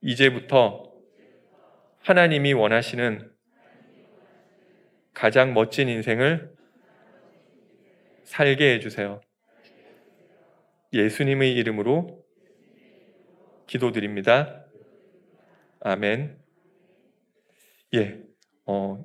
이제부터 0.00 0.92
하나님이 2.00 2.52
원하시는 2.52 3.30
가장 5.14 5.52
멋진 5.52 5.88
인생을 5.88 6.52
살게 8.24 8.74
해주세요. 8.74 9.20
예수님의 10.92 11.52
이름으로 11.54 12.24
기도드립니다. 13.66 14.64
아멘. 15.80 16.38
예, 17.94 18.18
어, 18.66 19.02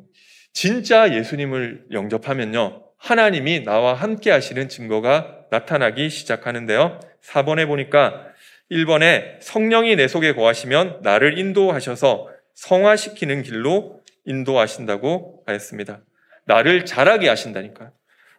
진짜 0.53 1.13
예수님을 1.13 1.88
영접하면요. 1.91 2.84
하나님이 2.97 3.63
나와 3.63 3.93
함께 3.93 4.31
하시는 4.31 4.69
증거가 4.69 5.45
나타나기 5.51 6.09
시작하는데요. 6.09 6.99
4번에 7.21 7.67
보니까 7.67 8.27
1번에 8.71 9.41
성령이 9.41 9.95
내 9.95 10.07
속에 10.07 10.34
거하시면 10.34 11.01
나를 11.01 11.38
인도하셔서 11.38 12.29
성화시키는 12.53 13.43
길로 13.43 14.01
인도하신다고 14.25 15.43
하였습니다. 15.45 16.01
나를 16.45 16.86
잘하게 16.86 17.27
하신다니까요. 17.29 17.91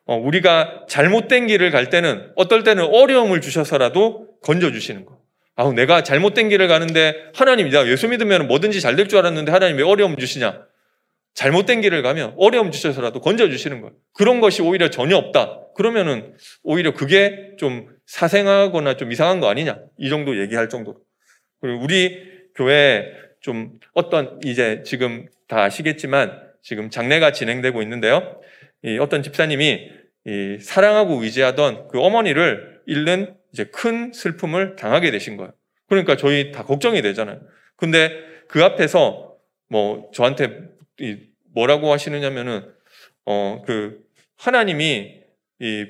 어, 0.07 0.17
우리가 0.17 0.85
잘못된 0.89 1.47
길을 1.47 1.71
갈 1.71 1.89
때는 1.89 2.31
어떨 2.37 2.63
때는 2.63 2.85
어려움을 2.85 3.41
주셔서라도 3.41 4.29
건져주시는 4.43 5.07
거. 5.07 5.19
아우, 5.57 5.73
내가 5.73 6.03
잘못된 6.03 6.49
길을 6.49 6.69
가는데 6.69 7.15
하나님, 7.35 7.69
내가 7.71 7.87
예수 7.89 8.09
믿으면 8.09 8.47
뭐든지 8.49 8.81
잘 8.81 8.97
될 8.97 9.09
줄 9.09 9.19
알았는데 9.19 9.53
하나님 9.53 9.77
왜 9.79 9.85
어려움 9.85 10.17
주시냐? 10.17 10.63
잘못된 11.35 11.81
길을 11.81 12.03
가면 12.03 12.35
어려움 12.37 12.71
주셔서라도 12.71 13.21
건져주시는 13.21 13.81
거예요. 13.81 13.95
그런 14.13 14.41
것이 14.41 14.63
오히려 14.63 14.91
전혀 14.91 15.17
없다. 15.17 15.61
그러면은 15.75 16.35
오히려 16.63 16.93
그게 16.93 17.53
좀 17.59 17.89
사생하거나 18.07 18.97
좀 18.97 19.11
이상한 19.11 19.41
거 19.41 19.49
아니냐. 19.49 19.79
이 19.99 20.09
정도 20.11 20.39
얘기할 20.41 20.69
정도로. 20.69 20.99
그리고 21.61 21.83
우리 21.83 22.21
교회 22.55 23.07
좀 23.41 23.73
어떤 23.95 24.39
이제 24.45 24.83
지금 24.85 25.27
다 25.49 25.63
아시겠지만 25.63 26.41
지금 26.63 26.91
장례가 26.91 27.33
진행되고 27.33 27.83
있는데요. 27.83 28.41
이 28.85 28.99
어떤 28.99 29.23
집사님이 29.23 29.91
이 30.27 30.59
사랑하고 30.61 31.23
의지하던 31.23 31.89
그 31.89 32.01
어머니를 32.01 32.81
잃는 32.87 33.35
이제 33.53 33.65
큰 33.65 34.13
슬픔을 34.13 34.77
당하게 34.77 35.11
되신 35.11 35.37
거예요. 35.37 35.53
그러니까 35.89 36.17
저희 36.17 36.53
다 36.53 36.65
걱정이 36.65 37.03
되잖아요. 37.03 37.41
근데 37.77 38.11
그 38.49 38.63
앞에서 38.63 39.37
뭐 39.69 40.11
저한테 40.13 40.69
뭐라고 41.55 41.93
하시느냐면은 41.93 42.73
어 43.27 43.63
그 43.67 44.05
하나님이 44.37 45.23
이 45.61 45.87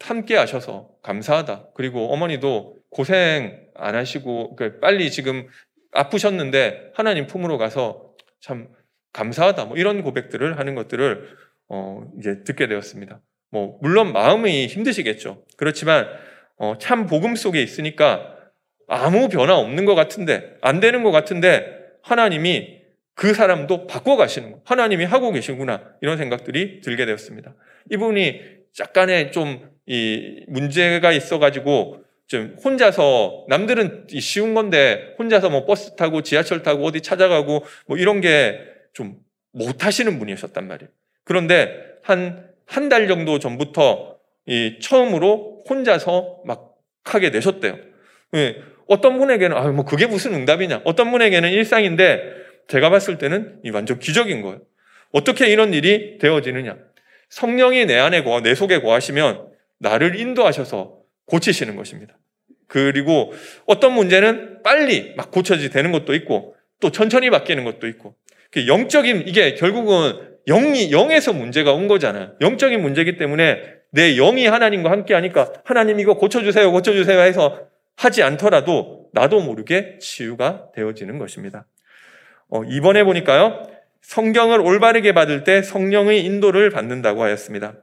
함께 0.00 0.36
하셔서 0.36 0.90
감사하다. 1.02 1.68
그리고 1.74 2.12
어머니도 2.12 2.76
고생 2.90 3.66
안 3.74 3.94
하시고 3.94 4.56
그 4.56 4.78
빨리 4.80 5.10
지금 5.10 5.48
아프셨는데 5.92 6.92
하나님 6.94 7.26
품으로 7.26 7.58
가서 7.58 8.12
참 8.40 8.68
감사하다. 9.12 9.64
뭐 9.66 9.76
이런 9.76 10.02
고백들을 10.02 10.58
하는 10.58 10.74
것들을 10.74 11.36
어 11.68 12.02
이제 12.18 12.42
듣게 12.44 12.66
되었습니다. 12.68 13.20
뭐 13.50 13.78
물론 13.82 14.12
마음이 14.12 14.66
힘드시겠죠. 14.66 15.44
그렇지만 15.56 16.08
어 16.58 16.76
참 16.78 17.06
복음 17.06 17.36
속에 17.36 17.62
있으니까 17.62 18.34
아무 18.88 19.28
변화 19.28 19.56
없는 19.56 19.84
것 19.84 19.94
같은데 19.94 20.56
안 20.62 20.80
되는 20.80 21.02
것 21.02 21.10
같은데 21.10 21.66
하나님이 22.02 22.76
그 23.14 23.34
사람도 23.34 23.86
바꿔가시는 23.86 24.52
거. 24.52 24.60
하나님이 24.64 25.04
하고 25.04 25.32
계시구나. 25.32 25.82
이런 26.00 26.18
생각들이 26.18 26.80
들게 26.82 27.06
되었습니다. 27.06 27.54
이분이 27.90 28.40
약간의 28.80 29.32
좀 29.32 29.76
이 29.86 30.42
문제가 30.48 31.12
있어가지고 31.12 32.02
좀 32.26 32.56
혼자서 32.64 33.46
남들은 33.48 34.08
쉬운 34.18 34.52
건데 34.54 35.14
혼자서 35.18 35.48
뭐 35.48 35.64
버스 35.64 35.94
타고 35.94 36.22
지하철 36.22 36.64
타고 36.64 36.84
어디 36.84 37.00
찾아가고 37.02 37.64
뭐 37.86 37.96
이런 37.96 38.20
게 38.20 38.58
좀 38.92 39.14
못하시는 39.52 40.18
분이셨단 40.18 40.66
말이에요. 40.66 40.90
그런데 41.26 41.74
한 42.02 42.46
한 42.68 42.88
달 42.88 43.06
정도 43.08 43.38
전부터 43.38 44.16
이 44.46 44.78
처음으로 44.80 45.64
혼자서 45.68 46.42
막 46.44 46.74
하게 47.04 47.30
되셨대요. 47.30 47.78
예, 48.34 48.56
어떤 48.88 49.18
분에게는 49.18 49.56
아 49.56 49.68
뭐 49.70 49.84
그게 49.84 50.06
무슨 50.06 50.34
응답이냐? 50.34 50.82
어떤 50.84 51.10
분에게는 51.12 51.50
일상인데 51.50 52.22
제가 52.68 52.90
봤을 52.90 53.18
때는 53.18 53.60
이 53.64 53.70
완전 53.70 53.98
기적인 54.00 54.42
거예요. 54.42 54.60
어떻게 55.12 55.46
이런 55.48 55.72
일이 55.74 56.18
되어지느냐? 56.18 56.76
성령이 57.28 57.86
내 57.86 57.96
안에 57.98 58.22
거, 58.24 58.40
내 58.40 58.54
속에 58.54 58.80
거하시면 58.80 59.46
나를 59.78 60.18
인도하셔서 60.18 60.98
고치시는 61.26 61.76
것입니다. 61.76 62.18
그리고 62.66 63.32
어떤 63.66 63.92
문제는 63.92 64.62
빨리 64.64 65.14
막 65.16 65.30
고쳐지 65.30 65.70
되는 65.70 65.92
것도 65.92 66.14
있고 66.16 66.56
또 66.80 66.90
천천히 66.90 67.30
바뀌는 67.30 67.62
것도 67.64 67.86
있고 67.86 68.16
영적인 68.66 69.24
이게 69.28 69.54
결국은 69.54 70.35
영이 70.46 70.92
영에서 70.92 71.32
문제가 71.32 71.72
온 71.72 71.88
거잖아요. 71.88 72.32
영적인 72.40 72.80
문제이기 72.80 73.16
때문에 73.16 73.62
내 73.90 74.14
영이 74.16 74.46
하나님과 74.46 74.90
함께 74.90 75.14
하니까 75.14 75.52
하나님 75.64 76.00
이거 76.00 76.14
고쳐주세요, 76.14 76.70
고쳐주세요 76.72 77.20
해서 77.20 77.66
하지 77.96 78.22
않더라도 78.22 79.08
나도 79.12 79.40
모르게 79.40 79.98
치유가 79.98 80.66
되어지는 80.74 81.18
것입니다. 81.18 81.66
어, 82.48 82.62
이번에 82.64 83.04
보니까요. 83.04 83.62
성경을 84.02 84.60
올바르게 84.60 85.14
받을 85.14 85.42
때 85.42 85.62
성령의 85.62 86.24
인도를 86.24 86.70
받는다고 86.70 87.22
하였습니다. 87.24 87.74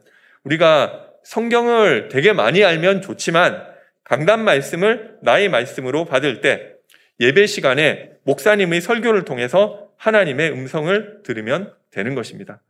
우리가 0.43 1.09
성경을 1.24 2.09
되게 2.09 2.32
많이 2.32 2.64
알면 2.64 3.01
좋지만 3.01 3.61
강단 4.03 4.43
말씀을 4.43 5.16
나의 5.22 5.49
말씀으로 5.49 6.05
받을 6.05 6.41
때 6.41 6.74
예배 7.20 7.47
시간에 7.47 8.11
목사님의 8.24 8.82
설교를 8.82 9.26
통해서 9.26 9.89
하나님의 9.98 10.52
음성을 10.52 11.22
들으면 11.24 11.74
되는 11.91 12.16
것입니다. 12.16 12.62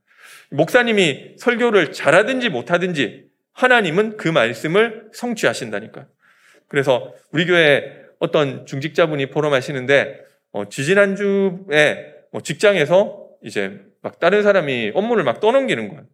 목사님이 0.49 1.35
설교를 1.37 1.91
잘하든지 1.91 2.49
못하든지 2.49 3.25
하나님은 3.53 4.17
그 4.17 4.27
말씀을 4.27 5.09
성취하신다니까요. 5.13 6.05
그래서 6.67 7.13
우리 7.31 7.45
교회 7.45 8.03
어떤 8.19 8.65
중직자분이 8.65 9.27
포럼하시는데 9.27 10.21
어, 10.51 10.69
지지난주에 10.69 12.13
뭐 12.31 12.41
직장에서 12.41 13.27
이제 13.43 13.79
막 14.01 14.19
다른 14.19 14.43
사람이 14.43 14.91
업무를 14.95 15.23
막 15.23 15.39
떠넘기는 15.39 15.87
거예요. 15.89 16.05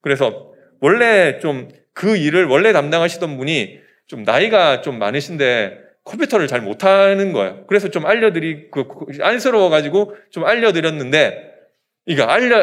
그래서 0.00 0.52
원래 0.80 1.38
좀 1.40 1.68
그 1.98 2.16
일을 2.16 2.44
원래 2.44 2.72
담당하시던 2.72 3.36
분이 3.36 3.80
좀 4.06 4.22
나이가 4.22 4.82
좀 4.82 5.00
많으신데 5.00 5.80
컴퓨터를 6.08 6.48
잘 6.48 6.60
못하는 6.60 7.32
거예요. 7.32 7.64
그래서 7.66 7.88
좀 7.88 8.06
알려드리, 8.06 8.70
그, 8.70 8.86
안쓰러워가지고 9.20 10.16
좀 10.30 10.44
알려드렸는데, 10.44 11.48
이거 12.06 12.24
알려, 12.24 12.56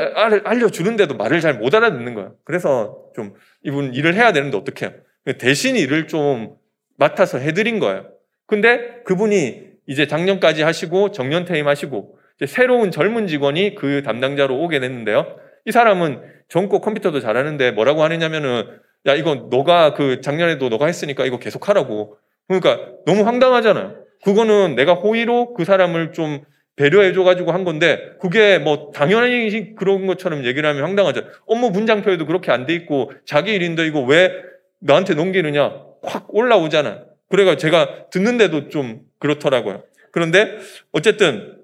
알려주는데도 0.43 1.15
말을 1.15 1.39
잘 1.39 1.59
못 1.59 1.73
알아듣는 1.73 2.15
거예요. 2.15 2.33
그래서 2.43 2.97
좀 3.15 3.33
이분 3.63 3.93
일을 3.93 4.15
해야 4.15 4.33
되는데 4.33 4.57
어떡해요. 4.57 4.91
대신 5.37 5.75
일을 5.75 6.07
좀 6.07 6.55
맡아서 6.97 7.37
해드린 7.37 7.79
거예요. 7.79 8.07
근데 8.47 9.01
그분이 9.05 9.65
이제 9.87 10.07
작년까지 10.07 10.63
하시고 10.63 11.11
정년 11.11 11.45
퇴임하시고 11.45 12.17
새로운 12.47 12.89
젊은 12.89 13.27
직원이 13.27 13.75
그 13.75 14.01
담당자로 14.03 14.59
오게 14.59 14.79
됐는데요. 14.79 15.37
이 15.65 15.71
사람은 15.71 16.21
젊고 16.49 16.81
컴퓨터도 16.81 17.19
잘하는데 17.19 17.71
뭐라고 17.71 18.03
하느냐면은 18.03 18.63
야 19.05 19.13
이거 19.13 19.47
너가 19.51 19.93
그 19.93 20.21
작년에도 20.21 20.69
너가 20.69 20.87
했으니까 20.87 21.23
이거 21.25 21.37
계속 21.37 21.69
하라고 21.69 22.17
그러니까 22.47 22.91
너무 23.05 23.23
황당하잖아요. 23.23 23.95
그거는 24.23 24.75
내가 24.75 24.93
호의로 24.93 25.53
그 25.53 25.65
사람을 25.65 26.13
좀 26.13 26.43
배려해줘가지고 26.75 27.51
한 27.51 27.63
건데 27.63 28.11
그게 28.19 28.59
뭐 28.59 28.91
당연히 28.93 29.75
그런 29.75 30.07
것처럼 30.07 30.45
얘기를 30.45 30.67
하면 30.69 30.83
황당하죠. 30.83 31.21
업무 31.45 31.71
분장표에도 31.71 32.25
그렇게 32.25 32.51
안 32.51 32.65
돼 32.65 32.73
있고 32.73 33.11
자기 33.25 33.53
일인데 33.53 33.87
이거 33.87 34.01
왜 34.01 34.31
나한테 34.79 35.13
넘기느냐 35.13 35.83
확 36.03 36.25
올라오잖아. 36.29 37.05
그래가 37.29 37.55
제가 37.55 38.09
듣는데도 38.09 38.69
좀 38.69 39.01
그렇더라고요. 39.19 39.83
그런데 40.11 40.57
어쨌든 40.91 41.61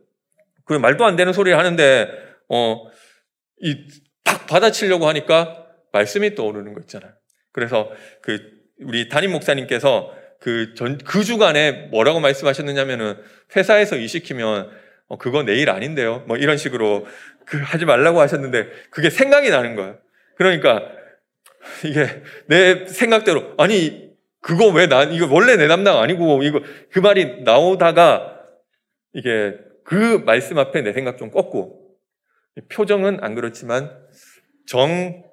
그 0.65 0.73
말도 0.73 1.05
안 1.05 1.15
되는 1.15 1.33
소리를 1.33 1.57
하는데 1.57 2.09
어이팍 2.47 4.47
받아치려고 4.47 5.07
하니까 5.07 5.65
말씀이 5.91 6.35
떠오르는 6.35 6.73
거 6.73 6.79
있잖아요. 6.81 7.11
그래서 7.51 7.91
그 8.21 8.39
우리 8.79 9.09
담임 9.09 9.31
목사님께서 9.33 10.13
그 10.41 10.73
전, 10.73 10.97
그 10.97 11.23
주간에 11.23 11.87
뭐라고 11.91 12.19
말씀하셨느냐면은 12.19 13.15
회사에서 13.55 13.95
일 13.95 14.09
시키면 14.09 14.71
어, 15.07 15.17
그거 15.17 15.43
내일 15.43 15.69
아닌데요. 15.69 16.23
뭐 16.27 16.35
이런 16.35 16.57
식으로 16.57 17.05
그 17.45 17.59
하지 17.59 17.85
말라고 17.85 18.19
하셨는데 18.19 18.67
그게 18.89 19.09
생각이 19.09 19.49
나는 19.51 19.75
거예요. 19.75 19.97
그러니까 20.35 20.83
이게 21.85 22.23
내 22.47 22.87
생각대로 22.87 23.53
아니 23.57 24.09
그거 24.41 24.67
왜 24.69 24.87
난 24.87 25.13
이거 25.13 25.27
원래 25.31 25.55
내 25.57 25.67
담당 25.67 25.99
아니고 25.99 26.41
이거 26.41 26.61
그 26.91 26.99
말이 26.99 27.43
나오다가 27.43 28.39
이게 29.13 29.55
그 29.83 30.23
말씀 30.25 30.57
앞에 30.57 30.81
내 30.81 30.91
생각 30.91 31.19
좀 31.19 31.29
꺾고 31.29 31.79
표정은 32.69 33.19
안 33.23 33.35
그렇지만 33.35 33.95
정 34.65 35.23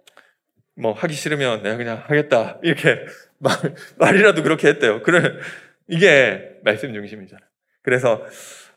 뭐 0.79 0.93
하기 0.93 1.15
싫으면 1.15 1.63
내가 1.63 1.77
그냥 1.77 2.03
하겠다 2.07 2.59
이렇게 2.63 3.05
말, 3.39 3.55
말이라도 3.99 4.43
그렇게 4.43 4.69
했대요. 4.69 5.03
그래 5.03 5.35
이게 5.89 6.51
말씀 6.65 6.93
중심이잖아. 6.93 7.41
그래서 7.83 8.25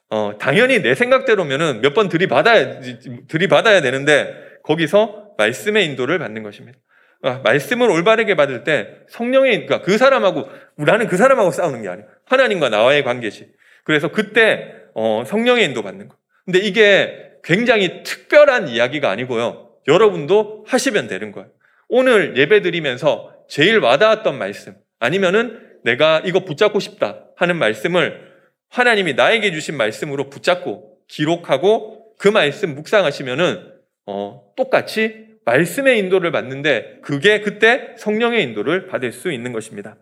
어, 0.10 0.38
당연히 0.40 0.82
내 0.82 0.94
생각대로면은 0.96 1.82
몇 1.82 1.94
번 1.94 2.10
들이받아야 2.10 2.80
들이받아야 3.28 3.82
되는데 3.82 4.34
거기서 4.64 5.34
말씀의 5.38 5.86
인도를 5.86 6.20
받는 6.20 6.44
것입니다. 6.44 6.80
아, 7.24 7.40
말씀을 7.44 7.90
올바르게 7.90 8.36
받을 8.36 8.64
때 8.64 8.88
성령의 9.10 9.66
그러니까 9.66 9.82
그 9.82 9.98
사람하고 9.98 10.50
나는 10.78 11.08
그 11.08 11.18
사람하고 11.18 11.52
싸우는 11.52 11.84
게 11.84 11.90
아니야. 11.90 12.06
하나님과 12.26 12.70
나와의 12.70 13.04
관계시. 13.04 13.48
그래서 13.84 14.10
그때 14.10 14.74
어, 14.96 15.24
성령의 15.26 15.66
인도 15.66 15.84
받는 15.84 16.08
거. 16.08 16.16
근데 16.46 16.60
이게 16.60 17.32
굉장히 17.44 18.04
특별한 18.04 18.68
이야기가 18.70 19.10
아니고요. 19.10 19.70
여러분도 19.88 20.66
하시면 20.68 21.08
되는 21.08 21.32
거예요. 21.32 21.50
오늘 21.94 22.38
예배 22.38 22.62
드리면서 22.62 23.34
제일 23.50 23.80
와닿았던 23.80 24.38
말씀 24.38 24.76
아니면은 25.00 25.60
내가 25.84 26.22
이거 26.24 26.46
붙잡고 26.46 26.80
싶다 26.80 27.26
하는 27.36 27.58
말씀을 27.58 28.32
하나님이 28.70 29.16
나에게 29.16 29.52
주신 29.52 29.76
말씀으로 29.76 30.30
붙잡고 30.30 31.00
기록하고 31.10 32.16
그 32.18 32.30
말씀 32.30 32.76
묵상하시면은 32.76 33.74
어, 34.06 34.42
똑같이 34.56 35.28
말씀의 35.44 36.00
인도를 36.00 36.32
받는데 36.32 37.00
그게 37.04 37.42
그때 37.42 37.94
성령의 37.98 38.42
인도를 38.44 38.88
받을 38.88 39.12
수 39.12 39.30
있는 39.30 39.52
것입니다. 39.52 39.98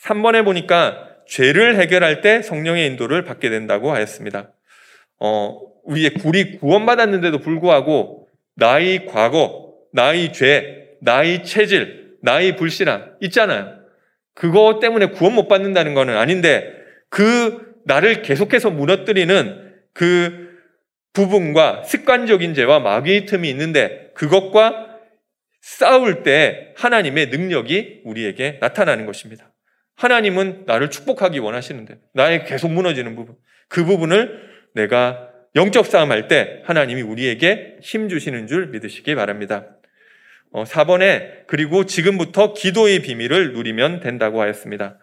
3번에 0.00 0.44
보니까 0.44 1.08
죄를 1.26 1.76
해결할 1.76 2.20
때 2.20 2.40
성령의 2.40 2.86
인도를 2.86 3.24
받게 3.24 3.50
된다고 3.50 3.90
하였습니다. 3.90 4.52
어, 5.18 5.60
우리의 5.82 6.14
굴이 6.14 6.58
구원받았는데도 6.58 7.40
불구하고 7.40 8.28
나의 8.54 9.06
과거, 9.06 9.74
나의 9.92 10.32
죄, 10.32 10.83
나의 11.00 11.44
체질, 11.44 12.16
나의 12.22 12.56
불신앙 12.56 13.16
있잖아요. 13.20 13.78
그거 14.34 14.80
때문에 14.80 15.06
구원 15.06 15.34
못 15.34 15.48
받는다는 15.48 15.94
거는 15.94 16.16
아닌데 16.16 16.74
그 17.08 17.74
나를 17.84 18.22
계속해서 18.22 18.70
무너뜨리는 18.70 19.72
그 19.92 20.44
부분과 21.12 21.82
습관적인 21.84 22.54
죄와 22.54 22.80
마귀의 22.80 23.26
틈이 23.26 23.48
있는데 23.50 24.10
그것과 24.14 24.98
싸울 25.60 26.22
때 26.22 26.72
하나님의 26.76 27.28
능력이 27.28 28.02
우리에게 28.04 28.58
나타나는 28.60 29.06
것입니다. 29.06 29.52
하나님은 29.96 30.64
나를 30.66 30.90
축복하기 30.90 31.38
원하시는데 31.38 31.98
나의 32.14 32.44
계속 32.44 32.72
무너지는 32.72 33.14
부분 33.14 33.36
그 33.68 33.84
부분을 33.84 34.40
내가 34.74 35.30
영적 35.54 35.86
싸움할 35.86 36.26
때 36.26 36.62
하나님이 36.64 37.02
우리에게 37.02 37.76
힘 37.80 38.08
주시는 38.08 38.48
줄 38.48 38.68
믿으시기 38.68 39.14
바랍니다. 39.14 39.73
어, 40.54 40.62
4번에 40.62 41.48
그리고 41.48 41.84
지금부터 41.84 42.54
기도의 42.54 43.00
비밀을 43.00 43.54
누리면 43.54 43.98
된다고 43.98 44.40
하였습니다. 44.40 45.00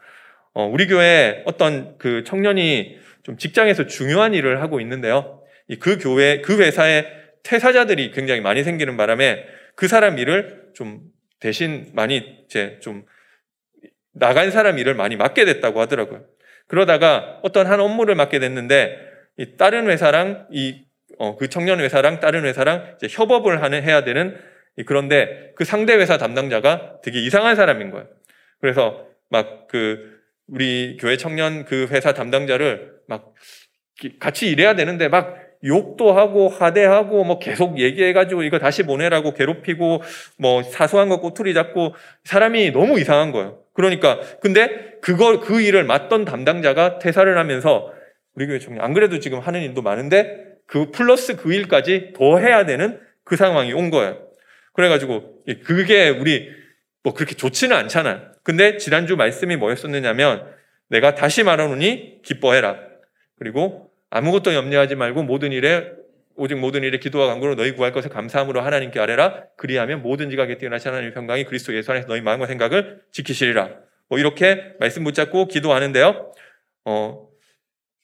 어, 0.54 0.66
우리 0.66 0.88
교회 0.88 1.43
어떤 1.45 1.97
그 1.97 2.24
청년이 2.24 2.97
좀 3.24 3.38
직장에서 3.38 3.86
중요한 3.86 4.34
일을 4.34 4.62
하고 4.62 4.80
있는데요. 4.80 5.43
그 5.82 5.97
교회, 5.97 6.39
그 6.39 6.58
회사에 6.58 7.06
퇴사자들이 7.43 8.12
굉장히 8.12 8.39
많이 8.39 8.64
생기는 8.64 8.95
바람에 8.95 9.43
그 9.76 9.89
사람 9.89 10.18
일을 10.18 10.70
좀 10.74 11.02
대신 11.41 11.91
많이 11.93 12.43
이제 12.45 12.80
좀 12.82 13.04
나간 14.14 14.52
사람 14.52 14.80
일을 14.80 14.93
많이 14.93 15.18
맡게 15.18 15.43
됐다고 15.43 15.82
하더라고요. 15.82 16.24
그러다가 16.68 17.39
어떤 17.43 17.68
한 17.68 17.82
업무를 17.82 18.16
맡게 18.16 18.39
됐는데 18.39 18.97
이 19.38 19.58
다른 19.58 19.89
회사랑 19.89 20.47
이 20.49 20.86
어, 21.20 21.36
그 21.36 21.49
청년 21.49 21.82
회사랑 21.82 22.22
다른 22.22 22.45
회사랑 22.45 22.95
협업을 23.02 23.62
하는 23.62 23.84
해야 23.84 24.06
되는 24.06 24.38
그런데 24.86 25.51
그 25.55 25.65
상대 25.65 25.93
회사 25.95 26.17
담당자가 26.17 27.01
되게 27.03 27.19
이상한 27.19 27.55
사람인 27.55 27.91
거예요. 27.91 28.07
그래서 28.59 29.05
막 29.30 29.61
그 29.72 30.19
우리 30.47 30.97
교회 30.99 31.15
청년 31.15 31.63
그 31.63 31.88
회사 31.89 32.13
담당자를 32.13 32.91
막 33.07 33.34
같이 34.19 34.49
일해야 34.49 34.76
되는데 34.76 35.07
막 35.07 35.38
욕도 35.63 36.11
하고 36.11 36.49
하대하고 36.49 37.24
뭐 37.24 37.39
계속 37.39 37.80
얘기해가지고 37.80 38.43
이거 38.43 38.59
다시 38.59 38.84
보내라고 38.84 39.34
괴롭히고 39.34 40.01
뭐 40.38 40.63
사소한 40.63 41.07
거 41.07 41.22
꼬투리 41.22 41.53
잡고 41.53 41.95
사람이 42.26 42.72
너무 42.72 42.99
이상한 42.99 43.32
거예요. 43.32 43.59
그러니까 43.74 44.19
근데 44.41 44.97
그걸 45.01 45.39
그 45.39 45.61
일을 45.61 45.86
맡던 45.86 46.26
담당자가 46.26 46.99
퇴사를 46.99 47.38
하면서 47.38 47.93
우리 48.36 48.47
교회 48.47 48.59
청년 48.59 48.84
안 48.84 48.93
그래도 48.93 49.19
지금 49.19 49.39
하는 49.39 49.61
일도 49.61 49.82
많은데 49.82 50.47
그 50.67 50.91
플러스 50.91 51.38
그 51.38 51.53
일까지 51.53 52.13
더 52.15 52.39
해야 52.39 52.65
되는 52.65 52.99
그 53.24 53.38
상황이 53.38 53.72
온 53.72 53.89
거예요. 53.89 54.17
그래가지고 54.74 55.43
그게 55.63 56.09
우리 56.09 56.49
뭐 57.03 57.13
그렇게 57.13 57.36
좋지는 57.36 57.76
않잖아요. 57.76 58.32
근데 58.43 58.78
지난주 58.78 59.15
말씀이 59.15 59.55
뭐였었느냐면 59.55 60.45
내가 60.89 61.15
다시 61.15 61.43
말하노니 61.43 62.22
기뻐해라. 62.24 62.78
그리고 63.38 63.91
아무것도 64.09 64.53
염려하지 64.53 64.95
말고 64.95 65.24
모든 65.24 65.51
일에 65.51 65.91
오직 66.36 66.55
모든 66.55 66.84
일에 66.84 66.97
기도와 66.97 67.28
간구로 67.28 67.55
너희 67.55 67.74
구할 67.74 67.91
것을 67.91 68.09
감사함으로 68.09 68.61
하나님께 68.61 68.99
아뢰라. 68.99 69.45
그리하면 69.57 70.01
모든 70.01 70.30
지각에 70.30 70.57
뛰어나신 70.57 70.89
하나님의 70.89 71.13
평강이 71.13 71.45
그리스도 71.45 71.76
예수 71.76 71.91
안에서 71.91 72.07
너희 72.07 72.22
마음과 72.22 72.47
생각을 72.47 73.01
지키시리라. 73.11 73.69
뭐 74.09 74.19
이렇게 74.19 74.74
말씀 74.80 75.03
붙잡고 75.03 75.47
기도하는데요. 75.47 76.32
어, 76.86 77.28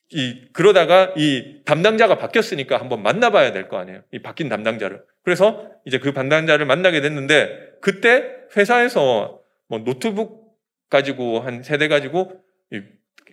이 0.09 0.41
그러다가 0.53 1.13
이 1.17 1.61
담당자가 1.65 2.17
바뀌었으니까 2.17 2.79
한번 2.79 3.03
만나봐야 3.03 3.51
될 3.51 3.67
거 3.67 3.77
아니에요. 3.77 4.01
이 4.11 4.19
바뀐 4.19 4.47
담당자를. 4.49 5.01
그래서 5.23 5.69
이제 5.85 5.99
그 5.99 6.13
담당자를 6.13 6.65
만나게 6.65 7.01
됐는데 7.01 7.73
그때 7.81 8.23
회사에서 8.55 9.41
뭐 9.67 9.79
노트북 9.79 10.47
가지고 10.89 11.41
한 11.41 11.61
세 11.63 11.77
대 11.77 11.87
가지고 11.89 12.41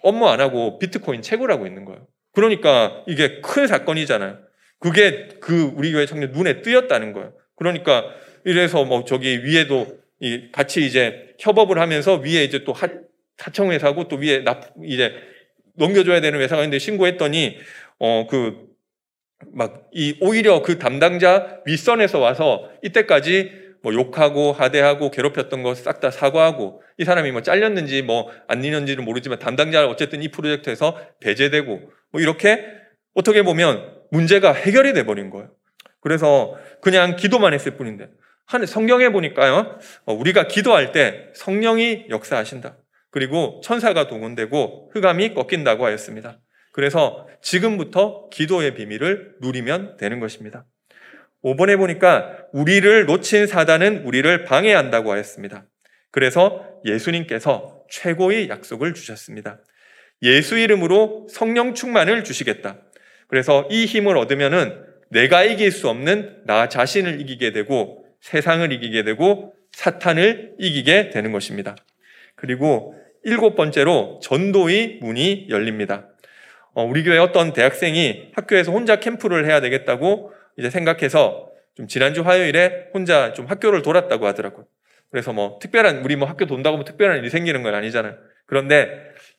업무 0.02 0.28
안 0.28 0.40
하고 0.40 0.78
비트코인 0.78 1.22
채굴하고 1.22 1.66
있는 1.66 1.84
거예요. 1.84 2.06
그러니까 2.32 3.04
이게 3.06 3.40
큰 3.40 3.66
사건이잖아요. 3.66 4.38
그게 4.80 5.28
그 5.40 5.72
우리 5.76 5.92
교회 5.92 6.04
청년 6.06 6.32
눈에 6.32 6.60
띄었다는 6.62 7.12
거예요. 7.12 7.32
그러니까 7.56 8.04
이래서 8.44 8.84
뭐 8.84 9.04
저기 9.04 9.44
위에도 9.44 9.86
이 10.20 10.50
같이 10.52 10.84
이제 10.84 11.34
협업을 11.38 11.78
하면서 11.78 12.16
위에 12.16 12.44
이제 12.44 12.64
또 12.64 12.72
하, 12.72 12.88
하청 13.38 13.70
회사고 13.70 14.08
또 14.08 14.16
위에 14.16 14.42
납 14.42 14.74
이제 14.84 15.14
넘겨줘야 15.76 16.20
되는 16.20 16.40
회사가 16.40 16.62
있는데 16.62 16.78
신고했더니 16.78 17.58
어 17.98 18.26
그 18.28 18.74
막 19.52 19.90
이 19.92 20.16
오히려 20.20 20.62
그 20.62 20.78
담당자 20.78 21.60
윗선에서 21.66 22.18
와서 22.18 22.70
이때까지 22.82 23.64
뭐 23.82 23.92
욕하고 23.92 24.52
하대하고 24.52 25.10
괴롭혔던 25.10 25.62
거 25.62 25.74
싹 25.74 26.00
다 26.00 26.10
사과하고 26.10 26.82
이 26.98 27.04
사람이 27.04 27.30
뭐 27.32 27.42
잘렸는지 27.42 28.02
뭐안 28.02 28.64
있는지는 28.64 29.04
모르지만 29.04 29.38
담당자가 29.38 29.88
어쨌든 29.88 30.22
이 30.22 30.28
프로젝트에서 30.28 30.98
배제되고 31.20 31.80
뭐 32.12 32.20
이렇게 32.20 32.64
어떻게 33.14 33.42
보면 33.42 34.00
문제가 34.10 34.52
해결이 34.52 34.92
돼 34.94 35.04
버린 35.04 35.28
거예요. 35.30 35.50
그래서 36.00 36.56
그냥 36.80 37.16
기도만 37.16 37.52
했을 37.52 37.76
뿐인데 37.76 38.08
한 38.46 38.64
성경에 38.66 39.10
보니까요. 39.10 39.78
어, 40.06 40.14
우리가 40.14 40.48
기도할 40.48 40.92
때 40.92 41.28
성령이 41.34 42.06
역사하신다. 42.10 42.76
그리고 43.14 43.60
천사가 43.62 44.08
동원되고 44.08 44.90
흑암이 44.92 45.34
꺾인다고 45.34 45.86
하였습니다. 45.86 46.40
그래서 46.72 47.28
지금부터 47.40 48.28
기도의 48.30 48.74
비밀을 48.74 49.36
누리면 49.40 49.98
되는 49.98 50.18
것입니다. 50.18 50.66
5번에 51.44 51.76
보니까 51.76 52.36
우리를 52.52 53.06
놓친 53.06 53.46
사단은 53.46 53.98
우리를 53.98 54.44
방해한다고 54.46 55.12
하였습니다. 55.12 55.64
그래서 56.10 56.66
예수님께서 56.84 57.84
최고의 57.88 58.48
약속을 58.48 58.94
주셨습니다. 58.94 59.60
예수 60.22 60.58
이름으로 60.58 61.28
성령 61.30 61.74
충만을 61.74 62.24
주시겠다. 62.24 62.80
그래서 63.28 63.68
이 63.70 63.84
힘을 63.84 64.16
얻으면은 64.16 64.82
내가 65.10 65.44
이길 65.44 65.70
수 65.70 65.88
없는 65.88 66.42
나 66.46 66.68
자신을 66.68 67.20
이기게 67.20 67.52
되고 67.52 68.04
세상을 68.22 68.72
이기게 68.72 69.04
되고 69.04 69.54
사탄을 69.70 70.54
이기게 70.58 71.10
되는 71.10 71.30
것입니다. 71.30 71.76
그리고 72.34 72.96
일곱 73.24 73.56
번째로 73.56 74.20
전도의 74.22 74.98
문이 75.00 75.46
열립니다. 75.48 76.08
어, 76.74 76.84
우리 76.84 77.02
교회 77.02 77.18
어떤 77.18 77.52
대학생이 77.52 78.30
학교에서 78.34 78.72
혼자 78.72 78.96
캠프를 78.96 79.46
해야 79.46 79.60
되겠다고 79.60 80.32
이제 80.58 80.70
생각해서 80.70 81.50
좀 81.74 81.88
지난주 81.88 82.22
화요일에 82.22 82.88
혼자 82.92 83.32
좀 83.32 83.46
학교를 83.46 83.82
돌았다고 83.82 84.26
하더라고요. 84.26 84.66
그래서 85.10 85.32
뭐 85.32 85.58
특별한 85.60 86.04
우리 86.04 86.16
뭐 86.16 86.28
학교 86.28 86.46
돈다고 86.46 86.76
뭐 86.76 86.84
특별한 86.84 87.18
일이 87.18 87.30
생기는 87.30 87.62
건 87.62 87.74
아니잖아요. 87.74 88.16
그런데 88.46 88.90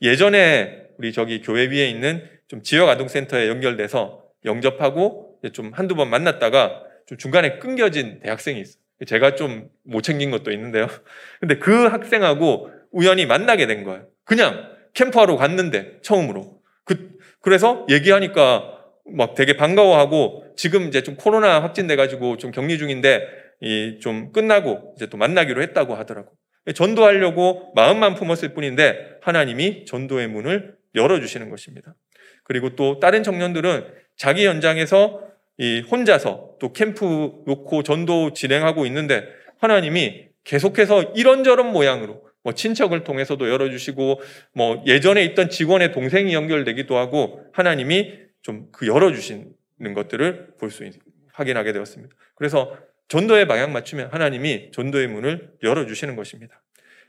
예전에 0.01 0.87
우리 0.97 1.13
저기 1.13 1.41
교회 1.41 1.67
위에 1.67 1.87
있는 1.87 2.27
좀 2.47 2.61
지역 2.63 2.89
아동센터에 2.89 3.47
연결돼서 3.49 4.23
영접하고 4.45 5.39
좀 5.53 5.71
한두 5.73 5.95
번 5.95 6.09
만났다가 6.09 6.83
좀 7.07 7.17
중간에 7.17 7.59
끊겨진 7.59 8.19
대학생이 8.21 8.59
있어요. 8.61 8.81
제가 9.05 9.35
좀 9.35 9.69
못 9.85 10.01
챙긴 10.01 10.31
것도 10.31 10.51
있는데요. 10.51 10.87
근데 11.39 11.57
그 11.57 11.85
학생하고 11.85 12.71
우연히 12.95 13.25
만나게 13.25 13.67
된 13.67 13.83
거예요. 13.83 14.07
그냥 14.23 14.71
캠프하러 14.93 15.35
갔는데 15.35 15.99
처음으로. 16.01 16.59
그, 16.85 17.17
그래서 17.41 17.85
얘기하니까 17.89 18.71
막 19.05 19.35
되게 19.35 19.57
반가워하고 19.57 20.45
지금 20.55 20.87
이제 20.87 21.03
좀 21.03 21.15
코로나 21.15 21.61
확진돼 21.61 21.95
가지고 21.95 22.37
좀 22.37 22.51
격리 22.51 22.77
중인데 22.77 23.27
이 23.61 23.99
좀 24.01 24.31
끝나고 24.31 24.93
이제 24.95 25.07
또 25.07 25.17
만나기로 25.17 25.61
했다고 25.61 25.95
하더라고. 25.95 26.31
전도하려고 26.73 27.71
마음만 27.75 28.15
품었을 28.15 28.53
뿐인데 28.53 29.17
하나님이 29.21 29.85
전도의 29.85 30.27
문을 30.29 30.75
열어 30.95 31.19
주시는 31.19 31.49
것입니다. 31.49 31.95
그리고 32.43 32.75
또 32.75 32.99
다른 32.99 33.23
청년들은 33.23 33.85
자기 34.17 34.47
현장에서 34.47 35.21
이 35.57 35.81
혼자서 35.81 36.55
또 36.59 36.73
캠프 36.73 37.43
놓고 37.45 37.83
전도 37.83 38.33
진행하고 38.33 38.85
있는데 38.87 39.25
하나님이 39.59 40.27
계속해서 40.43 41.13
이런저런 41.15 41.71
모양으로 41.71 42.21
뭐 42.45 42.53
친척을 42.53 43.03
통해서도 43.03 43.49
열어주시고 43.49 44.21
뭐 44.53 44.83
예전에 44.85 45.23
있던 45.25 45.49
직원의 45.49 45.91
동생이 45.91 46.33
연결되기도 46.33 46.95
하고 46.95 47.43
하나님이 47.51 48.19
좀 48.43 48.67
그 48.71 48.85
열어주시는 48.85 49.93
것들을 49.95 50.53
볼 50.59 50.69
수 50.69 50.87
확인하게 51.33 51.73
되었습니다. 51.73 52.15
그래서 52.35 52.77
전도의 53.07 53.47
방향 53.47 53.73
맞추면 53.73 54.09
하나님이 54.11 54.71
전도의 54.71 55.07
문을 55.07 55.53
열어주시는 55.63 56.15
것입니다. 56.15 56.61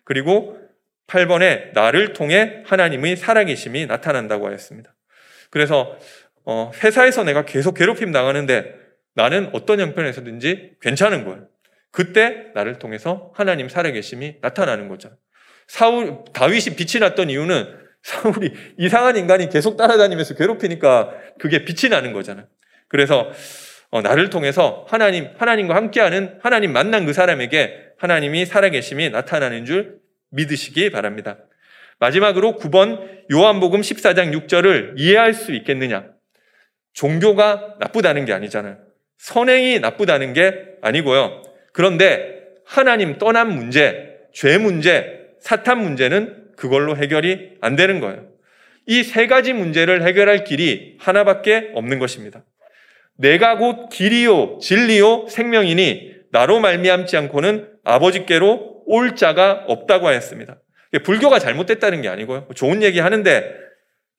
그리고 0.04 0.58
8번에 1.06 1.72
나를 1.74 2.14
통해 2.14 2.62
하나님의 2.64 3.16
살아계심이 3.16 3.86
나타난다고 3.86 4.46
하였습니다. 4.48 4.94
그래서 5.50 5.98
어, 6.44 6.72
회사에서 6.82 7.24
내가 7.24 7.44
계속 7.44 7.74
괴롭힘 7.74 8.10
당하는데 8.10 8.74
나는 9.14 9.50
어떤 9.52 9.80
형편에서든지 9.80 10.76
괜찮은 10.80 11.24
거예요. 11.24 11.46
그때 11.90 12.46
나를 12.54 12.78
통해서 12.78 13.32
하나님 13.34 13.68
살아계심이 13.68 14.36
나타나는 14.40 14.88
거죠. 14.88 15.16
사울 15.66 16.24
다윗이 16.32 16.76
빛이 16.76 17.00
났던 17.00 17.30
이유는 17.30 17.86
사울이 18.02 18.52
이상한 18.78 19.16
인간이 19.16 19.48
계속 19.48 19.76
따라다니면서 19.76 20.34
괴롭히니까 20.34 21.12
그게 21.40 21.64
빛이 21.64 21.90
나는 21.90 22.12
거잖아요. 22.12 22.46
그래서 22.88 23.30
어, 23.90 24.00
나를 24.00 24.30
통해서 24.30 24.84
하나님 24.88 25.28
하나님과 25.38 25.74
함께하는 25.74 26.38
하나님 26.42 26.72
만난 26.72 27.06
그 27.06 27.12
사람에게 27.12 27.86
하나님이 27.98 28.46
살아계심이 28.46 29.10
나타나는 29.10 29.64
줄 29.64 29.98
믿으시기 30.30 30.90
바랍니다. 30.90 31.38
마지막으로 31.98 32.56
9번 32.56 33.32
요한복음 33.32 33.80
14장 33.80 34.46
6절을 34.46 34.94
이해할 34.98 35.34
수 35.34 35.52
있겠느냐? 35.52 36.04
종교가 36.92 37.76
나쁘다는 37.80 38.24
게 38.24 38.32
아니잖아요. 38.32 38.78
선행이 39.18 39.80
나쁘다는 39.80 40.32
게 40.32 40.54
아니고요. 40.82 41.42
그런데 41.72 42.42
하나님 42.64 43.18
떠난 43.18 43.48
문제, 43.48 44.18
죄 44.32 44.58
문제, 44.58 45.25
사탄 45.46 45.78
문제는 45.80 46.42
그걸로 46.56 46.96
해결이 46.96 47.58
안 47.60 47.76
되는 47.76 48.00
거예요. 48.00 48.26
이 48.88 49.04
세 49.04 49.28
가지 49.28 49.52
문제를 49.52 50.02
해결할 50.02 50.42
길이 50.42 50.96
하나밖에 50.98 51.70
없는 51.74 52.00
것입니다. 52.00 52.44
내가 53.16 53.56
곧 53.56 53.88
길이요 53.88 54.58
진리요 54.60 55.28
생명이니 55.28 56.14
나로 56.32 56.58
말미암지 56.58 57.16
않고는 57.16 57.68
아버지께로 57.84 58.82
올 58.86 59.14
자가 59.14 59.64
없다고 59.68 60.08
하였습니다. 60.08 60.58
불교가 61.04 61.38
잘못됐다는 61.38 62.02
게 62.02 62.08
아니고요. 62.08 62.48
좋은 62.56 62.82
얘기 62.82 62.98
하는데 62.98 63.54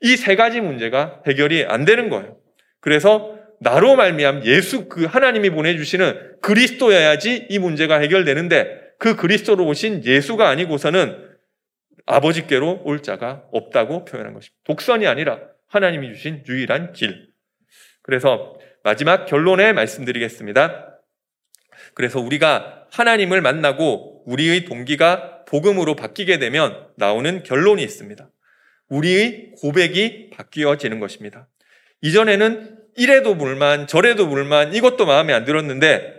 이 0.02 0.16
세 0.16 0.38
가지 0.38 0.62
문제가 0.62 1.22
해결이 1.28 1.66
안 1.68 1.84
되는 1.84 2.10
거예요. 2.10 2.38
그래서 2.80 3.36
나로 3.60 3.98
말미암 3.98 4.46
예수 4.46 4.88
그 4.88 5.04
하나님이 5.04 5.50
보내주시는 5.50 6.38
그리스도여야지 6.42 7.48
이 7.50 7.60
문제가 7.60 8.00
해결되는데 8.00 8.87
그 9.00 9.16
그리스도로 9.16 9.66
오신 9.66 10.04
예수가 10.06 10.48
아니고서는 10.48 11.28
아버지께로 12.06 12.82
올 12.84 13.04
자가 13.04 13.44
없다고 13.52 14.06
표현한 14.06 14.34
것입니다. 14.34 14.56
독선이 14.64 15.08
아니라 15.08 15.40
하나님이 15.68 16.14
주신 16.14 16.44
유일한 16.48 16.94
길. 16.94 17.28
그래서 18.02 18.58
마지막 18.84 19.26
결론에 19.26 19.74
말씀드리겠습니다. 19.74 21.00
그래서 21.94 22.20
우리가 22.20 22.88
하나님을 22.92 23.42
만나고 23.42 24.24
우리의 24.26 24.66
동기가 24.66 25.44
복음으로 25.46 25.96
바뀌게 25.96 26.40
되면 26.40 26.88
나오는 26.96 27.44
결론이 27.44 27.84
있습니다. 27.84 28.30
우리의 28.90 29.54
고백이 29.62 30.32
바뀌어지는 30.32 31.00
것입니다. 31.00 31.48
이전에는 32.02 32.78
이래도 32.96 33.36
물만 33.36 33.88
저래도 33.88 34.28
물만 34.28 34.74
이것도 34.74 35.06
마음에 35.06 35.34
안 35.34 35.44
들었는데 35.44 36.14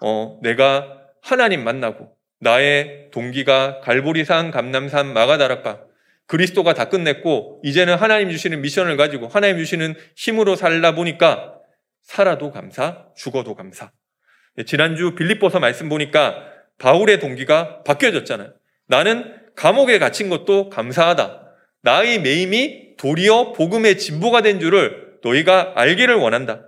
어, 0.00 0.38
내가 0.42 0.98
하나님 1.22 1.64
만나고 1.64 2.17
나의 2.40 3.08
동기가 3.10 3.80
갈보리산, 3.80 4.50
감남산, 4.50 5.12
마가다락방 5.12 5.88
그리스도가 6.26 6.74
다 6.74 6.88
끝냈고 6.88 7.60
이제는 7.64 7.96
하나님 7.96 8.30
주시는 8.30 8.60
미션을 8.60 8.96
가지고 8.96 9.28
하나님 9.28 9.56
주시는 9.56 9.94
힘으로 10.14 10.56
살다 10.56 10.94
보니까 10.94 11.54
살아도 12.02 12.52
감사, 12.52 13.06
죽어도 13.16 13.54
감사. 13.54 13.90
예, 14.58 14.64
지난주 14.64 15.14
빌립보서 15.14 15.58
말씀 15.58 15.88
보니까 15.88 16.44
바울의 16.78 17.18
동기가 17.20 17.82
바뀌어졌잖아요. 17.82 18.52
나는 18.86 19.34
감옥에 19.56 19.98
갇힌 19.98 20.28
것도 20.28 20.68
감사하다. 20.68 21.42
나의 21.82 22.20
매임이 22.20 22.96
도리어 22.96 23.52
복음의 23.52 23.98
진보가 23.98 24.42
된 24.42 24.60
줄을 24.60 25.18
너희가 25.22 25.72
알기를 25.76 26.14
원한다. 26.16 26.62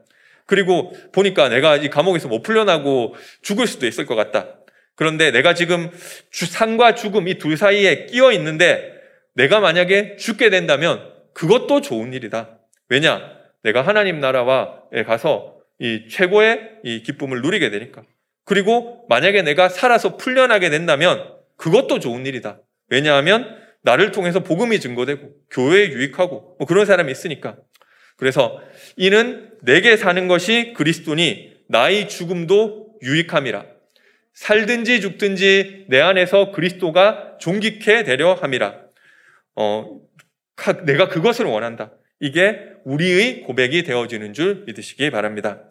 그리고 0.46 0.92
보니까 1.12 1.48
내가 1.48 1.76
이 1.76 1.88
감옥에서 1.88 2.28
못 2.28 2.42
풀려나고 2.42 3.14
죽을 3.42 3.66
수도 3.66 3.86
있을 3.86 4.06
것 4.06 4.16
같다. 4.16 4.56
그런데 5.01 5.30
내가 5.30 5.55
지금 5.55 5.90
산과 6.30 6.94
죽음 6.94 7.26
이 7.26 7.38
둘 7.38 7.57
사이에 7.57 8.05
끼어 8.05 8.32
있는데 8.32 8.92
내가 9.34 9.59
만약에 9.59 10.16
죽게 10.16 10.51
된다면 10.51 11.01
그것도 11.32 11.80
좋은 11.80 12.12
일이다. 12.12 12.59
왜냐? 12.90 13.22
내가 13.62 13.80
하나님 13.80 14.20
나라와에 14.20 15.05
가서 15.07 15.57
이 15.78 16.07
최고의 16.11 16.61
이 16.84 17.03
기쁨을 17.03 17.40
누리게 17.40 17.70
되니까. 17.70 18.03
그리고 18.44 19.07
만약에 19.09 19.40
내가 19.40 19.70
살아서 19.70 20.18
풀려나게 20.18 20.68
된다면 20.68 21.32
그것도 21.57 21.98
좋은 21.98 22.26
일이다. 22.26 22.61
왜냐하면 22.90 23.57
나를 23.82 24.12
통해서 24.12 24.40
복음이 24.40 24.80
증거되고 24.80 25.30
교회에 25.51 25.88
유익하고 25.92 26.57
뭐 26.59 26.66
그런 26.66 26.84
사람이 26.84 27.11
있으니까. 27.11 27.57
그래서 28.18 28.61
이는 28.96 29.51
내게 29.62 29.96
사는 29.96 30.28
것이 30.28 30.74
그리스도니 30.76 31.55
나의 31.68 32.07
죽음도 32.07 32.98
유익함이라. 33.03 33.79
살든지 34.34 35.00
죽든지 35.00 35.86
내 35.88 36.00
안에서 36.00 36.52
그리스도가 36.52 37.36
존귀케 37.38 38.04
되려 38.04 38.34
함이라. 38.34 38.80
어, 39.56 40.00
내가 40.84 41.08
그것을 41.08 41.46
원한다. 41.46 41.92
이게 42.20 42.58
우리의 42.84 43.42
고백이 43.42 43.82
되어지는 43.82 44.32
줄 44.32 44.64
믿으시기 44.66 45.10
바랍니다. 45.10 45.62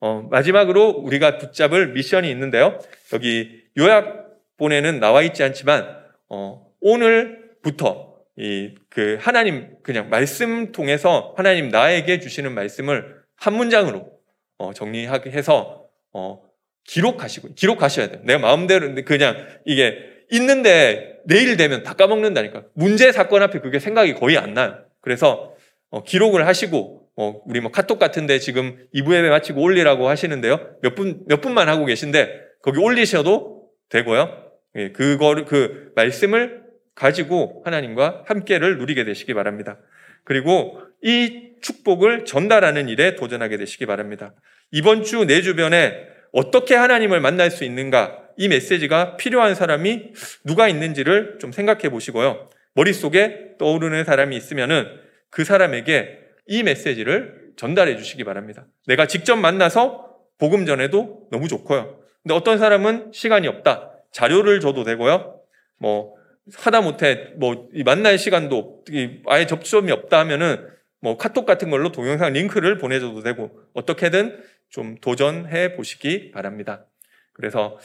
어, 0.00 0.28
마지막으로 0.30 0.90
우리가 0.90 1.38
붙잡을 1.38 1.92
미션이 1.92 2.30
있는데요. 2.30 2.78
여기 3.12 3.62
요약본에는 3.78 5.00
나와 5.00 5.22
있지 5.22 5.42
않지만 5.42 5.96
어, 6.28 6.66
오늘부터 6.80 8.16
이 8.38 8.74
그 8.96 9.18
하나님 9.20 9.76
그냥 9.82 10.08
말씀 10.08 10.72
통해서 10.72 11.34
하나님 11.36 11.68
나에게 11.68 12.18
주시는 12.18 12.54
말씀을 12.54 13.20
한 13.36 13.54
문장으로 13.54 14.10
어 14.56 14.72
정리하게 14.72 15.32
해서 15.32 15.84
어 16.14 16.40
기록하시고 16.86 17.54
기록하셔야 17.54 18.08
돼요. 18.08 18.20
내가 18.24 18.38
마음대로 18.38 18.94
그냥 19.04 19.36
이게 19.64 19.98
있는데 20.32 21.18
내일 21.26 21.56
되면 21.56 21.82
다 21.82 21.94
까먹는다니까. 21.94 22.64
문제 22.74 23.12
사건 23.12 23.42
앞에 23.42 23.60
그게 23.60 23.78
생각이 23.78 24.14
거의 24.14 24.38
안 24.38 24.54
나요. 24.54 24.78
그래서 25.00 25.54
어 25.90 26.02
기록을 26.02 26.46
하시고 26.46 27.02
어 27.16 27.40
우리 27.46 27.60
뭐 27.60 27.70
카톡 27.70 27.98
같은데 27.98 28.38
지금 28.38 28.76
2부 28.94 29.14
예배 29.14 29.28
마치고 29.30 29.60
올리라고 29.60 30.08
하시는데요. 30.08 30.76
몇 30.82 30.94
분 30.94 31.24
몇 31.28 31.40
분만 31.40 31.68
하고 31.68 31.84
계신데 31.84 32.40
거기 32.62 32.78
올리셔도 32.78 33.68
되고요. 33.88 34.44
예, 34.76 34.90
그거를 34.92 35.44
그 35.44 35.92
말씀을 35.94 36.62
가지고 36.94 37.62
하나님과 37.64 38.24
함께를 38.26 38.78
누리게 38.78 39.04
되시기 39.04 39.32
바랍니다. 39.34 39.78
그리고 40.24 40.80
이 41.02 41.50
축복을 41.62 42.24
전달하는 42.24 42.88
일에 42.88 43.14
도전하게 43.16 43.56
되시기 43.58 43.86
바랍니다. 43.86 44.34
이번 44.72 45.02
주 45.04 45.24
내 45.24 45.40
주변에 45.42 46.08
어떻게 46.32 46.74
하나님을 46.74 47.20
만날 47.20 47.50
수 47.50 47.64
있는가 47.64 48.22
이 48.36 48.48
메시지가 48.48 49.16
필요한 49.16 49.54
사람이 49.54 50.12
누가 50.44 50.68
있는지를 50.68 51.38
좀 51.40 51.52
생각해 51.52 51.88
보시고요. 51.88 52.48
머릿속에 52.74 53.56
떠오르는 53.58 54.04
사람이 54.04 54.36
있으면은 54.36 54.86
그 55.30 55.44
사람에게 55.44 56.18
이 56.46 56.62
메시지를 56.62 57.52
전달해 57.56 57.96
주시기 57.96 58.24
바랍니다. 58.24 58.66
내가 58.86 59.06
직접 59.06 59.36
만나서 59.36 60.14
복음 60.38 60.66
전에도 60.66 61.26
너무 61.30 61.48
좋고요. 61.48 61.98
근데 62.22 62.34
어떤 62.34 62.58
사람은 62.58 63.12
시간이 63.12 63.48
없다. 63.48 63.92
자료를 64.12 64.60
줘도 64.60 64.84
되고요. 64.84 65.40
뭐 65.78 66.14
하다 66.54 66.82
못해 66.82 67.32
뭐이 67.36 67.82
만날 67.84 68.18
시간도 68.18 68.84
아예 69.26 69.46
접점이 69.46 69.90
없다 69.90 70.18
하면은 70.20 70.68
뭐 71.00 71.16
카톡 71.16 71.46
같은 71.46 71.70
걸로 71.70 71.92
동영상 71.92 72.32
링크를 72.32 72.78
보내줘도 72.78 73.22
되고 73.22 73.50
어떻게든 73.74 74.38
좀 74.68 74.96
도전해 75.00 75.74
보시기 75.74 76.30
바랍니다. 76.30 76.86
그래서 77.32 77.78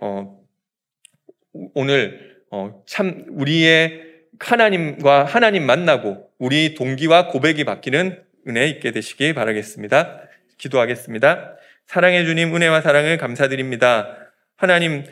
어, 0.00 0.40
오늘 1.74 2.42
어, 2.50 2.82
참 2.86 3.24
우리의 3.28 4.06
하나님과 4.38 5.24
하나님 5.24 5.66
만나고 5.66 6.30
우리 6.38 6.74
동기와 6.74 7.28
고백이 7.28 7.64
바뀌는 7.64 8.22
은혜 8.46 8.68
있게 8.68 8.92
되시기 8.92 9.34
바라겠습니다. 9.34 10.22
기도하겠습니다. 10.58 11.56
사랑해 11.86 12.24
주님 12.24 12.54
은혜와 12.54 12.80
사랑을 12.80 13.18
감사드립니다. 13.18 14.16
하나님 14.56 15.04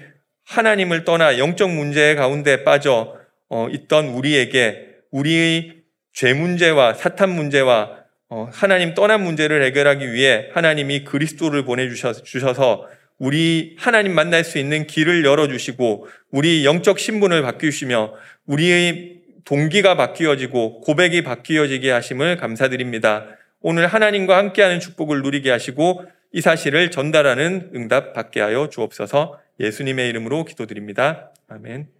하나님을 0.44 1.04
떠나 1.04 1.38
영적 1.38 1.70
문제 1.70 2.14
가운데 2.14 2.62
빠져 2.64 3.18
어, 3.48 3.68
있던 3.70 4.08
우리에게 4.08 4.96
우리의 5.10 5.82
죄 6.12 6.32
문제와 6.32 6.94
사탄 6.94 7.30
문제와 7.30 7.74
어, 7.80 8.04
하나님 8.52 8.94
떠난 8.94 9.22
문제를 9.22 9.62
해결하기 9.64 10.12
위해 10.12 10.48
하나님이 10.52 11.04
그리스도를 11.04 11.64
보내주셔서 11.64 12.88
우리 13.18 13.76
하나님 13.78 14.14
만날 14.14 14.44
수 14.44 14.58
있는 14.58 14.86
길을 14.86 15.24
열어주시고 15.24 16.08
우리 16.30 16.64
영적 16.64 16.98
신분을 16.98 17.42
바뀌시며 17.42 18.14
우리의 18.46 19.16
동기가 19.44 19.96
바뀌어지고 19.96 20.80
고백이 20.80 21.22
바뀌어지게 21.22 21.90
하심을 21.90 22.36
감사드립니다. 22.36 23.26
오늘 23.60 23.86
하나님과 23.86 24.36
함께하는 24.36 24.80
축복을 24.80 25.22
누리게 25.22 25.50
하시고 25.50 26.04
이 26.32 26.40
사실을 26.40 26.90
전달하는 26.90 27.70
응답 27.74 28.12
받게 28.12 28.40
하여 28.40 28.68
주옵소서 28.68 29.38
예수님의 29.60 30.08
이름으로 30.10 30.44
기도드립니다. 30.44 31.30
아멘. 31.48 31.95